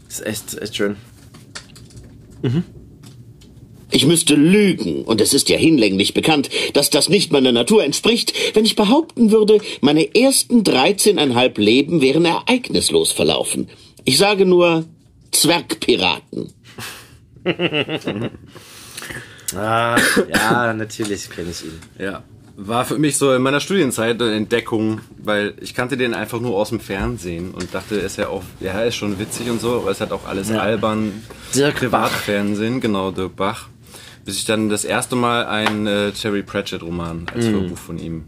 Ist 0.09 0.25
echt, 0.27 0.59
echt 0.59 0.77
schön. 0.77 0.97
Ich 3.90 4.07
müsste 4.07 4.35
lügen, 4.35 5.05
und 5.05 5.21
es 5.21 5.35
ist 5.35 5.49
ja 5.49 5.57
hinlänglich 5.57 6.14
bekannt, 6.14 6.51
dass 6.75 6.90
das 6.90 7.09
nicht 7.09 7.33
meiner 7.33 7.53
Natur 7.53 7.85
entspricht, 7.85 8.33
wenn 8.55 8.64
ich 8.64 8.77
behaupten 8.77 9.31
würde, 9.31 9.61
meine 9.81 10.14
ersten 10.14 10.62
13,5 10.62 11.61
Leben 11.61 12.01
wären 12.01 12.25
ereignislos 12.25 13.12
verlaufen. 13.12 13.68
Ich 14.05 14.18
sage 14.18 14.47
nur 14.47 14.85
Zwergpiraten. 15.33 16.53
Ah, 19.57 19.99
ja, 20.31 20.75
natürlich 20.75 21.31
kenne 21.31 21.53
ich 21.53 21.64
ihn. 21.64 21.81
Ja. 21.99 22.23
War 22.61 22.85
für 22.85 22.99
mich 22.99 23.16
so 23.18 23.33
in 23.33 23.40
meiner 23.42 23.61
Studienzeit 23.61 24.21
eine 24.21 24.35
Entdeckung, 24.35 25.01
weil 25.23 25.55
ich 25.61 25.75
kannte 25.75 25.97
den 25.97 26.12
einfach 26.12 26.40
nur 26.40 26.57
aus 26.57 26.71
dem 26.71 26.81
Fernsehen 26.81 27.53
und 27.53 27.73
dachte, 27.73 28.01
er 28.01 28.07
ist 28.07 28.16
ja 28.18 28.29
auch, 28.29 28.42
ja, 28.59 28.73
er 28.73 28.87
ist 28.87 28.97
schon 28.97 29.16
witzig 29.21 29.49
und 29.49 29.61
so, 29.61 29.77
aber 29.77 29.92
es 29.92 30.01
hat 30.01 30.11
auch 30.11 30.27
alles 30.27 30.49
Ja. 30.49 30.59
albern. 30.59 31.23
Dirk 31.55 31.77
Privatfernsehen, 31.77 32.81
genau, 32.81 33.12
Dirk 33.12 33.37
Bach. 33.37 33.68
Bis 34.25 34.37
ich 34.38 34.44
dann 34.44 34.68
das 34.71 34.85
erste 34.85 35.14
Mal 35.14 35.47
einen 35.47 35.87
äh, 35.87 36.11
Terry 36.11 36.42
Pratchett-Roman 36.42 37.27
als 37.33 37.47
Mhm. 37.47 37.53
Hörbuch 37.53 37.79
von 37.79 37.97
ihm 37.99 38.25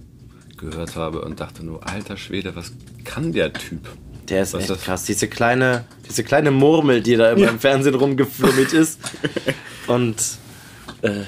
gehört 0.56 0.94
habe 0.94 1.22
und 1.22 1.40
dachte 1.40 1.64
nur, 1.66 1.84
alter 1.88 2.16
Schwede, 2.16 2.54
was 2.54 2.72
kann 3.04 3.32
der 3.32 3.52
Typ? 3.52 3.80
Der 4.28 4.42
ist 4.42 4.54
Was 4.54 4.60
echt 4.62 4.70
das- 4.70 4.82
krass. 4.82 5.04
Diese 5.06 5.26
kleine, 5.26 5.86
diese 6.08 6.22
kleine 6.22 6.52
Murmel, 6.52 7.00
die 7.02 7.16
da 7.16 7.32
immer 7.32 7.46
Ja. 7.46 7.50
im 7.50 7.58
Fernsehen 7.58 7.96
rumgeflummelt 7.96 8.72
ist. 8.74 9.00
Und 9.88 10.16
äh, 11.02 11.22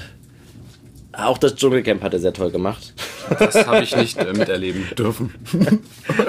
auch 1.13 1.37
das 1.37 1.55
Dschungelcamp 1.55 2.01
hat 2.01 2.13
er 2.13 2.19
sehr 2.19 2.33
toll 2.33 2.51
gemacht. 2.51 2.93
Das 3.39 3.67
habe 3.67 3.83
ich 3.83 3.95
nicht 3.95 4.17
äh, 4.17 4.33
miterleben 4.33 4.87
dürfen. 4.97 5.33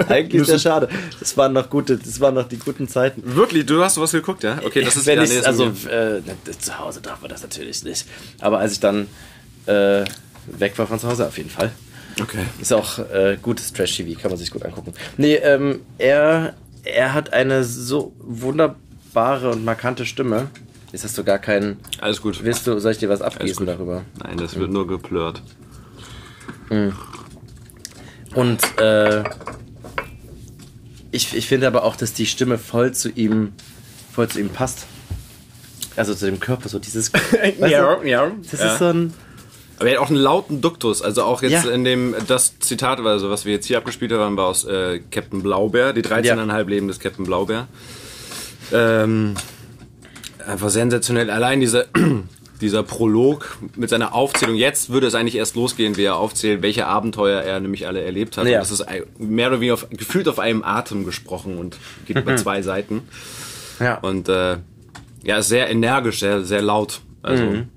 Eigentlich 0.09 0.43
ist 0.43 0.49
ja 0.49 0.59
schade. 0.59 0.89
Das 1.19 1.35
waren 1.37 1.53
noch 1.53 1.69
gute, 1.69 1.97
das 1.97 2.19
waren 2.19 2.35
noch 2.35 2.47
die 2.47 2.57
guten 2.57 2.87
Zeiten. 2.87 3.23
Wirklich, 3.35 3.65
du 3.65 3.83
hast 3.83 3.99
was 3.99 4.11
geguckt, 4.11 4.43
ja? 4.43 4.59
Okay, 4.63 4.83
das 4.83 4.95
ist 4.95 5.05
Wenn 5.05 5.19
ja, 5.19 5.25
nee, 5.25 5.37
ist 5.37 5.45
also 5.45 5.65
äh, 5.65 6.21
zu 6.59 6.79
Hause 6.79 7.01
darf 7.01 7.21
man 7.21 7.29
das 7.29 7.41
natürlich 7.41 7.83
nicht. 7.83 8.05
Aber 8.39 8.59
als 8.59 8.73
ich 8.73 8.79
dann 8.79 9.07
äh, 9.65 10.05
weg 10.45 10.77
war 10.77 10.87
von 10.87 10.99
zu 10.99 11.07
Hause, 11.07 11.27
auf 11.27 11.37
jeden 11.37 11.49
Fall. 11.49 11.71
Okay. 12.21 12.45
Ist 12.61 12.71
auch 12.71 12.99
äh, 12.99 13.37
gutes 13.41 13.73
Trash-TV, 13.73 14.19
kann 14.19 14.31
man 14.31 14.37
sich 14.37 14.51
gut 14.51 14.63
angucken. 14.63 14.93
Nee, 15.17 15.35
ähm, 15.35 15.81
er, 15.97 16.53
er 16.83 17.13
hat 17.13 17.33
eine 17.33 17.63
so 17.63 18.13
wunderbare 18.19 19.51
und 19.51 19.65
markante 19.65 20.05
Stimme. 20.05 20.47
Jetzt 20.95 21.03
hast 21.03 21.17
du 21.17 21.25
gar 21.25 21.39
keinen. 21.39 21.77
Alles 21.99 22.21
gut. 22.21 22.41
Willst 22.45 22.65
du, 22.67 22.79
soll 22.79 22.93
ich 22.93 22.99
dir 22.99 23.09
was 23.09 23.21
abgießen 23.21 23.65
darüber? 23.65 24.05
Nein, 24.23 24.37
das 24.37 24.57
wird 24.57 24.71
nur 24.71 24.87
geplört. 24.87 25.41
Mhm. 26.69 26.93
Und 28.33 28.61
äh, 28.79 29.25
ich, 31.11 31.35
ich 31.35 31.47
finde 31.47 31.67
aber 31.67 31.83
auch, 31.83 31.97
dass 31.97 32.13
die 32.13 32.25
Stimme 32.25 32.57
voll 32.57 32.93
zu 32.93 33.09
ihm, 33.09 33.51
voll 34.13 34.29
zu 34.29 34.39
ihm 34.39 34.47
passt. 34.47 34.85
Also 35.97 36.15
zu 36.15 36.27
dem 36.27 36.39
Körper, 36.39 36.69
so 36.69 36.79
dieses. 36.79 37.11
weißt 37.13 37.59
du, 37.59 37.65
Ja, 37.67 38.01
ja. 38.05 38.31
Das 38.49 38.61
Ja. 38.61 38.71
ist 38.71 38.79
so 38.79 38.85
ein. 38.85 39.13
Aber 39.79 39.89
er 39.89 39.95
hat 39.97 40.01
auch 40.01 40.09
einen 40.09 40.19
lauten 40.19 40.61
Duktus. 40.61 41.01
Also 41.01 41.23
auch 41.23 41.41
jetzt 41.41 41.65
Ja. 41.65 41.71
in 41.71 41.83
dem, 41.83 42.15
das 42.27 42.57
Zitat, 42.59 43.01
also 43.01 43.29
was 43.29 43.43
wir 43.43 43.51
jetzt 43.51 43.65
hier 43.65 43.77
abgespielt 43.79 44.13
haben, 44.13 44.37
war 44.37 44.45
aus 44.45 44.63
äh, 44.63 45.01
Captain 45.11 45.43
Blaubeer, 45.43 45.91
die 45.91 46.03
13,5 46.03 46.69
Leben 46.69 46.87
des 46.87 46.99
Captain 47.01 47.25
Blaubeer. 47.25 47.67
Ähm, 48.71 49.35
einfach 50.47 50.69
sensationell. 50.69 51.29
Allein 51.29 51.59
dieser, 51.59 51.85
dieser 52.61 52.83
Prolog 52.83 53.57
mit 53.75 53.89
seiner 53.89 54.13
Aufzählung. 54.13 54.55
Jetzt 54.55 54.89
würde 54.89 55.07
es 55.07 55.15
eigentlich 55.15 55.35
erst 55.35 55.55
losgehen, 55.55 55.97
wie 55.97 56.03
er 56.03 56.15
aufzählt, 56.15 56.61
welche 56.61 56.85
Abenteuer 56.87 57.41
er 57.41 57.59
nämlich 57.59 57.87
alle 57.87 58.01
erlebt 58.01 58.37
hat. 58.37 58.45
Ja. 58.47 58.59
Und 58.59 58.61
das 58.61 58.71
ist 58.71 58.85
mehr 59.19 59.47
oder 59.49 59.57
weniger 59.59 59.73
auf, 59.75 59.87
gefühlt 59.89 60.27
auf 60.27 60.39
einem 60.39 60.63
Atem 60.63 61.05
gesprochen 61.05 61.57
und 61.57 61.77
geht 62.05 62.17
über 62.17 62.35
zwei 62.37 62.61
Seiten. 62.61 63.01
Ja. 63.79 63.95
Und 63.99 64.29
äh, 64.29 64.57
ja, 65.23 65.41
sehr 65.41 65.69
energisch, 65.69 66.19
sehr, 66.19 66.43
sehr 66.43 66.61
laut. 66.61 67.01
Also, 67.21 67.43
Mhm. 67.43 67.69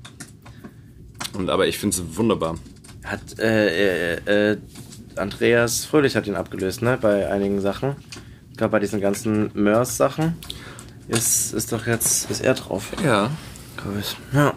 und, 1.36 1.50
aber 1.50 1.66
ich 1.66 1.78
finde 1.78 1.96
es 1.96 2.16
wunderbar. 2.16 2.56
Hat 3.04 3.38
äh, 3.38 4.14
äh, 4.16 4.50
äh, 4.52 4.58
Andreas 5.16 5.84
Fröhlich 5.86 6.14
hat 6.14 6.26
ihn 6.26 6.36
abgelöst, 6.36 6.82
ne? 6.82 6.98
Bei 7.00 7.28
einigen 7.30 7.60
Sachen. 7.60 7.96
Ich 8.52 8.58
glaube, 8.58 8.72
bei 8.72 8.78
diesen 8.80 9.00
ganzen 9.00 9.50
Mörs-Sachen 9.54 10.36
ist, 11.08 11.52
ist 11.54 11.72
doch 11.72 11.86
jetzt 11.86 12.30
ist 12.30 12.40
er 12.42 12.54
drauf. 12.54 12.92
Ja. 13.04 13.30
Glaube 13.76 14.00
ich. 14.00 14.16
Ja. 14.32 14.52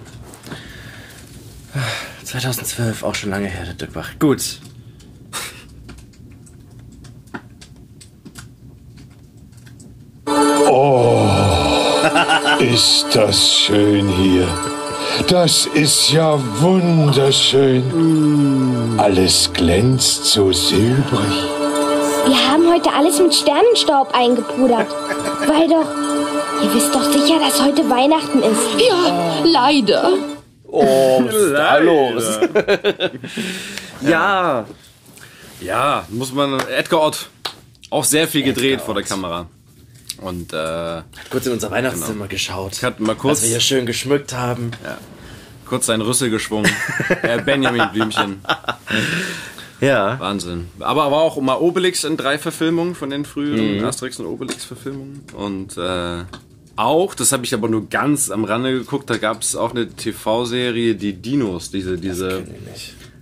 2012, 2.24 3.04
auch 3.04 3.16
schon 3.16 3.30
lange 3.30 3.48
her, 3.48 3.66
der 3.66 3.88
Dirk. 3.88 4.20
Gut. 4.20 4.60
Oh, 10.70 11.28
ist 12.60 13.08
das 13.14 13.54
schön 13.54 14.08
hier. 14.08 14.48
Das 15.28 15.66
ist 15.66 16.12
ja 16.12 16.40
wunderschön. 16.60 17.84
Alles 18.98 19.52
glänzt 19.54 20.26
so 20.26 20.52
silbrig. 20.52 21.50
Wir 22.26 22.48
haben 22.50 22.72
heute 22.72 22.92
alles 22.94 23.20
mit 23.20 23.34
Sternenstaub 23.34 24.14
eingepudert. 24.14 24.88
Weil 25.48 25.68
doch. 25.68 26.01
Ihr 26.64 26.74
wisst 26.74 26.94
doch 26.94 27.04
sicher, 27.12 27.40
dass 27.40 27.62
heute 27.62 27.90
Weihnachten 27.90 28.40
ist. 28.44 28.88
Ja, 28.88 29.44
leider. 29.46 30.14
Oh, 30.68 31.24
was 31.26 31.36
ist 31.36 31.52
da 31.54 31.78
los? 31.78 32.24
ja. 34.02 34.66
Ja, 35.60 36.06
muss 36.10 36.34
man. 36.34 36.60
Edgar 36.70 37.02
Ott. 37.02 37.30
Auch 37.90 38.04
sehr 38.06 38.28
viel 38.28 38.44
gedreht 38.44 38.82
vor 38.82 38.94
der 38.94 39.04
Kamera. 39.04 39.48
Und 40.22 40.54
äh, 40.54 41.02
kurz 41.30 41.46
in 41.48 41.54
unser 41.54 41.72
Weihnachtszimmer 41.72 42.28
geschaut. 42.28 42.84
Hat 42.84 43.00
mal 43.00 43.16
kurz, 43.16 43.40
Was 43.40 43.44
wir 43.44 43.50
hier 43.50 43.60
schön 43.60 43.86
geschmückt 43.86 44.34
haben. 44.34 44.72
Ja. 44.84 44.98
Kurz 45.68 45.88
seinen 45.88 46.02
Rüssel 46.02 46.30
geschwungen. 46.30 46.72
äh, 47.24 47.42
Benjamin 47.42 47.90
Blümchen. 47.92 48.42
Ja. 49.82 50.20
Wahnsinn. 50.20 50.70
Aber 50.80 51.12
war 51.12 51.22
auch 51.22 51.40
mal 51.42 51.56
Obelix 51.58 52.04
in 52.04 52.16
drei 52.18 52.38
Verfilmungen 52.38 52.94
von 52.96 53.10
den 53.10 53.26
früheren 53.26 53.80
Mhm. 53.80 53.86
Asterix 53.86 54.20
und 54.20 54.28
Obelix-Verfilmungen. 54.28 55.24
Und 55.36 55.76
äh, 55.78 56.24
auch, 56.76 57.14
das 57.16 57.32
habe 57.32 57.44
ich 57.46 57.54
aber 57.54 57.68
nur 57.70 57.90
ganz 57.90 58.30
am 58.32 58.44
Rande 58.44 58.74
geguckt, 58.74 59.10
da 59.10 59.18
gab 59.18 59.42
es 59.42 59.56
auch 59.56 59.72
eine 59.72 59.90
TV-Serie, 59.90 60.96
die 60.96 61.14
Dinos, 61.14 61.70
diese, 61.72 61.98
diese 61.98 62.44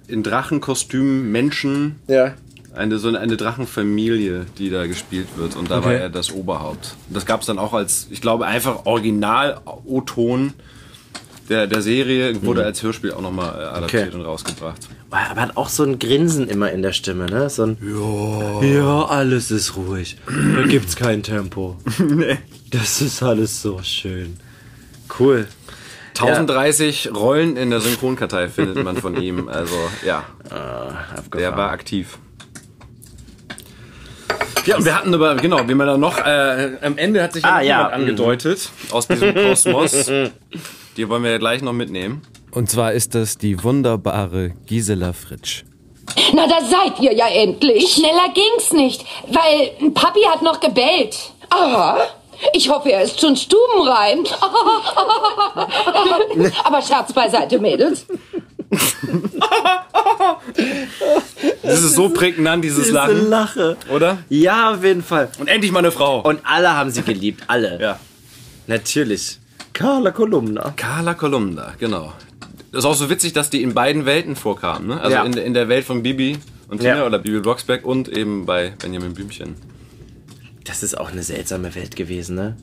in 0.08 0.24
Drachenkostümen 0.24 1.32
Menschen. 1.32 1.96
Ja. 2.08 2.34
Eine, 2.76 3.00
so 3.00 3.08
eine, 3.08 3.20
eine 3.20 3.36
Drachenfamilie, 3.36 4.46
die 4.58 4.70
da 4.70 4.86
gespielt 4.88 5.28
wird. 5.36 5.56
Und 5.56 5.72
da 5.72 5.80
Okay. 5.80 5.86
war 5.88 5.94
er 5.94 6.10
das 6.10 6.32
Oberhaupt. 6.32 6.96
Das 7.10 7.26
gab 7.26 7.42
es 7.42 7.48
dann 7.48 7.58
auch 7.60 7.74
als, 7.74 8.08
ich 8.12 8.22
glaube, 8.22 8.46
einfach 8.46 8.86
Original-O-Ton 8.86 10.54
der, 11.50 11.66
der 11.68 11.82
Serie, 11.82 12.42
wurde 12.44 12.62
Mhm. 12.62 12.66
als 12.68 12.84
Hörspiel 12.84 13.12
auch 13.12 13.22
nochmal 13.22 13.60
äh, 13.60 13.64
adaptiert 13.66 14.08
Okay. 14.10 14.16
und 14.18 14.22
rausgebracht. 14.26 14.88
Aber 15.12 15.18
er 15.22 15.36
hat 15.42 15.58
auch 15.58 15.70
so 15.70 15.84
ein 15.84 15.98
Grinsen 15.98 16.48
immer 16.48 16.72
in 16.72 16.82
der 16.84 16.94
Stimme, 16.94 17.26
ne? 17.26 17.50
So 17.50 17.64
ein 17.64 17.78
Ja. 17.82 18.62
Ja, 18.64 19.06
alles 19.06 19.50
ist 19.52 19.76
ruhig. 19.76 20.18
Da 20.28 20.64
gibt's 20.68 20.96
kein 20.96 21.24
Tempo. 21.24 21.78
nee. 22.00 22.38
Das 22.72 23.02
ist 23.02 23.24
alles 23.24 23.62
so 23.62 23.80
schön. 23.84 24.38
Cool. 25.20 25.48
1030 26.20 27.12
Rollen 27.16 27.56
in 27.58 27.70
der 27.70 27.80
Synchronkartei 27.80 28.50
findet 28.50 28.84
man 28.84 28.98
von 28.98 29.20
ihm. 29.22 29.48
Also 29.48 29.76
ja, 30.06 30.24
Ah, 30.50 30.92
der 31.34 31.56
war 31.56 31.72
aktiv. 31.72 32.18
Ja, 34.66 34.78
und 34.78 34.86
wir 34.86 34.96
hatten 34.96 35.14
aber, 35.14 35.36
genau, 35.38 35.68
wie 35.68 35.74
man 35.74 35.88
da 35.88 35.98
noch, 35.98 36.18
äh, 36.20 36.72
am 36.82 36.98
Ende 36.98 37.24
hat 37.24 37.34
sich 37.34 37.44
ja 37.44 37.56
Ah, 37.56 37.62
ja. 37.62 37.88
angedeutet 37.88 38.70
aus 38.92 39.08
diesem 39.08 39.34
Kosmos. 39.34 40.12
Die 40.98 41.08
wollen 41.10 41.24
wir 41.24 41.32
ja 41.32 41.38
gleich 41.38 41.62
noch 41.62 41.74
mitnehmen. 41.74 42.22
Und 42.52 42.70
zwar 42.70 42.94
ist 42.94 43.16
das 43.16 43.38
die 43.38 43.64
wunderbare 43.64 44.52
Gisela 44.66 45.14
Fritsch. 45.14 45.64
Na, 46.34 46.48
da 46.48 46.60
seid 46.62 47.00
ihr 47.00 47.14
ja 47.14 47.28
endlich. 47.28 47.94
Schneller 47.94 48.30
ging's 48.34 48.74
nicht, 48.74 49.06
weil 49.28 49.92
Papi 49.92 50.22
hat 50.22 50.42
noch 50.42 50.60
gebellt. 50.60 51.16
Aha. 51.50 52.00
Ich 52.54 52.70
hoffe, 52.70 52.92
er 52.92 53.04
ist 53.04 53.20
schon 53.20 53.36
stubenrein. 53.36 54.20
Aber 56.64 56.82
Scherz 56.82 57.14
beiseite, 57.14 57.60
Mädels. 57.60 58.06
Das 61.64 61.82
ist 61.82 61.96
so 61.96 62.10
prägnant, 62.10 62.64
dieses 62.64 62.86
Diese 62.86 62.94
Lachen. 62.94 63.30
Lache. 63.30 63.78
Oder? 63.94 64.20
Ja, 64.30 64.74
auf 64.74 64.84
jeden 64.84 65.04
Fall. 65.04 65.30
Und 65.40 65.48
endlich 65.48 65.72
mal 65.72 65.80
eine 65.80 65.92
Frau. 65.92 66.22
Und 66.22 66.40
alle 66.44 66.76
haben 66.76 66.92
sie 66.92 67.02
geliebt, 67.02 67.44
alle. 67.48 67.80
Ja. 67.82 68.00
Natürlich. 68.68 69.40
Carla 69.74 70.12
Kolumna. 70.12 70.74
Carla 70.76 71.14
Kolumna, 71.14 71.74
genau. 71.78 72.14
Das 72.72 72.80
ist 72.80 72.86
auch 72.86 72.94
so 72.96 73.10
witzig, 73.10 73.34
dass 73.34 73.50
die 73.50 73.62
in 73.64 73.74
beiden 73.74 74.06
Welten 74.06 74.36
vorkam. 74.36 74.88
Ne? 74.88 75.02
Also 75.02 75.16
Ja. 75.16 75.24
in, 75.24 75.34
in 75.34 75.54
der 75.54 75.70
Welt 75.70 75.86
von 75.86 76.04
Bibi 76.04 76.38
und 76.68 76.80
Tina 76.80 76.98
Ja. 76.98 77.06
oder 77.06 77.18
Bibi 77.20 77.40
Blocksberg 77.40 77.84
und 77.86 78.08
eben 78.10 78.46
bei 78.46 78.74
Benjamin 78.80 79.14
Blümchen. 79.14 79.56
Das 80.66 80.84
ist 80.84 80.98
auch 80.98 81.12
eine 81.12 81.24
seltsame 81.24 81.74
Welt 81.74 81.96
gewesen, 81.96 82.36
ne? 82.36 82.56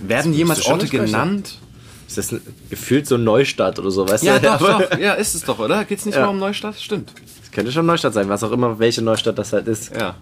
Werden 0.00 0.32
jemals 0.32 0.64
Orte 0.66 0.86
genannt? 0.86 1.58
Ist 2.06 2.18
das 2.18 2.30
ein, 2.30 2.40
gefühlt 2.70 3.08
so 3.08 3.16
Neustadt 3.16 3.80
oder 3.80 3.90
so, 3.90 4.08
weißt 4.08 4.22
Ja, 4.22 4.38
du? 4.38 4.46
doch, 4.46 4.60
Aber- 4.60 4.84
doch. 4.86 4.98
Ja, 5.00 5.14
ist 5.14 5.34
es 5.34 5.42
doch, 5.42 5.58
oder? 5.58 5.84
Geht's 5.84 6.06
nicht 6.06 6.14
Ja. 6.14 6.22
mal 6.26 6.28
um 6.28 6.38
Neustadt? 6.38 6.78
Stimmt. 6.80 7.12
Das 7.40 7.50
könnte 7.50 7.72
schon 7.72 7.84
Neustadt 7.86 8.14
sein, 8.14 8.28
was 8.28 8.44
auch 8.44 8.52
immer, 8.52 8.78
welche 8.78 9.02
Neustadt 9.02 9.38
das 9.38 9.52
halt 9.52 9.66
ist. 9.66 9.92
Ja. 9.96 10.16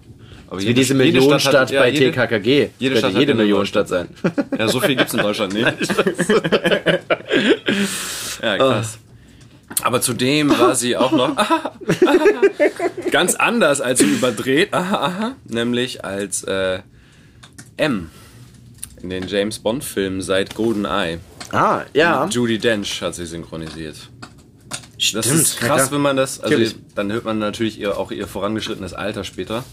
Aber 0.49 0.61
Wie 0.61 0.75
diese 0.75 0.95
Millionenstadt 0.95 1.73
bei 1.73 1.91
TKKG. 1.91 2.71
Jede 2.79 2.97
Stadt 2.97 3.15
jede 3.15 3.35
Millionenstadt 3.35 3.89
sein. 3.89 4.09
Ja, 4.59 4.69
so 4.69 4.81
viel 4.81 4.97
gibt's 4.97 5.15
in 5.15 5.21
Deutschland 5.21 5.55
nicht. 5.55 5.67
ja, 8.43 8.57
krass. 8.59 8.99
Aber 9.83 10.01
zudem 10.01 10.51
war 10.51 10.75
sie 10.75 10.97
auch 10.97 11.13
noch 11.13 11.37
ganz 13.11 13.35
anders 13.35 13.81
als 13.81 14.01
so 14.01 14.07
überdreht, 14.07 14.73
aha, 14.73 14.97
aha, 14.97 15.37
nämlich 15.45 16.05
als 16.05 16.45
äh, 16.45 16.81
M 17.77 18.11
in 19.03 19.11
den 19.11 19.27
James 19.29 19.59
Bond 19.59 19.85
Filmen 19.85 20.23
seit 20.23 20.55
GoldenEye. 20.55 21.19
Ah, 21.53 21.83
ja. 21.93 22.25
Mit 22.25 22.35
Judy 22.35 22.59
Dench 22.59 23.03
hat 23.03 23.15
sie 23.15 23.27
synchronisiert. 23.27 23.97
das 24.97 25.07
Stimmt, 25.07 25.25
ist 25.25 25.61
ja, 25.61 25.67
krass, 25.67 25.93
wenn 25.93 26.01
man 26.01 26.17
das, 26.17 26.41
also 26.41 26.75
dann 26.95 27.13
hört 27.13 27.25
man 27.25 27.39
natürlich 27.39 27.79
ihr, 27.79 27.99
auch 27.99 28.11
ihr 28.11 28.27
vorangeschrittenes 28.27 28.95
Alter 28.95 29.25
später. 29.25 29.65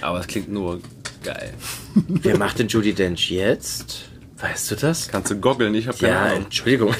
Aber 0.00 0.20
es 0.20 0.26
klingt 0.26 0.50
nur 0.50 0.80
geil. 1.22 1.52
Wer 1.94 2.38
macht 2.38 2.58
denn 2.58 2.68
Judy 2.68 2.92
Dench 2.92 3.30
jetzt? 3.30 4.06
Weißt 4.38 4.70
du 4.70 4.76
das? 4.76 5.08
Kannst 5.08 5.30
du 5.30 5.38
goggeln, 5.38 5.74
ich 5.74 5.86
habe 5.86 5.98
keine 5.98 6.12
Ja, 6.12 6.22
Ahnung. 6.24 6.44
Entschuldigung. 6.44 6.94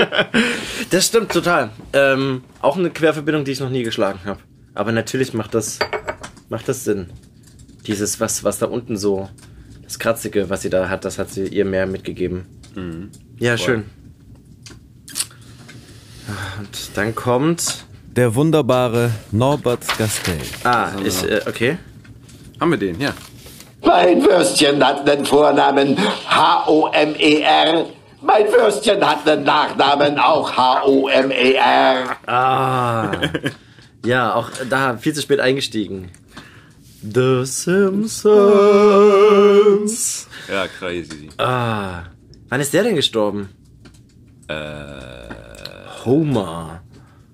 das 0.90 1.06
stimmt 1.06 1.30
total. 1.30 1.70
Ähm, 1.92 2.42
auch 2.60 2.76
eine 2.76 2.90
Querverbindung, 2.90 3.44
die 3.44 3.52
ich 3.52 3.60
noch 3.60 3.70
nie 3.70 3.84
geschlagen 3.84 4.18
habe. 4.24 4.40
Aber 4.74 4.90
natürlich 4.90 5.32
macht 5.32 5.54
das, 5.54 5.78
macht 6.48 6.68
das 6.68 6.82
Sinn. 6.84 7.10
Dieses, 7.86 8.18
was, 8.18 8.42
was 8.42 8.58
da 8.58 8.66
unten 8.66 8.96
so, 8.96 9.28
das 9.84 9.98
Kratzige, 10.00 10.50
was 10.50 10.62
sie 10.62 10.70
da 10.70 10.88
hat, 10.88 11.04
das 11.04 11.18
hat 11.18 11.30
sie 11.30 11.46
ihr 11.46 11.64
mehr 11.64 11.86
mitgegeben. 11.86 12.46
Mhm. 12.74 13.10
Ja, 13.38 13.56
Voll. 13.56 13.66
schön. 13.66 13.84
Und 16.58 16.90
dann 16.94 17.14
kommt. 17.14 17.84
Der 18.16 18.34
wunderbare 18.34 19.10
Norbert 19.30 19.86
Gastel. 19.98 20.36
Ah, 20.64 20.90
ich, 21.04 21.22
äh, 21.22 21.42
okay. 21.46 21.78
Haben 22.60 22.70
wir 22.72 22.78
den, 22.78 23.00
ja. 23.00 23.14
Mein 23.82 24.22
Würstchen 24.22 24.84
hat 24.86 25.08
einen 25.08 25.24
Vornamen 25.24 25.96
H-O-M-E-R. 26.28 27.86
Mein 28.20 28.46
Würstchen 28.52 29.02
hat 29.02 29.26
einen 29.26 29.44
Nachnamen 29.44 30.18
auch 30.18 30.54
H-O-M-E-R. 30.54 32.16
Ah. 32.26 33.10
ja, 34.04 34.34
auch 34.34 34.50
da 34.68 34.98
viel 34.98 35.14
zu 35.14 35.22
spät 35.22 35.40
eingestiegen. 35.40 36.10
The 37.02 37.46
Simpsons. 37.46 38.28
Ja, 40.52 40.66
crazy. 40.68 41.30
Ah. 41.38 42.02
Wann 42.50 42.60
ist 42.60 42.74
der 42.74 42.82
denn 42.82 42.96
gestorben? 42.96 43.48
Äh, 44.48 44.54
Homer. 46.04 46.82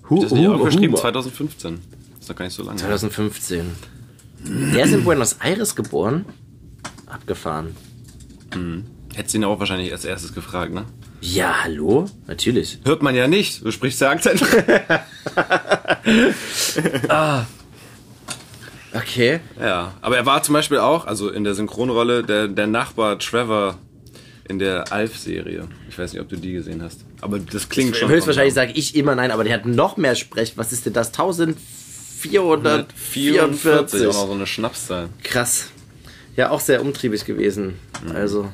Hu 0.09 0.17
das 0.23 0.27
ist 0.27 0.33
nicht 0.39 0.47
Huber. 0.47 0.71
2015. 0.71 1.81
Ist 2.21 2.31
doch 2.31 2.37
gar 2.37 2.45
nicht 2.45 2.55
so 2.55 2.63
lange. 2.63 2.79
2015. 2.79 3.73
Der 4.49 4.85
ist 4.85 4.93
in 4.93 5.05
Buenos 5.05 5.35
Aires 5.43 5.75
geboren. 5.75 6.25
Abgefahren. 7.07 7.77
Mhm. 8.55 8.85
Hättest 9.15 9.35
ihn 9.35 9.45
auch 9.45 9.59
wahrscheinlich 9.59 9.93
als 9.93 10.05
erstes 10.05 10.35
gefragt, 10.35 10.73
ne? 10.73 10.85
Ja, 11.21 11.65
hallo? 11.65 12.07
Natürlich. 12.27 12.79
Hört 12.85 13.03
man 13.03 13.15
ja 13.15 13.27
nicht. 13.27 13.65
Du 13.65 13.71
sprichst 13.71 14.01
der 14.01 14.11
Akzent. 14.11 14.43
ah. 17.09 17.45
Okay. 18.93 19.41
Ja, 19.61 19.95
aber 20.01 20.17
er 20.17 20.27
war 20.27 20.43
zum 20.43 20.53
Beispiel 20.53 20.79
auch, 20.79 21.07
also 21.07 21.31
in 21.31 21.45
der 21.45 21.55
Synchronrolle, 21.55 22.23
der, 22.23 22.49
der 22.49 22.67
Nachbar 22.67 23.19
Trevor 23.19 23.79
in 24.49 24.59
der 24.59 24.93
Alf-Serie. 24.93 25.67
Ich 25.89 25.99
weiß 25.99 26.13
nicht, 26.13 26.23
ob 26.23 26.29
du 26.29 26.37
die 26.37 26.53
gesehen 26.53 26.83
hast. 26.83 27.01
Aber 27.21 27.39
das 27.39 27.69
klingt 27.69 27.97
schon. 27.97 28.09
Höchstwahrscheinlich 28.09 28.55
sage 28.55 28.73
ich 28.75 28.95
immer 28.95 29.15
nein, 29.15 29.31
aber 29.31 29.45
der 29.45 29.55
hat 29.55 29.67
noch 29.67 29.97
mehr 29.97 30.15
Sprech. 30.15 30.57
Was 30.57 30.73
ist 30.73 30.87
denn 30.87 30.93
das? 30.93 31.13
1444. 32.25 34.07
auch 34.09 34.13
noch 34.13 34.27
so 34.27 34.33
eine 34.33 34.47
Schnapszahl. 34.47 35.09
Krass. 35.23 35.71
Ja, 36.37 36.51
auch 36.51 36.61
sehr 36.61 36.81
umtriebig 36.83 37.25
gewesen. 37.25 37.75
Also, 38.15 38.51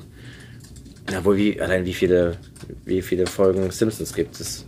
ja, 1.11 1.25
wohl 1.25 1.37
wie, 1.37 1.61
allein 1.61 1.85
wie 1.85 1.95
viele, 1.95 2.39
wie 2.85 3.03
viele 3.03 3.27
Folgen 3.27 3.71
Simpsons 3.71 4.15
gibt 4.15 4.41
es? 4.41 4.65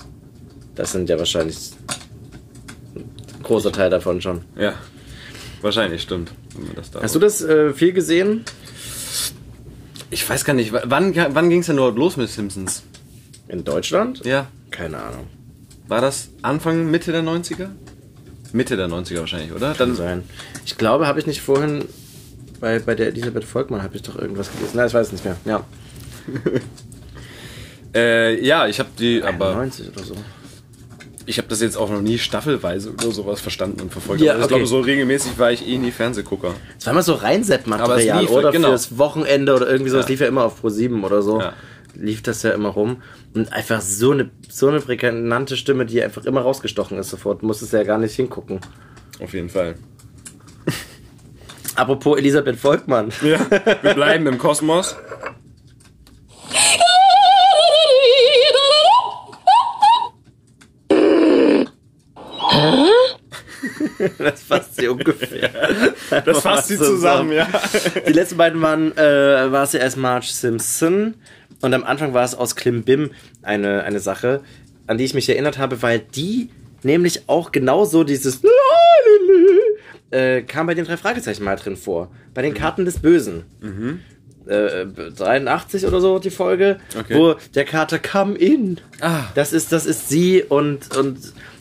Das 0.75 0.93
sind 0.93 1.09
ja 1.09 1.19
wahrscheinlich 1.19 1.73
ein 2.97 3.43
großer 3.43 3.73
Teil 3.73 3.91
davon 3.91 4.21
schon. 4.21 4.43
Ja, 4.57 4.75
wahrscheinlich 5.63 6.03
stimmt. 6.03 6.33
Hast 7.01 7.15
du 7.15 7.19
das 7.19 7.43
äh, 7.43 7.73
viel 7.73 7.93
gesehen? 7.93 8.45
Ich 10.11 10.29
weiß 10.29 10.45
gar 10.45 10.55
nicht, 10.55 10.73
wann, 10.73 11.15
wann 11.15 11.51
ging 11.51 11.61
es 11.61 11.67
denn 11.67 11.77
überhaupt 11.77 11.99
los 11.99 12.17
mit 12.17 12.29
Simpsons? 12.29 12.83
In 13.49 13.65
Deutschland? 13.65 14.25
Ja. 14.25 14.49
Keine 14.71 14.99
Ahnung. 14.99 15.27
War 15.87 16.01
das 16.01 16.31
Anfang, 16.43 16.91
Mitte 16.91 17.13
der 17.13 17.23
90er? 17.23 17.69
Mitte 18.55 18.77
der 18.77 18.89
90er 18.89 19.19
wahrscheinlich, 19.21 19.53
oder? 19.53 19.75
Kann 19.75 19.95
sein. 19.97 20.23
Ich 20.65 20.79
glaube, 20.79 21.07
habe 21.07 21.19
ich 21.19 21.27
nicht 21.27 21.41
vorhin 21.43 21.85
bei, 22.61 22.79
bei 22.79 22.95
der 22.95 23.09
Elisabeth 23.09 23.45
Volkmann 23.45 23.83
habe 23.83 23.97
ich 23.97 24.03
doch 24.03 24.17
irgendwas 24.17 24.51
gelesen. 24.53 24.77
Nein, 24.77 24.87
ich 24.87 24.95
weiß 24.95 25.09
es 25.09 25.13
nicht 25.13 25.25
mehr. 25.25 25.37
Ja. 25.45 25.65
Äh, 27.97 28.45
ja, 28.45 28.67
ich 28.67 28.81
habe 28.81 28.89
die, 28.99 29.23
aber 29.23 29.55
90 29.55 29.89
oder 29.91 30.03
so. 30.05 30.15
ich 31.27 31.39
habe 31.39 31.47
das 31.47 31.61
jetzt 31.61 31.77
auch 31.77 31.89
noch 31.89 32.01
nie 32.01 32.19
staffelweise 32.19 32.91
oder 32.91 33.13
sowas 33.13 33.41
verstanden 33.41 33.81
und 33.83 33.93
verfolgt. 33.93 34.21
Ja, 34.21 34.33
aber 34.33 34.41
ich 34.41 34.45
okay. 34.47 34.55
glaube, 34.55 34.67
so 34.67 34.81
regelmäßig 34.81 35.39
war 35.39 35.53
ich 35.53 35.65
eh 35.65 35.79
nie 35.79 35.93
Fernsehgucker. 35.93 36.55
Es 36.77 36.87
war 36.87 36.93
immer 36.93 37.05
so 37.05 37.15
Reinsepp-Material, 37.15 38.27
oder? 38.27 38.51
genau. 38.51 38.71
Fürs 38.71 38.99
Wochenende 38.99 39.55
oder 39.55 39.69
irgendwie 39.71 39.91
so. 39.91 39.99
Das 39.99 40.07
Ja. 40.07 40.11
lief 40.11 40.21
ja 40.23 40.27
immer 40.27 40.43
auf 40.43 40.61
Pro 40.61 40.71
7 40.71 41.05
oder 41.05 41.23
so. 41.23 41.41
Ja. 41.41 41.53
Lief 41.95 42.23
das 42.23 42.43
ja 42.43 42.53
immer 42.53 42.71
rum. 42.71 43.03
Und 43.35 43.53
einfach 43.53 43.81
so 43.81 44.13
eine, 44.13 44.31
so 44.49 44.69
eine 44.69 44.81
prägnante 44.81 45.57
Stimme, 45.57 45.87
die 45.87 46.03
einfach 46.03 46.25
immer 46.25 46.43
rausgestochen 46.43 46.99
ist 46.99 47.11
sofort. 47.11 47.43
Du 47.43 47.47
musstest 47.47 47.73
ja 47.73 47.83
gar 47.83 47.99
nicht 47.99 48.15
hingucken. 48.15 48.61
Auf 49.23 49.33
jeden 49.33 49.49
Fall. 49.49 49.77
Apropos 51.77 52.19
Elisabeth 52.19 52.57
Volkmann. 52.57 53.13
Ja, 53.23 53.39
wir 53.83 53.95
bleiben 53.95 54.27
im 54.27 54.39
Kosmos. 54.39 54.97
das 64.19 64.43
fasst 64.43 64.77
sie 64.77 64.89
ungefähr. 64.89 65.51
Das 66.25 66.41
fasst 66.41 66.69
sie 66.69 66.79
zusammen, 66.79 67.33
ja. 67.33 67.49
Die 68.07 68.13
letzten 68.13 68.37
beiden 68.37 68.61
waren, 68.63 68.97
äh, 68.97 69.53
war 69.53 69.65
es 69.65 69.73
ja 69.73 69.81
erst 69.81 69.97
Marge 69.97 70.29
Simpson 70.31 71.15
und 71.65 71.73
am 71.73 71.85
Anfang 71.85 72.13
war 72.13 72.25
es 72.25 72.35
aus 72.35 72.57
Klimbim 72.57 73.11
eine, 73.43 73.85
eine 73.85 73.99
Sache, 73.99 74.43
an 74.87 74.99
die 74.99 75.05
ich 75.05 75.15
mich 75.15 75.29
erinnert 75.31 75.57
habe, 75.57 75.81
weil 75.81 75.99
die 75.99 76.51
nämlich 76.83 77.23
auch 77.27 77.53
genauso 77.53 78.05
dieses 78.05 78.43
äh, 80.11 80.43
kam 80.43 80.67
bei 80.67 80.75
den 80.75 80.85
drei 80.85 80.99
Fragezeichen 80.99 81.43
mal 81.43 81.57
drin 81.57 81.77
vor. 81.77 82.11
Bei 82.35 82.43
den 82.43 82.53
Karten 82.53 82.85
des 82.85 82.99
Bösen. 82.99 83.45
Mhm. 83.63 84.01
Äh, 84.47 84.85
83 85.17 85.87
oder 85.87 86.03
so 86.03 86.19
die 86.19 86.29
Folge, 86.29 86.81
Okay. 86.99 87.15
wo 87.17 87.37
der 87.55 87.65
Kater 87.65 87.99
Come 87.99 88.37
In. 88.37 88.79
Ah. 89.01 89.23
Das 89.35 89.55
ist, 89.55 89.73
das 89.73 89.87
ist 89.87 90.11
sie 90.11 90.43
und, 90.43 90.95
und 90.95 91.19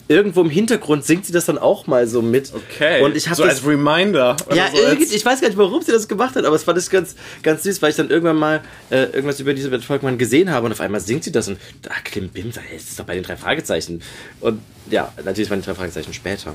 irgendwo 0.08 0.42
im 0.42 0.50
Hintergrund 0.50 1.04
singt 1.04 1.24
sie 1.26 1.32
das 1.32 1.46
dann 1.46 1.56
auch 1.58 1.86
mal 1.86 2.06
so 2.06 2.20
mit. 2.22 2.52
Okay. 2.54 3.02
Und 3.02 3.16
ich 3.16 3.26
habe 3.26 3.36
so 3.36 3.44
das 3.44 3.54
als 3.60 3.66
Reminder. 3.66 4.36
ja, 4.54 4.68
so 4.74 4.84
als- 4.84 5.12
ich 5.12 5.24
weiß 5.24 5.40
gar 5.40 5.48
nicht, 5.48 5.56
warum 5.56 5.82
sie 5.82 5.92
das 5.92 6.08
gemacht 6.08 6.36
hat, 6.36 6.44
aber 6.44 6.54
es 6.56 6.64
fand 6.64 6.78
ich 6.78 6.90
ganz, 6.90 7.14
ganz 7.42 7.62
süß, 7.62 7.80
weil 7.82 7.90
ich 7.90 7.96
dann 7.96 8.10
irgendwann 8.10 8.36
mal 8.36 8.60
äh, 8.90 9.04
irgendwas 9.04 9.40
über 9.40 9.50
Elisabeth 9.50 9.82
Volkmann 9.84 10.18
gesehen 10.18 10.50
habe 10.50 10.66
und 10.66 10.72
auf 10.72 10.80
einmal 10.80 11.00
singt 11.00 11.24
sie 11.24 11.32
das 11.32 11.48
und 11.48 11.58
ah, 11.88 11.94
Klimbim, 12.04 12.52
das 12.52 12.62
ist 12.76 12.98
doch 12.98 13.04
bei 13.04 13.14
den 13.14 13.22
drei 13.24 13.36
Fragezeichen. 13.36 14.02
Und 14.40 14.60
ja, 14.90 15.12
natürlich 15.24 15.48
waren 15.50 15.60
die 15.60 15.66
drei 15.66 15.74
Fragezeichen 15.74 16.12
später. 16.12 16.54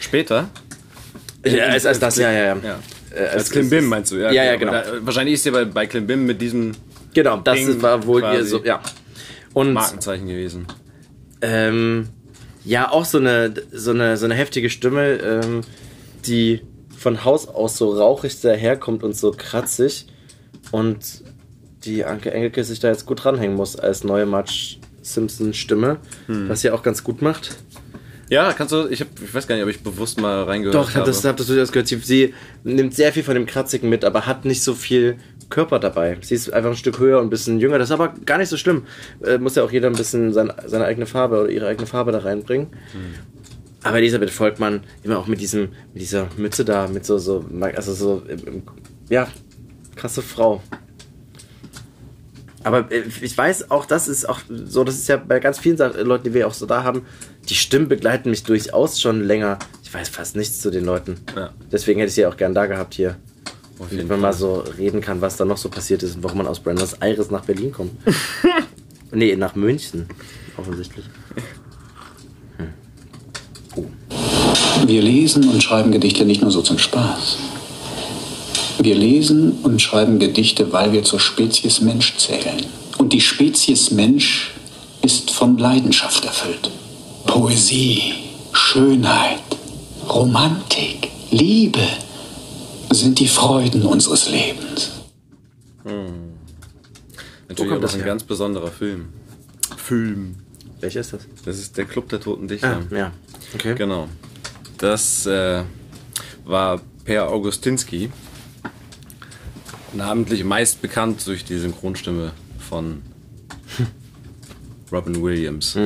Später? 0.00 0.48
Ja, 1.44 1.66
als, 1.66 1.86
als 1.86 1.98
das, 1.98 2.16
ja, 2.16 2.30
ja, 2.30 2.44
ja. 2.44 2.56
ja. 2.62 2.78
Äh, 3.14 3.28
Als 3.28 3.50
Klimbim 3.50 3.86
meinst 3.86 4.12
du, 4.12 4.16
ja? 4.16 4.30
Ja, 4.30 4.44
ja, 4.44 4.50
aber 4.50 4.58
genau. 4.58 4.72
Da, 4.72 4.84
wahrscheinlich 5.00 5.34
ist 5.34 5.44
sie 5.44 5.50
bei, 5.50 5.64
bei 5.64 5.86
Klimbim 5.86 6.26
mit 6.26 6.40
diesem 6.42 6.72
Genau, 7.14 7.38
das 7.38 7.54
Ding 7.56 7.80
war 7.80 8.04
wohl 8.06 8.22
ihr 8.22 8.44
so, 8.44 8.62
ja. 8.62 8.80
Und 9.54 9.72
Markenzeichen 9.72 10.26
gewesen. 10.28 10.66
ähm, 11.40 12.08
ja, 12.68 12.90
auch 12.90 13.06
so 13.06 13.16
eine, 13.18 13.54
so 13.72 13.92
eine, 13.92 14.16
so 14.18 14.26
eine 14.26 14.34
heftige 14.34 14.68
Stimme, 14.68 15.14
ähm, 15.14 15.62
die 16.26 16.60
von 16.96 17.24
Haus 17.24 17.48
aus 17.48 17.78
so 17.78 17.92
rauchig 17.96 18.40
daherkommt 18.42 19.02
und 19.02 19.16
so 19.16 19.30
kratzig. 19.30 20.06
Und 20.70 20.98
die 21.84 22.04
Anke 22.04 22.30
Engelke 22.30 22.62
sich 22.64 22.78
da 22.80 22.88
jetzt 22.88 23.06
gut 23.06 23.24
dranhängen 23.24 23.56
muss 23.56 23.76
als 23.76 24.04
neue 24.04 24.26
Marge 24.26 24.76
Simpson 25.00 25.54
Stimme, 25.54 25.96
Hm. 26.26 26.50
was 26.50 26.60
sie 26.60 26.70
auch 26.70 26.82
ganz 26.82 27.02
gut 27.02 27.22
macht. 27.22 27.56
Ja, 28.30 28.52
kannst 28.52 28.72
du, 28.72 28.86
ich, 28.88 29.00
hab, 29.00 29.08
ich 29.22 29.32
weiß 29.32 29.46
gar 29.46 29.54
nicht, 29.54 29.64
ob 29.64 29.70
ich 29.70 29.80
bewusst 29.82 30.20
mal 30.20 30.42
reingehört 30.42 30.74
Doch, 30.74 30.88
habe 30.90 31.00
habe. 31.00 31.06
das, 31.10 31.24
hab 31.24 31.36
das 31.38 31.46
durchaus 31.46 31.72
gehört. 31.72 31.88
Sie, 31.88 31.96
sie 31.96 32.34
nimmt 32.62 32.94
sehr 32.94 33.12
viel 33.12 33.22
von 33.22 33.34
dem 33.34 33.46
Kratzigen 33.46 33.88
mit, 33.88 34.04
aber 34.04 34.26
hat 34.26 34.44
nicht 34.44 34.62
so 34.62 34.74
viel 34.74 35.16
Körper 35.48 35.78
dabei. 35.78 36.18
Sie 36.20 36.34
ist 36.34 36.52
einfach 36.52 36.70
ein 36.70 36.76
Stück 36.76 36.98
höher 36.98 37.20
und 37.20 37.28
ein 37.28 37.30
bisschen 37.30 37.58
jünger. 37.58 37.78
Das 37.78 37.88
ist 37.88 37.92
aber 37.92 38.12
gar 38.26 38.36
nicht 38.36 38.50
so 38.50 38.58
schlimm. 38.58 38.82
Äh, 39.24 39.38
muss 39.38 39.54
ja 39.54 39.62
auch 39.64 39.72
jeder 39.72 39.88
ein 39.88 39.94
bisschen 39.96 40.32
sein, 40.34 40.52
seine 40.66 40.84
eigene 40.84 41.06
Farbe 41.06 41.40
oder 41.40 41.50
ihre 41.50 41.66
eigene 41.68 41.86
Farbe 41.86 42.12
da 42.12 42.18
reinbringen. 42.18 42.66
Aber 43.82 43.96
Elisabeth 43.96 44.30
Volkmann 44.30 44.82
immer 45.04 45.18
auch 45.18 45.26
mit 45.26 45.40
diesem, 45.40 45.68
mit 45.94 46.02
dieser 46.02 46.28
Mütze 46.36 46.64
da, 46.66 46.86
mit 46.88 47.06
so, 47.06 47.16
so, 47.16 47.46
also 47.76 47.94
so, 47.94 48.22
ja, 49.08 49.28
krasse 49.96 50.20
Frau. 50.20 50.62
Aber 52.64 52.90
äh, 52.92 53.04
ich 53.22 53.38
weiß 53.38 53.70
auch, 53.70 53.86
das 53.86 54.08
ist 54.08 54.28
auch 54.28 54.40
so, 54.48 54.84
das 54.84 54.96
ist 54.96 55.08
ja 55.08 55.16
bei 55.16 55.38
ganz 55.38 55.58
vielen 55.58 55.76
Sa- 55.76 55.92
Leuten, 56.02 56.24
die 56.24 56.34
wir 56.34 56.46
auch 56.46 56.52
so 56.52 56.66
da 56.66 56.82
haben, 56.82 57.02
die 57.48 57.54
Stimmen 57.54 57.88
begleiten 57.88 58.30
mich 58.30 58.42
durchaus 58.44 59.00
schon 59.00 59.24
länger. 59.24 59.58
Ich 59.82 59.92
weiß 59.92 60.08
fast 60.08 60.36
nichts 60.36 60.60
zu 60.60 60.70
den 60.70 60.84
Leuten. 60.84 61.16
Ja. 61.34 61.50
Deswegen 61.72 62.00
hätte 62.00 62.08
ich 62.08 62.14
sie 62.14 62.26
auch 62.26 62.36
gern 62.36 62.54
da 62.54 62.66
gehabt 62.66 62.94
hier. 62.94 63.16
Jeden 63.90 64.08
man 64.08 64.20
mal 64.20 64.32
so 64.32 64.64
reden 64.76 65.00
kann, 65.00 65.20
was 65.20 65.36
da 65.36 65.44
noch 65.44 65.56
so 65.56 65.68
passiert 65.68 66.02
ist 66.02 66.16
und 66.16 66.24
warum 66.24 66.38
man 66.38 66.46
aus 66.48 66.60
Buenos 66.60 66.94
Aires 66.94 67.30
nach 67.30 67.44
Berlin 67.44 67.72
kommt. 67.72 67.92
nee, 69.12 69.36
nach 69.36 69.54
München. 69.54 70.08
Offensichtlich. 70.56 71.04
Wir 74.84 75.02
lesen 75.02 75.48
und 75.48 75.62
schreiben 75.62 75.92
Gedichte 75.92 76.24
nicht 76.24 76.42
nur 76.42 76.50
so 76.50 76.60
zum 76.60 76.78
Spaß. 76.78 77.38
Wir 78.80 78.94
lesen 78.94 79.52
und 79.62 79.80
schreiben 79.80 80.18
Gedichte, 80.18 80.72
weil 80.72 80.92
wir 80.92 81.04
zur 81.04 81.20
Spezies 81.20 81.80
Mensch 81.80 82.16
zählen. 82.16 82.66
Und 82.96 83.12
die 83.12 83.20
Spezies 83.20 83.90
Mensch 83.90 84.54
ist 85.02 85.30
von 85.30 85.56
Leidenschaft 85.56 86.24
erfüllt. 86.24 86.70
Poesie, 87.28 88.14
Schönheit, 88.52 89.42
Romantik, 90.08 91.10
Liebe 91.30 91.86
sind 92.90 93.20
die 93.20 93.28
Freuden 93.28 93.82
unseres 93.82 94.30
Lebens. 94.30 94.90
Hm. 95.84 96.32
Natürlich 97.48 97.72
auch 97.72 97.80
das 97.80 97.94
ein 97.94 98.00
her? 98.00 98.06
ganz 98.06 98.24
besonderer 98.24 98.70
Film. 98.70 99.10
Film. 99.76 100.36
Welcher 100.80 101.00
ist 101.00 101.12
das? 101.12 101.26
Das 101.44 101.58
ist 101.58 101.76
der 101.76 101.84
Club 101.84 102.08
der 102.08 102.20
Toten 102.20 102.48
Dichter. 102.48 102.80
Ah, 102.90 102.94
ja. 102.94 103.12
Okay. 103.54 103.74
Genau. 103.74 104.08
Das 104.78 105.26
äh, 105.26 105.62
war 106.46 106.80
Per 107.04 107.28
Augustinski. 107.28 108.10
Namentlich 109.92 110.44
meist 110.44 110.80
bekannt 110.80 111.26
durch 111.26 111.44
die 111.44 111.58
Synchronstimme 111.58 112.32
von 112.58 113.02
Robin 114.92 115.22
Williams. 115.22 115.76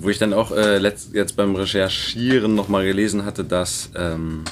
Wo 0.00 0.08
ich 0.10 0.18
dann 0.18 0.32
auch 0.32 0.52
äh, 0.52 0.78
letzt, 0.78 1.12
jetzt 1.14 1.36
beim 1.36 1.54
Recherchieren 1.56 2.54
nochmal 2.54 2.84
gelesen 2.86 3.24
hatte, 3.24 3.42
dass 3.44 3.90
ähm, 3.96 4.44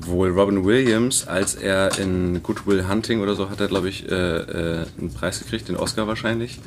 wohl 0.00 0.30
Robin 0.30 0.64
Williams, 0.64 1.26
als 1.26 1.54
er 1.54 1.98
in 1.98 2.42
Good 2.42 2.66
Will 2.66 2.88
Hunting 2.88 3.20
oder 3.20 3.34
so, 3.34 3.48
hat 3.50 3.60
er, 3.60 3.68
glaube 3.68 3.88
ich, 3.88 4.10
äh, 4.10 4.14
äh, 4.14 4.86
einen 4.98 5.12
Preis 5.14 5.38
gekriegt, 5.38 5.68
den 5.68 5.76
Oscar 5.76 6.06
wahrscheinlich, 6.06 6.58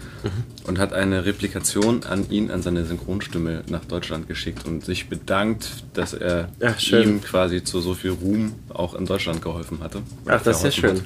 und 0.65 0.79
hat 0.79 0.93
eine 0.93 1.25
Replikation 1.25 2.03
an 2.03 2.29
ihn, 2.29 2.49
an 2.49 2.61
seine 2.61 2.85
Synchronstimme 2.85 3.63
nach 3.69 3.85
Deutschland 3.85 4.27
geschickt 4.27 4.65
und 4.65 4.85
sich 4.85 5.09
bedankt, 5.09 5.67
dass 5.93 6.13
er 6.13 6.49
schön. 6.77 7.03
ihm 7.09 7.21
quasi 7.21 7.63
zu 7.63 7.81
so 7.81 7.93
viel 7.93 8.11
Ruhm 8.11 8.53
auch 8.69 8.95
in 8.95 9.05
Deutschland 9.05 9.41
geholfen 9.41 9.79
hatte. 9.81 10.01
Ach, 10.25 10.41
das 10.41 10.57
ist 10.57 10.63
ja 10.63 10.71
schön. 10.71 10.95
hat. 10.97 11.03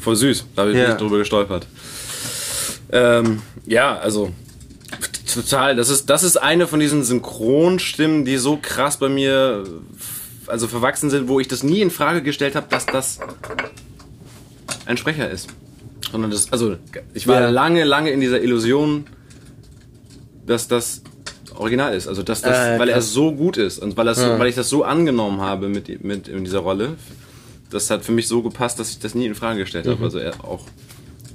Voll 0.00 0.16
süß, 0.16 0.44
da 0.56 0.62
habe 0.62 0.72
ich 0.72 0.78
Ja. 0.78 0.88
nicht 0.88 1.00
drüber 1.00 1.18
gestolpert. 1.18 1.66
Ähm, 2.92 3.40
ja, 3.66 3.96
also 3.98 4.32
total. 5.34 5.76
Das 5.76 5.88
ist, 5.90 6.08
das 6.10 6.22
ist 6.22 6.36
eine 6.36 6.66
von 6.66 6.80
diesen 6.80 7.02
Synchronstimmen, 7.04 8.24
die 8.24 8.36
so 8.36 8.58
krass 8.60 8.96
bei 8.98 9.08
mir 9.08 9.64
also 10.46 10.66
verwachsen 10.66 11.10
sind, 11.10 11.28
wo 11.28 11.38
ich 11.40 11.48
das 11.48 11.62
nie 11.62 11.80
in 11.80 11.90
Frage 11.90 12.22
gestellt 12.22 12.56
habe, 12.56 12.66
dass 12.70 12.86
das 12.86 13.18
ein 14.86 14.96
Sprecher 14.96 15.30
ist. 15.30 15.48
Sondern 16.10 16.30
das, 16.30 16.50
also 16.52 16.76
ich 17.14 17.26
war 17.28 17.40
Ja. 17.40 17.50
lange, 17.50 17.84
lange 17.84 18.10
in 18.10 18.20
dieser 18.20 18.42
Illusion, 18.42 19.06
dass 20.46 20.66
das 20.66 21.02
original 21.54 21.94
ist. 21.94 22.08
Also 22.08 22.22
dass 22.22 22.42
das, 22.42 22.56
Äh, 22.56 22.78
weil 22.78 22.88
er 22.88 23.02
so 23.02 23.32
gut 23.32 23.56
ist 23.56 23.78
und 23.78 23.96
weil, 23.96 24.12
so, 24.14 24.22
Ja. 24.22 24.38
weil 24.38 24.48
ich 24.48 24.54
das 24.56 24.68
so 24.68 24.82
angenommen 24.82 25.40
habe 25.40 25.68
mit, 25.68 26.02
mit 26.02 26.26
in 26.28 26.44
dieser 26.44 26.60
Rolle, 26.60 26.96
das 27.70 27.90
hat 27.90 28.04
für 28.04 28.12
mich 28.12 28.26
so 28.26 28.42
gepasst, 28.42 28.80
dass 28.80 28.90
ich 28.90 28.98
das 28.98 29.14
nie 29.14 29.26
in 29.26 29.34
Frage 29.34 29.60
gestellt 29.60 29.86
habe. 29.86 29.98
Mhm. 29.98 30.04
Also 30.04 30.18
er 30.18 30.42
auch, 30.44 30.64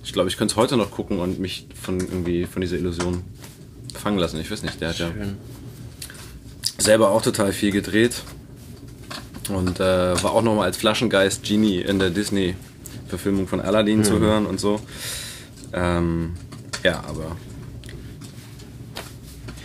ich 0.04 0.12
glaube, 0.12 0.28
ich 0.30 0.36
könnte 0.38 0.52
es 0.54 0.58
heute 0.58 0.76
noch 0.76 0.92
gucken 0.92 1.20
und 1.20 1.40
mich 1.40 1.68
von 1.82 2.00
irgendwie 2.00 2.46
von 2.46 2.62
dieser 2.62 2.76
Illusion 2.76 3.24
fangen 4.00 4.18
lassen. 4.18 4.40
Ich 4.40 4.50
weiß 4.52 4.64
nicht, 4.64 4.80
der 4.82 4.90
hat 4.90 5.00
ja 5.00 5.08
Schön. 5.08 5.38
selber 6.78 7.10
auch 7.12 7.22
total 7.22 7.52
viel 7.54 7.72
gedreht 7.72 8.22
und 9.50 9.80
äh, 9.80 10.24
war 10.24 10.32
auch 10.34 10.42
nochmal 10.42 10.66
als 10.66 10.78
Flaschengeist 10.78 11.44
Genie 11.44 11.82
in 11.82 12.00
der 12.00 12.10
Disney-Verfilmung 12.10 13.48
von 13.48 13.62
Aladdin 13.62 14.04
zu 14.04 14.14
Mhm. 14.16 14.20
hören 14.22 14.46
und 14.46 14.60
so. 14.60 14.80
Ähm, 15.74 16.34
ja, 16.84 17.04
aber 17.08 17.36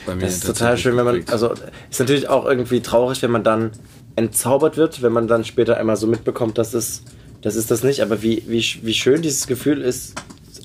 bei 0.06 0.14
mir 0.14 0.22
Das 0.22 0.34
ist 0.34 0.46
total 0.46 0.76
schön, 0.78 0.96
wenn 0.96 1.04
man, 1.04 1.24
also 1.30 1.54
ist 1.90 2.00
natürlich 2.00 2.28
auch 2.28 2.44
irgendwie 2.46 2.80
traurig, 2.80 3.22
wenn 3.22 3.30
man 3.30 3.44
dann 3.44 3.70
entzaubert 4.16 4.76
wird, 4.76 5.02
wenn 5.02 5.12
man 5.12 5.28
dann 5.28 5.44
später 5.44 5.76
einmal 5.76 5.96
so 5.96 6.06
mitbekommt, 6.06 6.58
dass 6.58 6.74
es, 6.74 7.02
das 7.42 7.56
ist 7.56 7.70
das 7.70 7.82
nicht, 7.82 8.00
aber 8.00 8.22
wie, 8.22 8.42
wie, 8.46 8.64
wie 8.82 8.94
schön 8.94 9.22
dieses 9.22 9.46
Gefühl 9.46 9.80
ist, 9.82 10.14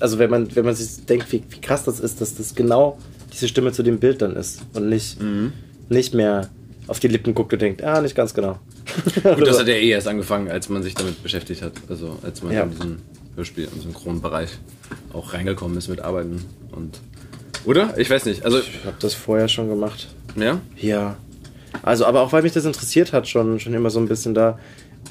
also 0.00 0.18
wenn 0.18 0.30
man, 0.30 0.54
wenn 0.56 0.64
man 0.64 0.74
sich 0.74 1.06
denkt, 1.06 1.30
wie, 1.32 1.42
wie 1.48 1.60
krass 1.60 1.84
das 1.84 2.00
ist, 2.00 2.20
dass 2.20 2.34
das 2.34 2.54
genau 2.54 2.98
diese 3.36 3.48
Stimme 3.48 3.72
zu 3.72 3.82
dem 3.82 3.98
Bild 3.98 4.22
dann 4.22 4.34
ist 4.36 4.60
und 4.74 4.88
nicht, 4.88 5.20
Mhm. 5.22 5.52
nicht 5.88 6.14
mehr 6.14 6.48
auf 6.88 7.00
die 7.00 7.08
Lippen 7.08 7.34
guckt 7.34 7.52
und 7.52 7.60
denkt, 7.62 7.82
ah, 7.82 8.00
nicht 8.00 8.14
ganz 8.14 8.32
genau. 8.34 8.58
Gut, 9.22 9.24
das 9.46 9.58
hat 9.58 9.68
ja 9.68 9.74
eh 9.74 9.88
erst 9.90 10.08
angefangen, 10.08 10.50
als 10.50 10.68
man 10.68 10.82
sich 10.82 10.94
damit 10.94 11.22
beschäftigt 11.22 11.62
hat. 11.62 11.72
Also 11.88 12.18
als 12.22 12.42
man 12.42 12.52
Ja. 12.52 12.62
in 12.62 12.70
diesen 12.70 12.98
Hörspiel- 13.36 13.68
und 13.72 13.82
Synchronbereich 13.82 14.50
auch 15.12 15.32
reingekommen 15.34 15.76
ist 15.76 15.88
mit 15.88 16.00
Arbeiten 16.00 16.44
und 16.72 16.98
oder? 17.64 17.98
Ich 17.98 18.08
weiß 18.08 18.24
nicht. 18.26 18.44
Also 18.44 18.58
ich 18.60 18.70
habe 18.84 18.96
das 19.00 19.14
vorher 19.14 19.48
schon 19.48 19.68
gemacht. 19.68 20.06
Ja? 20.36 20.60
Ja. 20.76 21.16
Also, 21.82 22.06
aber 22.06 22.20
auch 22.22 22.32
weil 22.32 22.42
mich 22.42 22.52
das 22.52 22.64
interessiert 22.64 23.12
hat, 23.12 23.26
schon, 23.28 23.58
schon 23.60 23.74
immer 23.74 23.90
so 23.90 23.98
ein 23.98 24.06
bisschen 24.08 24.34
da. 24.34 24.58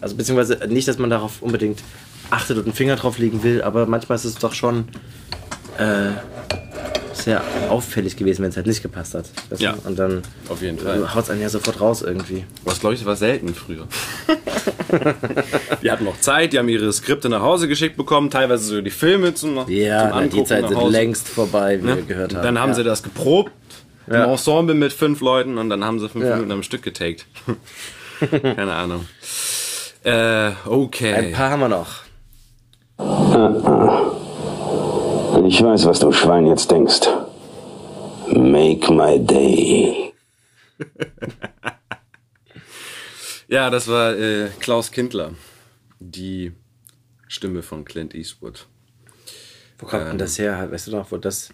Also, 0.02 0.16
beziehungsweise 0.16 0.66
nicht, 0.68 0.88
dass 0.88 0.98
man 0.98 1.10
darauf 1.10 1.42
unbedingt 1.42 1.84
achtet 2.32 2.58
und 2.58 2.64
einen 2.64 2.74
Finger 2.74 2.96
drauf 2.96 3.18
legen 3.20 3.44
will, 3.44 3.62
aber 3.62 3.86
manchmal 3.86 4.16
ist 4.16 4.26
es 4.26 4.36
doch 4.36 4.54
schon 4.54 4.86
äh, 5.78 6.12
sehr 7.26 7.42
auffällig 7.70 8.16
gewesen, 8.16 8.44
wenn 8.44 8.50
es 8.52 8.56
halt 8.56 8.68
nicht 8.68 8.82
gepasst 8.82 9.14
hat. 9.16 9.26
Weißt 9.50 9.62
Ja. 9.62 9.74
Du? 9.74 9.88
Und 9.88 10.00
dann 10.00 10.22
Auf 10.48 10.62
jeden 10.62 10.80
Fall. 10.80 11.14
haut 11.14 11.24
es 11.24 11.30
einen 11.30 11.42
ja 11.42 11.50
sofort 11.50 11.82
raus 11.82 12.02
irgendwie. 12.02 12.46
Was 12.64 12.80
glaube 12.80 12.94
ich, 12.94 13.02
das 13.02 13.08
war 13.08 13.16
selten 13.16 13.54
früher. 13.54 13.88
die 15.84 15.92
hatten 15.92 16.06
noch 16.06 16.20
Zeit, 16.22 16.54
die 16.54 16.60
haben 16.60 16.70
ihre 16.70 16.92
Skripte 16.94 17.28
nach 17.30 17.42
Hause 17.42 17.68
geschickt 17.68 17.98
bekommen, 17.98 18.30
teilweise 18.30 18.64
so 18.64 18.82
die 18.82 18.92
Filme 18.92 19.34
zum, 19.34 19.56
Ja, 19.56 19.64
zum 19.64 19.70
na, 19.70 20.12
Angucken 20.12 20.30
die 20.36 20.44
Zeit 20.46 20.70
sind 20.70 20.92
längst 20.92 21.28
vorbei, 21.28 21.82
wie 21.82 21.86
Ne? 21.88 21.96
wir 21.98 22.04
gehört 22.04 22.36
haben. 22.36 22.44
Dann 22.44 22.60
haben 22.60 22.70
ja. 22.70 22.76
sie 22.76 22.84
das 22.84 23.04
geprobt 23.04 23.52
im 24.08 24.14
Ja. 24.14 24.26
Ensemble 24.32 24.76
mit 24.76 24.94
fünf 24.94 25.20
Leuten 25.22 25.58
und 25.58 25.70
dann 25.70 25.84
haben 25.84 26.00
sie 26.00 26.08
fünf 26.08 26.26
Ja. 26.26 26.36
Minuten 26.36 26.52
am 26.52 26.64
Stück 26.64 26.84
getaked. 26.84 27.26
Keine 28.32 28.72
Ahnung. 28.74 29.06
Äh, 30.04 30.52
okay. 30.66 31.14
Ein 31.14 31.32
paar 31.34 31.50
haben 31.50 31.60
wir 31.62 31.70
noch. 31.70 32.06
Ich 35.48 35.62
weiß, 35.64 35.86
was 35.86 36.00
du 36.00 36.12
Schwein 36.12 36.48
jetzt 36.48 36.70
denkst. 36.72 37.02
Make 38.34 38.92
my 38.94 39.20
day. 39.20 40.14
Ja, 43.48 43.70
das 43.70 43.88
war 43.88 44.16
äh, 44.18 44.50
Klaus 44.60 44.92
Kindler, 44.92 45.34
die 46.00 46.52
Stimme 47.28 47.62
von 47.62 47.86
Clint 47.86 48.16
Eastwood. 48.16 48.66
Wo 49.78 49.86
kommt 49.86 50.08
denn 50.08 50.18
das 50.18 50.40
her? 50.40 50.68
Weißt 50.72 50.88
du 50.88 50.92
noch, 50.92 51.12
wo 51.12 51.18
das. 51.18 51.50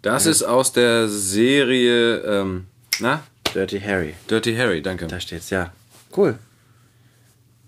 Das 0.00 0.24
Ja. 0.24 0.30
ist 0.30 0.42
aus 0.42 0.72
der 0.72 1.08
Serie, 1.08 2.20
ähm, 2.20 2.68
na? 3.00 3.22
Dirty 3.54 3.78
Harry. 3.80 4.14
Dirty 4.30 4.56
Harry, 4.56 4.80
danke. 4.80 5.06
Da 5.08 5.20
steht's, 5.20 5.50
ja. 5.50 5.74
Cool. 6.16 6.38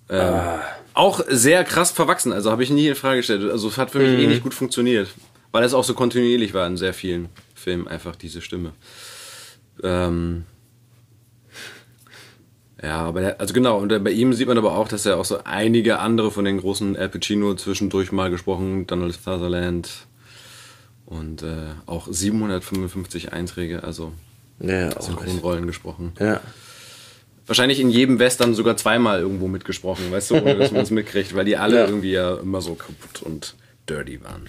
Ähm, 0.09 0.35
Auch 0.95 1.21
sehr 1.29 1.63
krass 1.65 1.91
verwachsen, 1.91 2.33
also 2.33 2.51
habe 2.51 2.63
ich 2.63 2.71
nie 2.71 2.89
in 2.89 2.95
Frage 2.95 3.19
gestellt. 3.19 3.51
Also 3.51 3.69
es 3.69 3.77
hat 3.77 3.91
für 3.91 3.99
mich 3.99 4.13
Mhm. 4.17 4.19
eh 4.25 4.27
nicht 4.29 4.43
gut 4.43 4.55
funktioniert, 4.55 5.09
weil 5.53 5.65
es 5.65 5.75
auch 5.75 5.85
so 5.85 5.95
kontinuierlich 5.95 6.55
war 6.55 6.67
in 6.67 6.77
sehr 6.77 6.95
vielen 6.95 7.29
Filmen, 7.55 7.87
einfach 7.87 8.17
diese 8.17 8.41
Stimme. 8.41 8.73
Ähm, 9.83 10.45
ja, 12.83 12.97
aber 13.03 13.21
der, 13.21 13.41
also 13.41 13.55
genau, 13.55 13.79
und 13.79 14.03
bei 14.03 14.11
ihm 14.11 14.33
sieht 14.33 14.49
man 14.49 14.59
aber 14.59 14.77
auch, 14.77 14.89
dass 14.89 15.07
er 15.07 15.19
auch 15.19 15.25
so 15.25 15.45
einige 15.45 16.01
andere 16.01 16.31
von 16.33 16.45
den 16.45 16.59
großen 16.59 16.97
Al 16.97 17.09
Pacino 17.09 17.55
zwischendurch 17.55 18.11
mal 18.11 18.31
gesprochen, 18.31 18.87
Donald 18.89 19.15
Sutherland 19.15 19.89
und 21.07 21.43
äh, 21.43 21.75
auch 21.87 22.09
755 22.11 23.33
Einträge, 23.33 23.85
also 23.85 24.13
Ja, 24.59 25.01
Synchronrollen 25.01 25.67
gesprochen. 25.67 26.13
Ja. 26.19 26.41
Wahrscheinlich 27.47 27.79
in 27.81 27.91
jedem 27.91 28.19
Western 28.19 28.55
sogar 28.55 28.77
zweimal 28.77 29.21
irgendwo 29.21 29.47
mitgesprochen, 29.49 30.11
weißt 30.11 30.31
du, 30.31 30.35
ohne 30.37 30.57
dass 30.57 30.73
man 30.73 30.83
es 30.83 30.91
mitkriegt, 30.91 31.35
weil 31.37 31.45
die 31.45 31.57
alle 31.57 31.77
Ja. 31.77 31.87
irgendwie 31.87 32.13
ja 32.13 32.37
immer 32.37 32.61
so 32.61 32.75
kaputt 32.75 33.23
und 33.23 33.55
dirty 33.89 34.23
waren. 34.25 34.49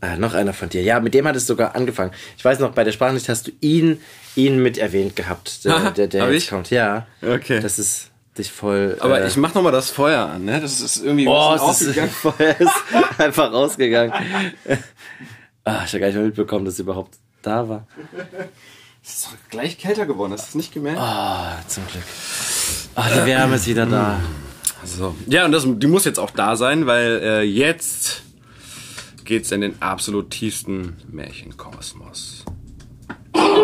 Ah, 0.00 0.16
noch 0.16 0.34
einer 0.34 0.52
von 0.52 0.68
dir. 0.68 0.82
Ja, 0.82 1.00
mit 1.00 1.14
dem 1.14 1.26
hat 1.26 1.36
es 1.36 1.46
sogar 1.46 1.74
angefangen. 1.74 2.12
Ich 2.36 2.44
weiß 2.44 2.58
noch, 2.58 2.72
bei 2.72 2.84
der 2.84 2.92
Sprachnachricht 2.92 3.28
hast 3.30 3.46
du 3.46 3.52
ihn, 3.60 4.00
ihn 4.34 4.62
mit 4.62 4.76
erwähnt 4.78 5.16
gehabt, 5.16 5.64
der, 5.64 5.90
der, 5.92 6.06
der 6.08 6.22
Hab 6.24 6.30
jetzt 6.30 6.42
ich? 6.44 6.48
kommt. 6.50 6.70
Ja. 6.70 7.06
Okay. 7.22 7.60
Das 7.60 7.78
ist 7.78 8.10
dich 8.36 8.52
voll. 8.52 8.96
Aber 9.00 9.22
äh, 9.22 9.26
ich 9.28 9.36
mach 9.38 9.54
noch 9.54 9.62
mal 9.62 9.72
das 9.72 9.88
Feuer 9.90 10.26
an, 10.26 10.44
ne? 10.44 10.60
Das 10.60 10.80
ist 10.80 11.02
irgendwie 11.02 11.26
Oh, 11.26 11.32
ein 11.48 11.56
es 11.56 11.62
ist, 11.62 11.88
ausgegangen. 11.88 12.10
Feuer 12.22 12.56
ist 12.60 12.72
einfach 13.18 13.50
rausgegangen. 13.52 14.12
ah, 15.64 15.82
ich 15.86 15.92
habe 15.92 16.00
gar 16.00 16.06
nicht 16.08 16.16
mehr 16.16 16.24
mitbekommen, 16.26 16.64
dass 16.66 16.74
es 16.74 16.80
überhaupt 16.80 17.14
da 17.42 17.66
war. 17.68 17.86
Es 19.02 19.14
ist 19.14 19.26
doch 19.26 19.30
gleich 19.50 19.78
kälter 19.78 20.04
geworden, 20.04 20.32
hast 20.32 20.46
du 20.46 20.48
es 20.50 20.54
nicht 20.56 20.74
gemerkt? 20.74 20.98
Ah, 21.00 21.58
zum 21.68 21.86
Glück. 21.86 22.02
Ah, 22.96 23.08
die 23.08 23.24
Wärme 23.26 23.56
ist 23.56 23.66
wieder 23.66 23.86
da. 23.86 24.20
So. 24.84 25.14
Ja, 25.26 25.46
und 25.46 25.52
das, 25.52 25.64
die 25.66 25.86
muss 25.86 26.04
jetzt 26.04 26.18
auch 26.18 26.30
da 26.30 26.56
sein, 26.56 26.86
weil 26.86 27.20
äh, 27.22 27.42
jetzt 27.42 28.22
geht's 29.26 29.50
in 29.50 29.60
den 29.60 29.82
absolut 29.82 30.30
tiefsten 30.30 30.96
Märchenkosmos. 31.10 32.44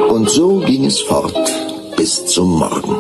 Und 0.09 0.29
so 0.29 0.59
ging 0.59 0.85
es 0.85 1.01
fort 1.01 1.35
bis 1.97 2.27
zum 2.27 2.59
Morgen. 2.59 2.97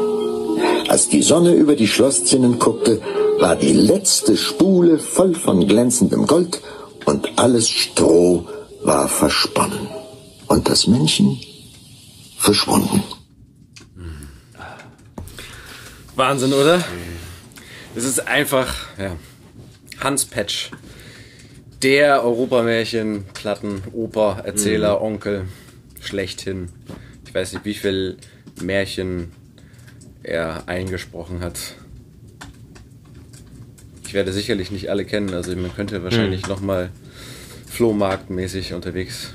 Als 0.88 1.08
die 1.08 1.22
Sonne 1.22 1.52
über 1.52 1.76
die 1.76 1.88
Schlosszinnen 1.88 2.58
guckte, 2.58 3.02
war 3.40 3.56
die 3.56 3.72
letzte 3.72 4.36
Spule 4.36 4.98
voll 4.98 5.34
von 5.34 5.66
glänzendem 5.66 6.26
Gold 6.26 6.62
und 7.04 7.38
alles 7.38 7.68
Stroh 7.68 8.46
war 8.84 9.08
versponnen. 9.08 9.88
Und 10.46 10.68
das 10.68 10.86
Männchen 10.86 11.40
verschwunden. 12.38 13.02
Wahnsinn, 16.14 16.52
oder? 16.52 16.84
Es 17.96 18.04
ist 18.04 18.26
einfach, 18.26 18.72
ja, 18.98 19.16
Hans 19.98 20.24
Petsch. 20.24 20.70
Der 21.82 22.22
Europamärchen, 22.22 23.24
Platten, 23.34 23.82
Oper, 23.92 24.42
Erzähler, 24.44 24.98
Mhm. 24.98 25.04
Onkel, 25.06 25.44
schlechthin. 26.00 26.68
Ich 27.26 27.34
weiß 27.34 27.54
nicht, 27.54 27.64
wie 27.64 27.74
viel 27.74 28.16
Märchen 28.60 29.32
er 30.22 30.64
eingesprochen 30.68 31.40
hat. 31.40 31.58
Ich 34.06 34.14
werde 34.14 34.32
sicherlich 34.32 34.70
nicht 34.70 34.90
alle 34.90 35.04
kennen, 35.04 35.32
also 35.34 35.56
man 35.56 35.74
könnte 35.74 36.04
wahrscheinlich 36.04 36.42
Mhm. 36.42 36.48
noch 36.48 36.60
mal 36.60 36.90
Flohmarktmäßig 37.68 38.74
unterwegs. 38.74 39.32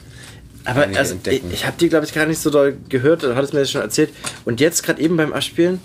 Aber 0.64 0.82
also, 0.84 1.00
ich, 1.02 1.12
entdecken. 1.12 1.50
ich 1.52 1.66
habe 1.66 1.76
die, 1.80 1.89
glaube 1.89 2.06
ich, 2.06 2.14
gar 2.14 2.26
nicht 2.28 2.39
so 2.39 2.50
doll 2.50 2.78
gehört. 2.89 3.24
Du 3.24 3.36
hattest 3.36 3.54
mir 3.54 3.62
das 3.62 3.72
schon 3.72 3.82
erzählt. 3.82 4.10
Und 4.45 4.60
jetzt, 4.60 4.84
gerade 4.84 5.02
eben 5.02 5.18
beim 5.18 5.34
Abspielen, 5.34 5.80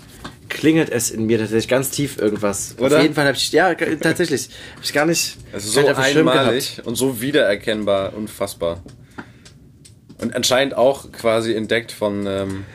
klingelt 0.49 0.89
es 0.89 1.11
in 1.11 1.25
mir 1.25 1.39
tatsächlich 1.39 1.67
ganz 1.67 1.89
tief 1.89 2.17
irgendwas. 2.17 2.75
Oder? 2.77 2.97
Auf 2.97 3.01
jeden 3.01 3.13
Fall 3.13 3.25
habe 3.25 3.37
ich, 3.37 3.51
ja, 3.51 3.73
tatsächlich. 3.73 4.49
Habe 4.73 4.83
ich 4.83 4.93
gar 4.93 5.05
nicht 5.05 5.37
Es 5.51 5.65
ist 5.65 5.75
gar 5.75 5.95
so 5.95 6.01
einmalig 6.01 6.81
und 6.85 6.95
so 6.95 7.21
wiedererkennbar, 7.21 8.13
unfassbar. 8.15 8.81
Und 10.19 10.35
anscheinend 10.35 10.75
auch 10.75 11.11
quasi 11.11 11.53
entdeckt 11.53 11.91
von 11.91 12.25
ähm, 12.27 12.65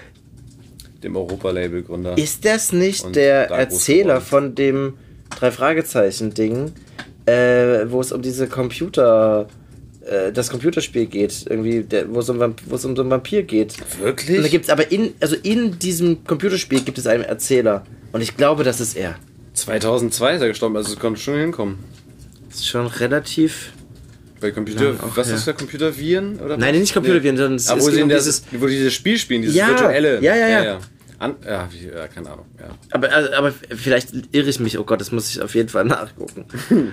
dem 1.03 1.17
Europa-Label-Gründer. 1.17 2.19
Ist 2.19 2.45
das 2.45 2.73
nicht 2.73 3.15
der 3.15 3.51
Erzähler 3.51 4.21
von 4.21 4.55
dem 4.55 4.95
Drei-Fragezeichen-Ding, 5.31 6.73
äh, 7.27 7.33
wo 7.89 8.01
es 8.01 8.13
um 8.13 8.23
diese 8.23 8.49
Computer, 8.49 9.49
äh, 10.09 10.33
das 10.33 10.51
Computerspiel 10.51 11.07
geht, 11.07 11.45
irgendwie, 11.49 11.83
der, 11.83 12.13
wo, 12.13 12.21
es 12.21 12.29
um, 12.29 12.39
wo 12.67 12.75
es 12.77 12.85
um 12.85 12.97
so 12.97 13.03
einen 13.03 13.11
Vampir 13.11 13.43
geht. 13.43 13.75
Wirklich? 14.01 14.37
Und 14.39 14.43
da 14.45 14.49
gibt 14.49 14.65
es 14.65 14.71
aber 14.71 14.91
in, 14.91 15.15
also 15.21 15.37
in 15.43 15.79
diesem 15.79 16.25
Computerspiel 16.25 16.81
gibt 16.83 16.99
es 16.99 17.07
einen 17.07 17.25
Erzähler. 17.25 17.85
Und 18.13 18.21
ich 18.21 18.37
glaube, 18.37 18.65
das 18.65 18.81
ist 18.81 18.97
er. 18.97 19.17
2002 19.55 20.35
ist 20.37 20.41
er 20.43 20.49
gestorben, 20.49 20.77
also 20.77 20.93
es 20.93 20.99
konnte 20.99 21.21
schon 21.21 21.39
hinkommen. 21.39 21.79
Das 22.49 22.59
ist 22.59 22.69
schon 22.69 22.87
relativ. 22.87 23.73
Bei 24.41 24.53
Computer, 24.53 24.95
auch 25.03 25.17
was 25.17 25.27
her. 25.29 25.35
ist 25.35 25.47
der 25.49 25.55
Computerviren? 25.55 26.39
Oder 26.39 26.57
Nein, 26.57 26.79
nicht 26.79 26.95
Computerviren, 26.95 27.37
sondern 27.37 27.57
es- 27.57 27.69
Aber 27.69 27.81
es 27.81 27.87
wo, 27.87 27.91
der, 27.91 28.07
dieses- 28.07 28.45
wo 28.53 28.67
die 28.69 28.77
dieses 28.77 28.95
Spiel 28.95 29.19
spielen, 29.19 29.43
dieses 29.43 29.57
Ja, 29.57 29.69
virtuelle. 29.69 30.23
ja, 30.23 30.37
ja, 30.37 30.49
ja. 30.63 30.79
An, 31.19 31.35
ja, 31.45 31.69
wie, 31.73 31.89
ja, 31.89 32.07
keine 32.07 32.31
Ahnung. 32.31 32.47
Ja. 32.61 32.69
Aber, 32.93 33.13
also, 33.13 33.33
aber 33.33 33.53
vielleicht 33.53 34.11
irre 34.31 34.49
ich 34.49 34.61
mich, 34.61 34.79
oh 34.79 34.85
Gott, 34.85 35.01
das 35.01 35.11
muss 35.11 35.29
ich 35.31 35.43
auf 35.43 35.55
jeden 35.55 35.69
Fall 35.69 35.85
nachgucken. 35.85 36.47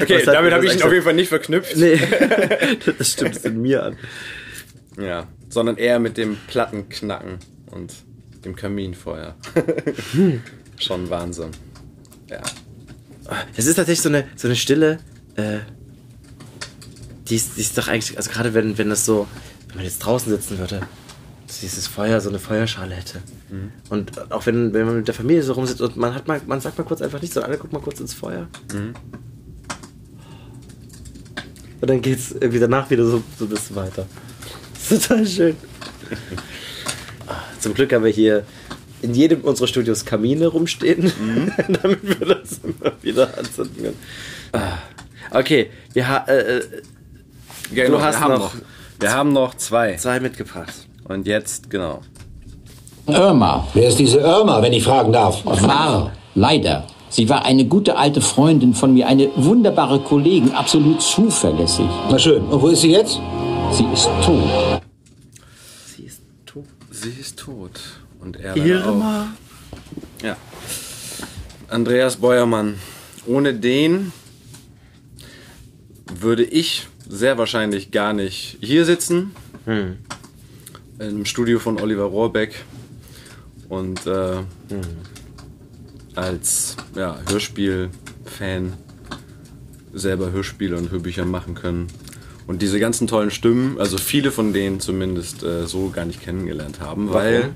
Okay, 0.00 0.22
damit 0.24 0.52
habe 0.52 0.66
ich 0.66 0.74
ihn 0.74 0.82
auf 0.82 0.92
jeden 0.92 1.04
Fall 1.04 1.14
nicht 1.14 1.28
verknüpft. 1.28 1.76
Nee, 1.76 2.00
das 2.98 3.12
stimmt 3.12 3.44
in 3.44 3.60
mir 3.60 3.82
an. 3.82 3.98
Ja, 4.98 5.28
sondern 5.48 5.76
eher 5.76 5.98
mit 5.98 6.16
dem 6.16 6.36
Plattenknacken 6.48 7.38
und 7.70 7.92
dem 8.44 8.56
Kaminfeuer. 8.56 9.36
Schon 10.78 11.10
Wahnsinn. 11.10 11.50
Ja. 12.28 12.42
Es 13.56 13.66
ist 13.66 13.76
tatsächlich 13.76 14.02
so 14.02 14.08
eine, 14.08 14.26
so 14.34 14.48
eine 14.48 14.56
Stille, 14.56 14.98
äh, 15.36 15.58
die 17.28 17.36
ist, 17.36 17.56
die 17.56 17.60
ist 17.60 17.76
doch 17.78 17.88
eigentlich, 17.88 18.16
also 18.16 18.30
gerade 18.30 18.54
wenn, 18.54 18.78
wenn 18.78 18.88
das 18.88 19.04
so, 19.04 19.28
wenn 19.68 19.76
man 19.76 19.84
jetzt 19.84 19.98
draußen 20.00 20.30
sitzen 20.30 20.58
würde, 20.58 20.86
dass 21.52 21.60
dieses 21.60 21.86
Feuer 21.86 22.18
so 22.22 22.30
eine 22.30 22.38
Feuerschale 22.38 22.94
hätte. 22.94 23.20
Mhm. 23.50 23.72
Und 23.90 24.32
auch 24.32 24.46
wenn, 24.46 24.72
wenn 24.72 24.86
man 24.86 24.96
mit 24.96 25.06
der 25.06 25.14
Familie 25.14 25.42
so 25.42 25.52
rumsitzt 25.52 25.82
und 25.82 25.98
man 25.98 26.14
hat 26.14 26.26
mal, 26.26 26.40
man 26.46 26.62
sagt 26.62 26.78
mal 26.78 26.84
kurz 26.84 27.02
einfach 27.02 27.20
nicht 27.20 27.34
so, 27.34 27.42
alle 27.42 27.58
gucken 27.58 27.78
mal 27.78 27.84
kurz 27.84 28.00
ins 28.00 28.14
Feuer. 28.14 28.46
Mhm. 28.72 28.94
Und 31.82 31.90
dann 31.90 32.00
geht's 32.00 32.32
irgendwie 32.32 32.58
danach 32.58 32.88
wieder 32.88 33.04
so, 33.04 33.22
so 33.38 33.44
ein 33.44 33.48
bisschen 33.50 33.76
weiter. 33.76 34.06
Das 34.72 34.92
ist 34.92 35.08
total 35.08 35.26
schön. 35.26 35.56
Zum 37.60 37.74
Glück 37.74 37.92
haben 37.92 38.04
wir 38.04 38.10
hier 38.12 38.46
in 39.02 39.12
jedem 39.14 39.42
unserer 39.42 39.66
Studios 39.66 40.06
Kamine 40.06 40.46
rumstehen, 40.46 41.12
Mhm. 41.20 41.52
damit 41.82 42.18
wir 42.20 42.34
das 42.34 42.60
immer 42.62 42.92
wieder 43.02 43.36
anzünden 43.36 43.76
können. 43.82 43.98
Ah, 44.52 44.78
Okay, 45.34 45.70
wir 45.92 46.08
ha 46.08 46.24
äh, 46.28 46.58
äh, 46.58 46.82
Genau, 47.74 47.98
du 47.98 48.02
hast 48.02 48.16
wir 48.16 48.20
haben 48.20 48.34
noch, 48.38 48.54
Wir 49.00 49.12
haben 49.12 49.32
noch 49.34 49.54
zwei. 49.54 49.96
Zwei 49.96 50.18
mitgebracht. 50.20 50.86
Und 51.04 51.26
jetzt, 51.26 51.70
genau. 51.70 52.00
Irma. 53.06 53.66
Wer 53.74 53.88
ist 53.88 53.98
diese 53.98 54.18
Irma, 54.20 54.62
wenn 54.62 54.72
ich 54.72 54.84
fragen 54.84 55.12
darf? 55.12 55.44
War, 55.44 56.12
leider. 56.34 56.86
Sie 57.08 57.28
war 57.28 57.44
eine 57.44 57.66
gute 57.66 57.96
alte 57.96 58.20
Freundin 58.20 58.72
von 58.74 58.94
mir, 58.94 59.06
eine 59.06 59.30
wunderbare 59.36 60.00
Kollegin, 60.00 60.52
absolut 60.52 61.02
zuverlässig. 61.02 61.86
Na 62.10 62.18
schön. 62.18 62.42
Und 62.44 62.62
wo 62.62 62.68
ist 62.68 62.80
sie 62.80 62.92
jetzt? 62.92 63.20
Sie 63.72 63.84
ist 63.92 64.08
tot. 64.24 64.80
Sie 65.86 66.04
ist 66.04 66.22
tot. 66.46 66.64
Sie 66.90 67.10
ist 67.10 67.38
tot. 67.38 67.80
Und 68.20 68.36
er 68.36 68.56
Irma. 68.56 69.26
auch. 70.20 70.24
Ja. 70.24 70.36
Andreas 71.68 72.16
Beuermann. 72.16 72.78
Ohne 73.26 73.54
den 73.54 74.12
würde 76.20 76.44
ich 76.44 76.86
sehr 77.08 77.36
wahrscheinlich 77.36 77.90
gar 77.90 78.12
nicht 78.12 78.58
hier 78.60 78.84
sitzen. 78.84 79.32
Hm. 79.64 79.98
Im 80.98 81.24
Studio 81.24 81.58
von 81.58 81.80
Oliver 81.80 82.04
Rohrbeck. 82.04 82.64
Und 83.68 84.06
äh, 84.06 84.36
als 86.14 86.76
ja, 86.94 87.18
Hörspiel-Fan 87.28 88.74
selber 89.94 90.30
Hörspiele 90.32 90.76
und 90.76 90.90
Hörbücher 90.90 91.24
machen 91.24 91.54
können. 91.54 91.86
Und 92.46 92.60
diese 92.60 92.78
ganzen 92.80 93.06
tollen 93.06 93.30
Stimmen, 93.30 93.78
also 93.78 93.96
viele 93.98 94.30
von 94.30 94.52
denen 94.52 94.80
zumindest 94.80 95.42
äh, 95.42 95.66
so 95.66 95.90
gar 95.90 96.04
nicht 96.04 96.22
kennengelernt 96.22 96.80
haben, 96.80 97.08
Warum? 97.08 97.14
weil 97.14 97.50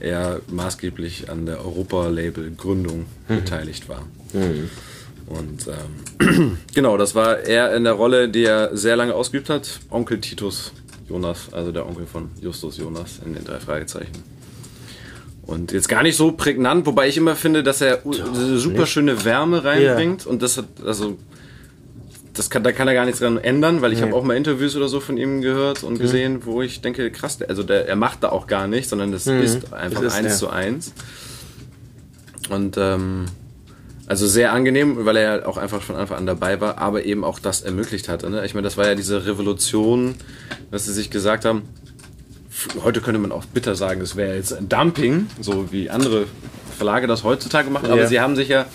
er 0.00 0.40
maßgeblich 0.48 1.30
an 1.30 1.46
der 1.46 1.60
Europa-Label-Gründung 1.64 3.06
Mhm. 3.28 3.36
beteiligt 3.36 3.88
war. 3.88 4.04
Und 5.26 5.66
ähm, 6.20 6.58
genau, 6.74 6.98
das 6.98 7.14
war 7.14 7.38
er 7.38 7.74
in 7.74 7.84
der 7.84 7.94
Rolle, 7.94 8.28
die 8.28 8.44
er 8.44 8.76
sehr 8.76 8.96
lange 8.96 9.14
ausgeübt 9.14 9.48
hat. 9.48 9.80
Onkel 9.90 10.20
Titus 10.20 10.72
Jonas, 11.08 11.52
also 11.52 11.70
der 11.72 11.86
Onkel 11.86 12.06
von 12.06 12.30
Justus 12.40 12.78
Jonas 12.78 13.20
in 13.24 13.34
den 13.34 13.44
drei 13.44 13.60
Fragezeichen. 13.60 14.12
Und 15.42 15.72
jetzt 15.72 15.88
gar 15.88 16.02
nicht 16.02 16.16
so 16.16 16.32
prägnant, 16.32 16.86
wobei 16.86 17.06
ich 17.08 17.16
immer 17.18 17.36
finde, 17.36 17.62
dass 17.62 17.80
er 17.82 18.00
eine 18.06 18.58
super 18.58 18.86
schöne 18.86 19.24
Wärme 19.24 19.62
reinbringt. 19.64 20.26
Und 20.26 20.40
das 20.42 20.56
hat, 20.56 20.66
also, 20.86 21.18
das 22.32 22.48
kann, 22.48 22.64
da 22.64 22.72
kann 22.72 22.88
er 22.88 22.94
gar 22.94 23.04
nichts 23.04 23.20
dran 23.20 23.36
ändern, 23.36 23.82
weil 23.82 23.92
ich 23.92 23.98
Nee. 24.00 24.06
habe 24.06 24.14
auch 24.16 24.24
mal 24.24 24.36
Interviews 24.38 24.74
oder 24.74 24.88
so 24.88 25.00
von 25.00 25.18
ihm 25.18 25.42
gehört 25.42 25.82
und 25.84 25.94
Mhm. 25.94 25.98
gesehen, 25.98 26.46
wo 26.46 26.62
ich 26.62 26.80
denke, 26.80 27.10
krass, 27.10 27.38
also 27.42 27.62
der, 27.62 27.86
er 27.86 27.96
macht 27.96 28.22
da 28.24 28.30
auch 28.30 28.46
gar 28.46 28.66
nichts, 28.66 28.88
sondern 28.88 29.12
das 29.12 29.26
Mhm. 29.26 29.40
ist 29.42 29.72
einfach 29.74 30.00
Das 30.02 30.14
ist 30.14 30.18
eins 30.18 30.38
zu 30.38 30.48
eins. 30.48 30.92
Und 32.48 32.76
ähm, 32.78 33.26
also 34.06 34.26
sehr 34.26 34.52
angenehm, 34.52 35.04
weil 35.06 35.16
er 35.16 35.38
ja 35.40 35.46
auch 35.46 35.56
einfach 35.56 35.82
von 35.82 35.96
Anfang 35.96 36.18
an 36.18 36.26
dabei 36.26 36.60
war, 36.60 36.78
aber 36.78 37.04
eben 37.04 37.24
auch 37.24 37.38
das 37.38 37.62
ermöglicht 37.62 38.08
hat. 38.08 38.28
Ne? 38.28 38.44
Ich 38.44 38.54
meine, 38.54 38.64
das 38.64 38.76
war 38.76 38.86
ja 38.86 38.94
diese 38.94 39.26
Revolution, 39.26 40.14
dass 40.70 40.84
sie 40.86 40.92
sich 40.92 41.10
gesagt 41.10 41.44
haben, 41.44 41.62
heute 42.82 43.00
könnte 43.00 43.18
man 43.20 43.32
auch 43.32 43.44
bitter 43.46 43.74
sagen, 43.74 44.00
das 44.00 44.16
wäre 44.16 44.36
jetzt 44.36 44.52
ein 44.52 44.68
Dumping, 44.68 45.26
so 45.40 45.72
wie 45.72 45.90
andere 45.90 46.26
Verlage 46.76 47.06
das 47.06 47.24
heutzutage 47.24 47.70
machen, 47.70 47.90
aber 47.90 48.02
Ja. 48.02 48.06
sie 48.06 48.20
haben 48.20 48.36
sich 48.36 48.48
ja 48.48 48.66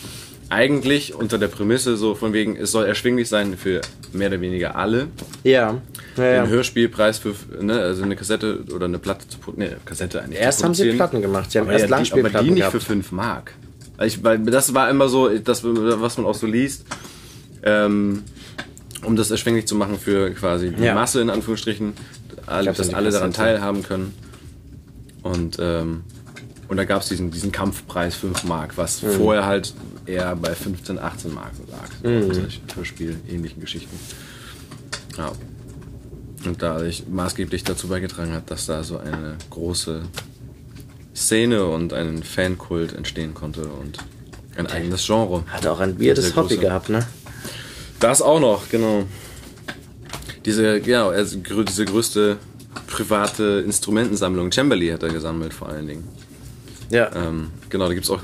eigentlich 0.50 1.14
unter 1.14 1.38
der 1.38 1.48
Prämisse 1.48 1.96
so 1.96 2.16
von 2.16 2.34
wegen, 2.34 2.56
es 2.56 2.72
soll 2.72 2.86
erschwinglich 2.86 3.30
sein 3.30 3.56
für 3.56 3.82
mehr 4.14 4.30
oder 4.30 4.42
weniger 4.42 4.76
alle. 4.76 5.08
Ja. 5.44 5.80
ja, 6.18 6.24
ja. 6.24 6.42
Den 6.44 6.50
Hörspielpreis 6.50 7.20
für, 7.20 7.36
ne, 7.62 7.80
also 7.80 8.02
eine 8.04 8.16
Kassette 8.16 8.64
oder 8.74 8.86
eine 8.86 8.98
Platte 8.98 9.28
zu 9.28 9.38
ne, 9.56 9.78
Kassette 9.86 10.22
eigentlich 10.24 10.40
Erst 10.40 10.64
haben 10.64 10.74
sie. 10.74 10.92
Platten 10.94 11.22
gemacht. 11.22 11.52
Sie 11.52 11.60
haben 11.60 11.66
aber 11.68 11.74
erst 11.74 11.84
ja, 11.84 11.88
die, 11.88 11.94
aber 11.94 11.98
Langspielplatten 11.98 12.46
die 12.48 12.52
nicht 12.54 12.60
gehabt. 12.62 12.74
für 12.74 12.82
5 12.82 13.12
Mark. 13.12 13.54
Also 14.00 14.16
Ich, 14.18 14.24
weil 14.24 14.40
das 14.40 14.74
war 14.74 14.90
immer 14.90 15.10
so, 15.10 15.28
das, 15.38 15.62
was 15.64 16.18
man 16.18 16.26
auch 16.26 16.36
so 16.36 16.48
liest. 16.48 16.86
Ähm, 17.64 18.24
um 19.04 19.16
das 19.16 19.30
erschwinglich 19.32 19.68
zu 19.68 19.76
machen 19.76 20.00
für 20.00 20.32
quasi 20.32 20.72
die 20.72 20.84
Ja. 20.84 20.94
Masse 20.96 21.22
in 21.22 21.30
Anführungsstrichen, 21.30 21.94
alle, 22.46 22.72
dass 22.74 22.94
alle 22.94 23.12
daran 23.12 23.34
teilhaben 23.34 23.84
können. 23.84 24.14
Und, 25.22 25.58
ähm, 25.60 26.04
und 26.70 26.78
da 26.78 26.86
gab 26.86 27.02
es 27.02 27.10
diesen, 27.10 27.30
diesen 27.32 27.52
Kampfpreis 27.52 28.16
5 28.16 28.44
Mark, 28.46 28.78
was 28.78 29.02
Mhm. 29.04 29.12
vorher 29.12 29.46
halt 29.46 29.74
eher 30.06 30.36
bei 30.36 30.54
15, 30.56 30.98
18 31.00 31.34
Mark 31.34 31.52
lag. 31.70 32.10
Mhm. 32.10 32.28
So 32.28 32.34
solche 32.42 32.60
Hörspiel-ähnlichen 32.76 33.60
Geschichten. 33.62 33.98
Ja. 35.18 35.32
Und 36.46 36.62
dadurch 36.62 37.04
maßgeblich 37.10 37.66
dazu 37.66 37.90
beigetragen 37.90 38.34
hat, 38.34 38.50
dass 38.50 38.66
da 38.66 38.84
so 38.84 38.98
eine 38.98 39.36
große 39.50 40.04
Szene 41.20 41.66
und 41.66 41.94
ein 41.94 42.24
Fankult 42.24 42.94
entstehen 42.94 43.34
konnte 43.34 43.62
und 43.62 43.98
ein 44.58 44.68
eigenes 44.68 45.06
Genre. 45.06 45.44
Hat 45.48 45.68
auch 45.68 45.80
ein 45.80 46.00
weirdes 46.00 46.36
Hobby 46.36 46.56
große. 46.56 46.58
gehabt, 46.60 46.90
ne? 46.90 47.06
Das 48.00 48.22
auch 48.22 48.40
noch, 48.40 48.70
genau. 48.70 49.04
Diese, 50.46 50.80
genau, 50.82 51.10
also 51.10 51.38
diese 51.38 51.86
größte 51.86 52.38
private 52.88 53.64
Instrumentensammlung, 53.66 54.52
Chamberlain 54.52 54.94
hat 54.94 55.04
er 55.04 55.10
gesammelt 55.10 55.54
vor 55.54 55.70
allen 55.70 55.88
Dingen. 55.88 56.08
Ja. 56.90 57.12
Ähm, 57.16 57.52
genau, 57.70 57.88
da 57.88 57.94
gibt 57.94 58.06
es 58.06 58.10
auch 58.10 58.22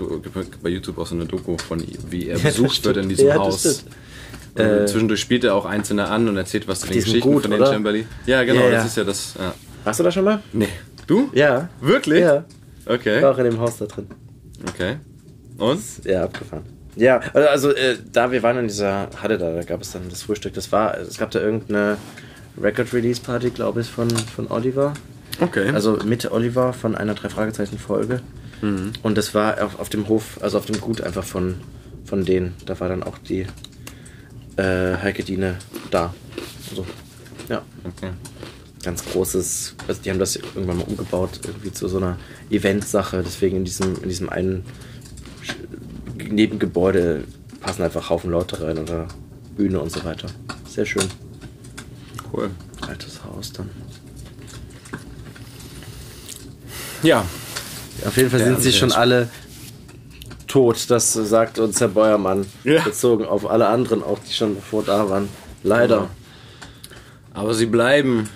bei 0.64 0.70
YouTube 0.70 0.98
auch 0.98 1.06
so 1.06 1.16
eine 1.16 1.26
Doku 1.26 1.58
von, 1.58 1.84
wie 2.10 2.28
er 2.30 2.38
Ja, 2.38 2.44
das 2.44 2.56
besucht 2.56 2.84
wird 2.86 2.98
in 2.98 3.10
diesem 3.10 3.28
Ja, 3.28 3.36
das 3.36 3.44
Haus. 3.44 3.86
Äh, 4.56 4.86
zwischendurch 4.86 5.20
spielt 5.20 5.44
er 5.44 5.54
auch 5.54 5.66
einzelne 5.66 6.08
an 6.08 6.28
und 6.30 6.38
erzählt 6.38 6.68
was 6.68 6.80
zu 6.80 6.88
den 6.88 6.96
Geschichten 6.96 7.20
gut, 7.30 7.42
von 7.44 7.52
den 7.52 7.62
oder? 7.62 7.72
Chamberlain. 7.74 8.08
Ja, 8.26 8.44
genau, 8.44 8.62
Ja, 8.62 8.72
das 8.72 8.80
ja. 8.82 8.86
ist 8.86 8.98
ja 8.98 9.04
das. 9.04 9.34
Ja. 9.38 9.54
Warst 9.84 10.00
du 10.00 10.04
da 10.06 10.12
schon 10.12 10.24
mal? 10.24 10.42
Nee. 10.54 10.70
Du? 11.06 11.30
Ja. 11.34 11.70
Wirklich? 11.82 12.22
Ja. 12.22 12.46
Okay. 12.86 13.22
War 13.22 13.32
auch 13.32 13.38
in 13.38 13.46
dem 13.46 13.60
Haus 13.60 13.78
da 13.78 13.86
drin. 13.86 14.08
Okay. 14.70 14.98
Und? 15.58 15.82
Ja, 16.04 16.24
abgefahren. 16.24 16.64
Ja, 16.96 17.20
also, 17.34 17.72
äh, 17.72 17.98
da 18.12 18.32
wir 18.32 18.42
waren 18.42 18.58
in 18.58 18.68
dieser 18.68 19.10
Halle 19.22 19.38
da, 19.38 19.54
da 19.54 19.64
gab 19.64 19.82
es 19.82 19.92
dann 19.92 20.10
das 20.10 20.24
Frühstück. 20.24 20.54
Das 20.54 20.72
war, 20.72 20.98
es 20.98 21.18
gab 21.18 21.32
da 21.32 21.42
irgendeine 21.42 21.98
Record-Release-Party, 22.62 23.50
glaube 23.50 23.82
ich, 23.82 23.88
von, 23.88 24.10
von 24.10 24.50
Oliver. 24.50 24.94
Okay. 25.42 25.70
Also 25.72 25.98
mit 26.06 26.32
Oliver 26.32 26.72
von 26.72 26.96
einer 26.96 27.14
Drei-Fragezeichen-Folge. 27.14 28.22
Mhm. 28.62 28.94
Und 29.04 29.18
das 29.18 29.34
war 29.34 29.62
auf, 29.62 29.80
auf 29.80 29.90
dem 29.90 30.08
Hof, 30.08 30.40
also 30.42 30.58
auf 30.58 30.66
dem 30.66 30.80
Gut 30.80 31.02
einfach 31.02 31.26
von, 31.26 31.56
von 32.06 32.24
denen. 32.24 32.54
Da 32.66 32.80
war 32.80 32.88
dann 32.88 33.04
auch 33.04 33.18
die 33.18 33.46
äh, 34.56 34.96
Heike 35.02 35.24
Diene 35.24 35.56
da. 35.92 36.14
Also, 36.70 36.86
ja. 37.50 37.62
Okay. 37.84 38.12
Ganz 38.86 39.04
großes, 39.04 39.76
also 39.88 40.02
die 40.04 40.12
haben 40.12 40.20
das 40.20 40.36
irgendwann 40.36 40.78
mal 40.78 40.84
umgebaut, 40.84 41.40
irgendwie 41.44 41.72
zu 41.72 41.88
so 41.88 41.98
einer 41.98 42.18
Eventsache. 42.52 43.24
Deswegen 43.26 43.58
in 43.58 43.66
diesem, 43.66 43.96
in 44.04 44.10
diesem 44.10 44.30
einen 44.30 44.64
Nebengebäude 46.30 47.24
passen 47.62 47.82
einfach 47.82 48.12
Haufen 48.12 48.30
Leute 48.30 48.62
rein 48.62 48.78
oder 48.78 49.08
Bühne 49.58 49.80
und 49.80 49.92
so 49.92 50.04
weiter. 50.04 50.28
Sehr 50.70 50.86
schön. 50.86 51.06
Cool. 52.32 52.52
Altes 52.82 53.24
Haus 53.24 53.52
dann. 53.54 53.72
Ja. 57.02 57.26
Auf 58.06 58.18
jeden 58.18 58.30
Fall 58.30 58.40
Ja, 58.42 58.46
sind 58.46 58.62
sie 58.62 58.70
sehr 58.70 58.82
schon 58.82 58.92
alle 58.92 59.30
tot. 60.46 60.92
Das 60.92 61.12
sagt 61.12 61.58
uns 61.58 61.82
Herr 61.82 61.88
Beuermann. 61.88 62.46
Bezogen 62.64 63.26
auf 63.26 63.50
alle 63.50 63.68
anderen, 63.68 64.04
auch 64.04 64.20
die 64.20 64.34
schon 64.34 64.62
vor 64.62 64.84
da 64.84 65.10
waren. 65.10 65.28
Leider. 65.64 66.10
Aber 67.34 67.56
sie 67.56 67.66
bleiben 67.66 68.30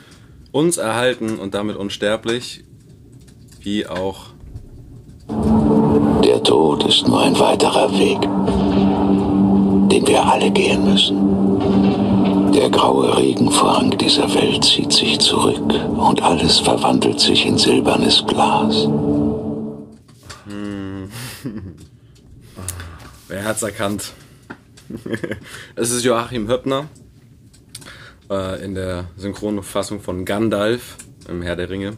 uns 0.51 0.77
erhalten 0.77 1.37
und 1.37 1.53
damit 1.53 1.75
unsterblich, 1.75 2.63
wie 3.61 3.87
auch 3.87 4.27
Der 6.23 6.41
Tod 6.43 6.85
ist 6.85 7.07
nur 7.07 7.21
ein 7.21 7.37
weiterer 7.37 7.91
Weg, 7.97 8.21
den 9.91 10.07
wir 10.07 10.25
alle 10.25 10.49
gehen 10.51 10.85
müssen. 10.85 12.51
Der 12.53 12.69
graue 12.69 13.15
Regenvorhang 13.17 13.97
dieser 13.97 14.33
Welt 14.33 14.63
zieht 14.63 14.91
sich 14.91 15.19
zurück 15.19 15.71
und 15.95 16.21
alles 16.21 16.59
verwandelt 16.59 17.19
sich 17.19 17.45
in 17.45 17.57
silbernes 17.57 18.23
Glas. 18.25 18.85
Hm. 20.47 21.09
Wer 23.27 23.45
hat's 23.45 23.61
erkannt? 23.61 24.13
es 25.75 25.91
ist 25.91 26.03
Joachim 26.03 26.47
Höppner 26.47 26.87
äh, 28.29 28.63
in 28.63 28.75
der 28.75 29.05
Synchronfassung 29.17 30.01
von 30.01 30.25
Gandalf 30.25 30.97
im 31.27 31.41
Herr 31.41 31.55
der 31.55 31.69
Ringe. 31.69 31.97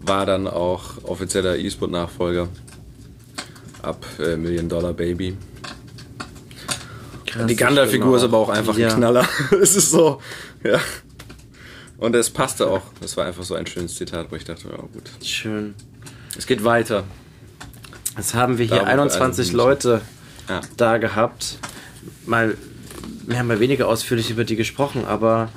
War 0.00 0.26
dann 0.26 0.46
auch 0.46 1.02
offizieller 1.04 1.56
E-Sport-Nachfolger 1.58 2.48
ab 3.82 4.04
äh, 4.18 4.36
Million 4.36 4.68
Dollar 4.68 4.92
Baby. 4.92 5.36
Krass, 7.26 7.46
Die 7.46 7.56
Gandalf-Figur 7.56 8.16
ist 8.16 8.22
aber 8.22 8.38
auch 8.38 8.48
einfach 8.48 8.76
Ja. 8.76 8.88
ein 8.88 8.96
Knaller. 8.96 9.28
es 9.62 9.76
ist 9.76 9.90
so, 9.90 10.20
ja. 10.64 10.80
Und 11.98 12.14
es 12.14 12.30
passte 12.30 12.68
auch. 12.70 12.82
Das 13.00 13.16
war 13.16 13.26
einfach 13.26 13.42
so 13.42 13.54
ein 13.54 13.66
schönes 13.66 13.96
Zitat, 13.96 14.30
wo 14.30 14.36
ich 14.36 14.44
dachte, 14.44 14.68
ja 14.68 14.76
gut. 14.76 15.10
Schön. 15.22 15.74
Es 16.36 16.46
geht 16.46 16.62
weiter. 16.64 17.04
Jetzt 18.16 18.34
haben 18.34 18.58
wir 18.58 18.66
hier 18.66 18.76
Da, 18.76 18.82
wo 18.82 18.86
wir 18.86 18.92
21 18.92 19.46
also 19.48 19.56
Leute 19.56 20.00
Ja. 20.48 20.60
da 20.76 20.98
gehabt. 20.98 21.58
Mal, 22.24 22.56
wir 23.28 23.38
haben 23.38 23.46
mal 23.46 23.60
weniger 23.60 23.88
ausführlich 23.88 24.30
über 24.30 24.44
die 24.44 24.56
gesprochen, 24.56 25.04
aber 25.04 25.50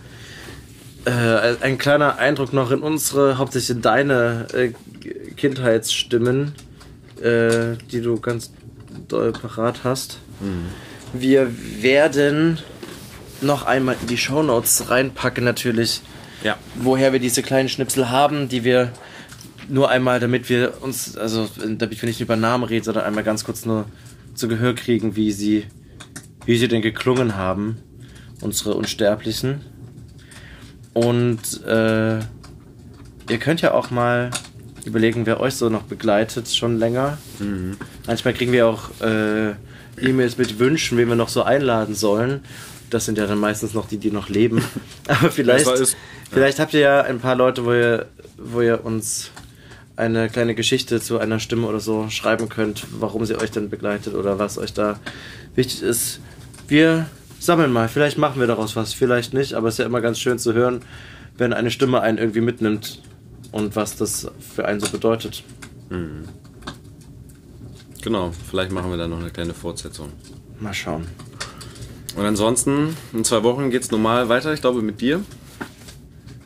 äh, 1.06 1.56
ein 1.62 1.78
kleiner 1.78 2.18
Eindruck 2.18 2.52
noch 2.52 2.70
in 2.72 2.82
unsere, 2.82 3.38
hauptsächlich 3.38 3.78
in 3.78 3.82
deine 3.82 4.48
äh, 4.54 4.72
Kindheitsstimmen, 5.38 6.54
äh, 7.22 7.78
die 7.92 8.02
du 8.02 8.20
ganz 8.20 8.52
doll 9.08 9.32
parat 9.32 9.84
hast. 9.86 10.20
Wir 11.14 11.52
werden 11.82 12.60
noch 13.40 13.66
einmal 13.66 13.96
in 14.02 14.08
die 14.08 14.18
Shownotes 14.18 14.90
reinpacken, 14.90 15.44
natürlich, 15.44 16.02
ja. 16.44 16.58
woher 16.76 17.14
wir 17.14 17.20
diese 17.20 17.42
kleinen 17.42 17.70
Schnipsel 17.70 18.10
haben, 18.10 18.50
die 18.50 18.64
wir 18.66 18.92
nur 19.70 19.90
einmal, 19.90 20.20
damit 20.20 20.50
wir 20.50 20.82
uns, 20.82 21.16
also 21.16 21.48
damit 21.58 22.02
wir 22.02 22.08
nicht 22.08 22.20
über 22.20 22.36
Namen 22.36 22.66
reden, 22.66 22.84
sondern 22.84 23.06
einmal 23.06 23.24
ganz 23.24 23.46
kurz 23.46 23.66
nur 23.66 23.86
zu 24.36 24.48
Gehör 24.48 24.76
kriegen, 24.76 25.16
wie 25.16 25.32
sie, 25.32 25.66
wie 26.46 26.58
sie 26.58 26.68
denn 26.68 26.82
geklungen 26.82 27.36
haben, 27.36 27.78
unsere 28.42 28.74
Unsterblichen. 28.74 29.62
Und 30.94 31.64
äh, 31.66 32.20
ihr 32.20 33.38
könnt 33.40 33.62
ja 33.62 33.74
auch 33.74 33.92
mal 33.92 34.32
überlegen, 34.86 35.26
wer 35.26 35.40
euch 35.40 35.56
so 35.56 35.70
noch 35.70 35.84
begleitet, 35.84 36.50
schon 36.50 36.78
länger. 36.78 37.18
Manchmal 38.08 38.34
kriegen 38.34 38.52
wir 38.52 38.68
auch 38.68 38.90
äh, 39.02 39.52
E-Mails 40.00 40.38
mit 40.38 40.60
Wünschen, 40.60 40.98
wen 40.98 41.08
wir 41.08 41.16
noch 41.16 41.30
so 41.30 41.44
einladen 41.44 41.96
sollen. 41.96 42.42
Das 42.90 43.06
sind 43.06 43.18
ja 43.18 43.26
dann 43.26 43.40
meistens 43.40 43.74
noch 43.74 43.88
die, 43.88 43.98
die 43.98 44.12
noch 44.12 44.30
leben. 44.30 44.64
Aber 45.08 45.32
vielleicht, 45.32 45.68
es. 45.68 45.96
vielleicht 46.30 46.60
habt 46.60 46.74
ihr 46.74 46.82
ja 46.82 47.02
ein 47.02 47.20
paar 47.20 47.36
Leute, 47.36 47.66
wo 47.66 47.74
ihr, 47.74 48.08
wo 48.38 48.62
ihr 48.62 48.84
uns 48.84 49.32
eine 49.96 50.30
kleine 50.30 50.56
Geschichte 50.56 51.00
zu 51.00 51.20
einer 51.20 51.40
Stimme 51.40 51.68
oder 51.68 51.80
so 51.80 52.10
schreiben 52.10 52.50
könnt, 52.50 52.86
warum 52.92 53.26
sie 53.26 53.36
euch 53.36 53.52
denn 53.52 53.70
begleitet 53.70 54.16
oder 54.16 54.40
was 54.40 54.58
euch 54.58 54.74
da 54.74 55.00
wichtig 55.56 55.84
ist. 55.84 56.20
Wir 56.72 57.06
sammeln 57.38 57.74
mal. 57.74 57.90
Vielleicht 57.90 58.18
machen 58.18 58.40
wir 58.40 58.48
daraus 58.48 58.78
was, 58.78 58.94
vielleicht 58.94 59.34
nicht. 59.34 59.56
Aber 59.56 59.68
es 59.68 59.74
ist 59.74 59.80
ja 59.80 59.86
immer 59.86 60.00
ganz 60.00 60.20
schön 60.20 60.40
zu 60.40 60.54
hören, 60.54 60.84
wenn 61.38 61.52
eine 61.52 61.70
Stimme 61.70 62.00
einen 62.00 62.18
irgendwie 62.18 62.40
mitnimmt 62.40 63.02
und 63.52 63.76
was 63.76 63.98
das 63.98 64.32
für 64.40 64.64
einen 64.64 64.80
so 64.80 64.90
bedeutet. 64.90 65.44
Mhm. 65.90 66.30
Genau, 68.02 68.32
vielleicht 68.50 68.72
machen 68.72 68.90
wir 68.90 68.98
da 68.98 69.06
noch 69.10 69.20
eine 69.20 69.32
kleine 69.32 69.54
Fortsetzung. 69.54 70.14
Mal 70.62 70.74
schauen. 70.74 71.08
Und 72.16 72.26
ansonsten, 72.26 72.96
in 73.12 73.26
zwei 73.26 73.44
Wochen 73.44 73.70
geht's 73.70 73.92
normal 73.92 74.30
weiter, 74.30 74.54
ich 74.54 74.62
glaube 74.62 74.82
mit 74.82 75.02
dir. 75.02 75.26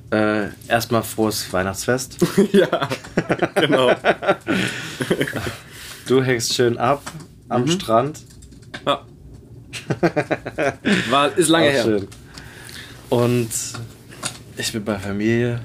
Äh, 0.10 0.48
erstmal 0.68 1.04
frohes 1.04 1.54
Weihnachtsfest. 1.54 2.18
ja, 2.52 2.90
genau. 3.54 3.92
Du 6.08 6.22
hängst 6.24 6.54
schön 6.54 6.78
ab 6.80 7.02
am 7.50 7.64
Mhm. 7.64 7.68
Strand. 7.70 8.22
Ja. 8.86 9.06
War, 11.10 11.38
ist 11.38 11.50
lange 11.50 11.68
Auch 11.68 11.72
her. 11.72 11.84
Schön. 11.84 12.08
Und 13.10 13.50
ich 14.58 14.72
bin 14.74 14.84
bei 14.84 14.98
Familie. 14.98 15.62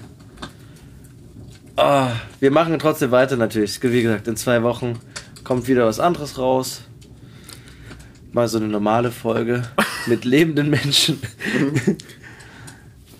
Ah, 1.76 2.12
wir 2.40 2.50
machen 2.50 2.78
trotzdem 2.78 3.10
weiter 3.10 3.36
natürlich. 3.36 3.82
Wie 3.82 4.02
gesagt, 4.02 4.28
in 4.28 4.36
zwei 4.36 4.62
Wochen 4.62 4.98
kommt 5.44 5.66
wieder 5.68 5.86
was 5.86 6.00
anderes 6.00 6.36
raus. 6.38 6.82
Mal 8.32 8.48
so 8.48 8.58
eine 8.58 8.68
normale 8.68 9.10
Folge 9.10 9.62
mit 10.06 10.24
lebenden 10.24 10.70
Menschen. 10.70 11.18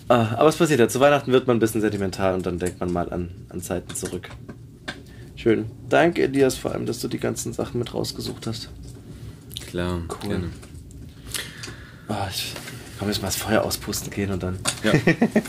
ah, 0.07 0.35
aber 0.37 0.49
es 0.49 0.55
passiert 0.57 0.79
ja. 0.79 0.87
Zu 0.87 0.99
Weihnachten 0.99 1.31
wird 1.31 1.47
man 1.47 1.57
ein 1.57 1.59
bisschen 1.59 1.81
sentimental 1.81 2.35
und 2.35 2.45
dann 2.45 2.59
denkt 2.59 2.79
man 2.79 2.91
mal 2.93 3.11
an, 3.11 3.29
an 3.49 3.61
Zeiten 3.61 3.95
zurück. 3.95 4.29
Schön. 5.35 5.65
Danke, 5.89 6.21
Elias, 6.23 6.55
vor 6.55 6.71
allem, 6.71 6.85
dass 6.85 6.99
du 6.99 7.07
die 7.07 7.17
ganzen 7.17 7.51
Sachen 7.51 7.79
mit 7.79 7.93
rausgesucht 7.93 8.45
hast. 8.45 8.69
Klar, 9.67 10.01
Cool. 10.23 10.29
gerne. 10.29 10.49
Ah, 12.11 12.27
ich 12.29 12.53
kann 12.99 13.07
jetzt 13.07 13.21
mal 13.21 13.29
das 13.29 13.37
Feuer 13.37 13.63
auspusten 13.63 14.11
gehen 14.11 14.31
und 14.31 14.43
dann. 14.43 14.59
Ja, 14.83 14.91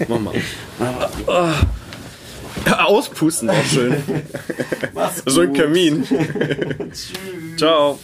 mach 0.08 0.20
mal. 0.20 0.34
Aber, 0.78 1.10
oh. 1.26 2.70
Auspusten 2.70 3.50
auch 3.50 3.64
schön. 3.64 4.00
So 5.26 5.40
ein. 5.40 5.52
Kamin. 5.52 6.06
Ciao. 7.56 7.98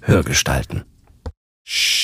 Hörgestalten. 0.00 0.84
Shh. 1.62 1.99